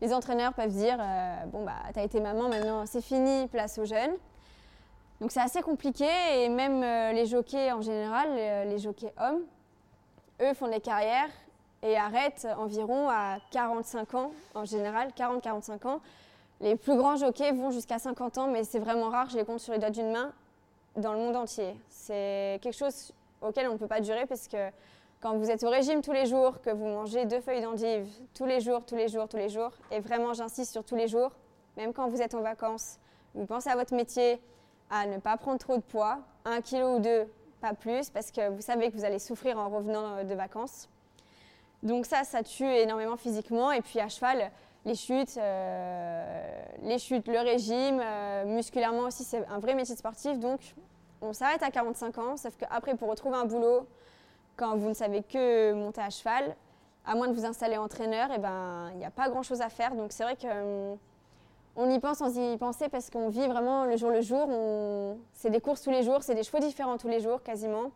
les 0.00 0.12
entraîneurs 0.12 0.52
peuvent 0.52 0.70
dire 0.70 0.96
euh, 1.00 1.44
Bon, 1.46 1.64
bah, 1.64 1.74
t'as 1.92 2.02
été 2.02 2.20
maman, 2.20 2.48
maintenant 2.48 2.86
c'est 2.86 3.00
fini, 3.00 3.46
place 3.48 3.78
aux 3.78 3.84
jeunes. 3.84 4.14
Donc, 5.20 5.32
c'est 5.32 5.40
assez 5.40 5.62
compliqué. 5.62 6.08
Et 6.36 6.48
même 6.48 6.82
euh, 6.82 7.12
les 7.12 7.26
jockeys 7.26 7.72
en 7.72 7.80
général, 7.80 8.28
euh, 8.30 8.64
les 8.64 8.78
jockeys 8.78 9.12
hommes, 9.18 9.42
eux 10.40 10.54
font 10.54 10.68
des 10.68 10.80
carrières 10.80 11.30
et 11.82 11.96
arrêtent 11.96 12.46
environ 12.58 13.08
à 13.08 13.38
45 13.50 14.14
ans 14.14 14.30
en 14.54 14.64
général, 14.64 15.10
40-45 15.16 15.86
ans. 15.86 16.00
Les 16.60 16.74
plus 16.74 16.96
grands 16.96 17.16
jockeys 17.16 17.52
vont 17.52 17.70
jusqu'à 17.70 17.98
50 17.98 18.38
ans, 18.38 18.48
mais 18.48 18.64
c'est 18.64 18.80
vraiment 18.80 19.10
rare, 19.10 19.30
je 19.30 19.36
les 19.36 19.44
compte 19.44 19.60
sur 19.60 19.72
les 19.72 19.78
doigts 19.78 19.90
d'une 19.90 20.10
main, 20.10 20.32
dans 20.96 21.12
le 21.12 21.18
monde 21.20 21.36
entier. 21.36 21.76
C'est 21.88 22.58
quelque 22.62 22.76
chose 22.76 23.12
auxquelles 23.40 23.68
on 23.68 23.74
ne 23.74 23.78
peut 23.78 23.86
pas 23.86 24.00
durer 24.00 24.26
parce 24.26 24.48
que 24.48 24.70
quand 25.20 25.36
vous 25.36 25.50
êtes 25.50 25.64
au 25.64 25.70
régime 25.70 26.00
tous 26.00 26.12
les 26.12 26.26
jours, 26.26 26.60
que 26.60 26.70
vous 26.70 26.86
mangez 26.86 27.26
deux 27.26 27.40
feuilles 27.40 27.62
d'endive 27.62 28.06
tous 28.34 28.46
les 28.46 28.60
jours, 28.60 28.84
tous 28.84 28.96
les 28.96 29.08
jours, 29.08 29.28
tous 29.28 29.36
les 29.36 29.48
jours, 29.48 29.72
et 29.90 30.00
vraiment 30.00 30.32
j'insiste 30.32 30.72
sur 30.72 30.84
tous 30.84 30.96
les 30.96 31.08
jours, 31.08 31.32
même 31.76 31.92
quand 31.92 32.08
vous 32.08 32.22
êtes 32.22 32.34
en 32.34 32.40
vacances, 32.40 32.98
vous 33.34 33.46
pensez 33.46 33.68
à 33.68 33.76
votre 33.76 33.94
métier, 33.94 34.40
à 34.90 35.06
ne 35.06 35.18
pas 35.18 35.36
prendre 35.36 35.58
trop 35.58 35.76
de 35.76 35.82
poids, 35.82 36.18
un 36.44 36.60
kilo 36.60 36.96
ou 36.96 36.98
deux, 37.00 37.26
pas 37.60 37.74
plus, 37.74 38.10
parce 38.10 38.30
que 38.30 38.48
vous 38.50 38.62
savez 38.62 38.90
que 38.90 38.96
vous 38.96 39.04
allez 39.04 39.18
souffrir 39.18 39.58
en 39.58 39.68
revenant 39.68 40.24
de 40.24 40.34
vacances. 40.34 40.88
Donc 41.82 42.06
ça, 42.06 42.24
ça 42.24 42.42
tue 42.42 42.64
énormément 42.64 43.16
physiquement. 43.16 43.72
Et 43.72 43.80
puis 43.80 44.00
à 44.00 44.08
cheval, 44.08 44.50
les 44.84 44.94
chutes, 44.94 45.36
euh, 45.36 46.62
les 46.82 46.98
chutes, 46.98 47.28
le 47.28 47.38
régime, 47.38 48.00
euh, 48.02 48.44
musculairement 48.46 49.02
aussi, 49.02 49.24
c'est 49.24 49.44
un 49.46 49.58
vrai 49.58 49.74
métier 49.74 49.96
sportif. 49.96 50.38
Donc 50.38 50.60
on 51.20 51.32
s'arrête 51.32 51.62
à 51.62 51.70
45 51.70 52.18
ans, 52.18 52.36
sauf 52.36 52.56
qu'après, 52.56 52.94
pour 52.94 53.08
retrouver 53.08 53.36
un 53.36 53.44
boulot, 53.44 53.86
quand 54.58 54.76
vous 54.76 54.88
ne 54.88 54.94
savez 54.94 55.22
que 55.22 55.72
monter 55.72 56.02
à 56.02 56.10
cheval, 56.10 56.54
à 57.06 57.14
moins 57.14 57.28
de 57.28 57.32
vous 57.32 57.46
installer 57.46 57.78
entraîneur, 57.78 58.28
eh 58.34 58.38
ben, 58.38 58.90
il 58.92 58.98
n'y 58.98 59.04
a 59.04 59.10
pas 59.10 59.30
grand-chose 59.30 59.62
à 59.62 59.70
faire. 59.70 59.94
Donc 59.94 60.12
c'est 60.12 60.24
vrai 60.24 60.36
que 60.36 60.92
hum, 60.92 60.98
on 61.76 61.88
y 61.88 61.98
pense 62.00 62.18
sans 62.18 62.36
y 62.36 62.56
penser 62.58 62.88
parce 62.88 63.08
qu'on 63.08 63.28
vit 63.28 63.46
vraiment 63.46 63.84
le 63.84 63.96
jour 63.96 64.10
le 64.10 64.20
jour. 64.20 64.48
C'est 65.32 65.50
des 65.50 65.60
courses 65.60 65.82
tous 65.82 65.90
les 65.90 66.02
jours, 66.02 66.22
c'est 66.22 66.34
des 66.34 66.42
chevaux 66.42 66.58
différents 66.58 66.98
tous 66.98 67.08
les 67.08 67.20
jours 67.20 67.42
quasiment. 67.42 67.92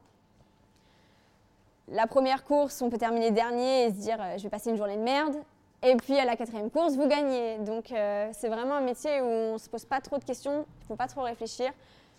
La 1.88 2.06
première 2.06 2.44
course, 2.44 2.80
on 2.80 2.88
peut 2.88 2.96
terminer 2.96 3.32
dernier 3.32 3.84
et 3.84 3.90
se 3.90 3.96
dire 3.96 4.16
euh, 4.20 4.38
je 4.38 4.44
vais 4.44 4.48
passer 4.48 4.70
une 4.70 4.76
journée 4.76 4.96
de 4.96 5.02
merde. 5.02 5.34
Et 5.82 5.96
puis 5.96 6.16
à 6.16 6.24
la 6.24 6.36
quatrième 6.36 6.70
course, 6.70 6.94
vous 6.94 7.08
gagnez. 7.08 7.58
Donc 7.58 7.90
euh, 7.90 8.30
c'est 8.32 8.48
vraiment 8.48 8.76
un 8.76 8.82
métier 8.82 9.20
où 9.20 9.24
on 9.24 9.52
ne 9.54 9.58
se 9.58 9.68
pose 9.68 9.84
pas 9.84 10.00
trop 10.00 10.16
de 10.16 10.24
questions, 10.24 10.64
il 10.78 10.82
ne 10.82 10.86
faut 10.86 10.96
pas 10.96 11.08
trop 11.08 11.22
réfléchir. 11.22 11.72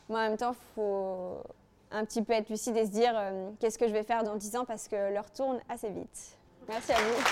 Mais 0.10 0.16
en 0.16 0.20
même 0.20 0.38
temps, 0.38 0.52
il 0.52 0.76
faut 0.76 1.38
un 1.94 2.06
petit 2.06 2.22
peu 2.22 2.34
être 2.34 2.50
lucide 2.50 2.76
et 2.76 2.86
se 2.86 2.92
dire 2.92 3.14
euh, 3.16 3.50
qu'est-ce 3.60 3.78
que 3.78 3.88
je 3.88 3.94
vais 3.94 4.04
faire 4.04 4.24
dans 4.24 4.36
10 4.36 4.58
ans 4.58 4.66
parce 4.66 4.88
que 4.88 5.14
l'heure 5.14 5.32
tourne 5.32 5.60
assez 5.70 5.90
vite. 5.90 6.38
Merci 6.68 6.92
à 6.92 6.98
vous. 6.98 7.24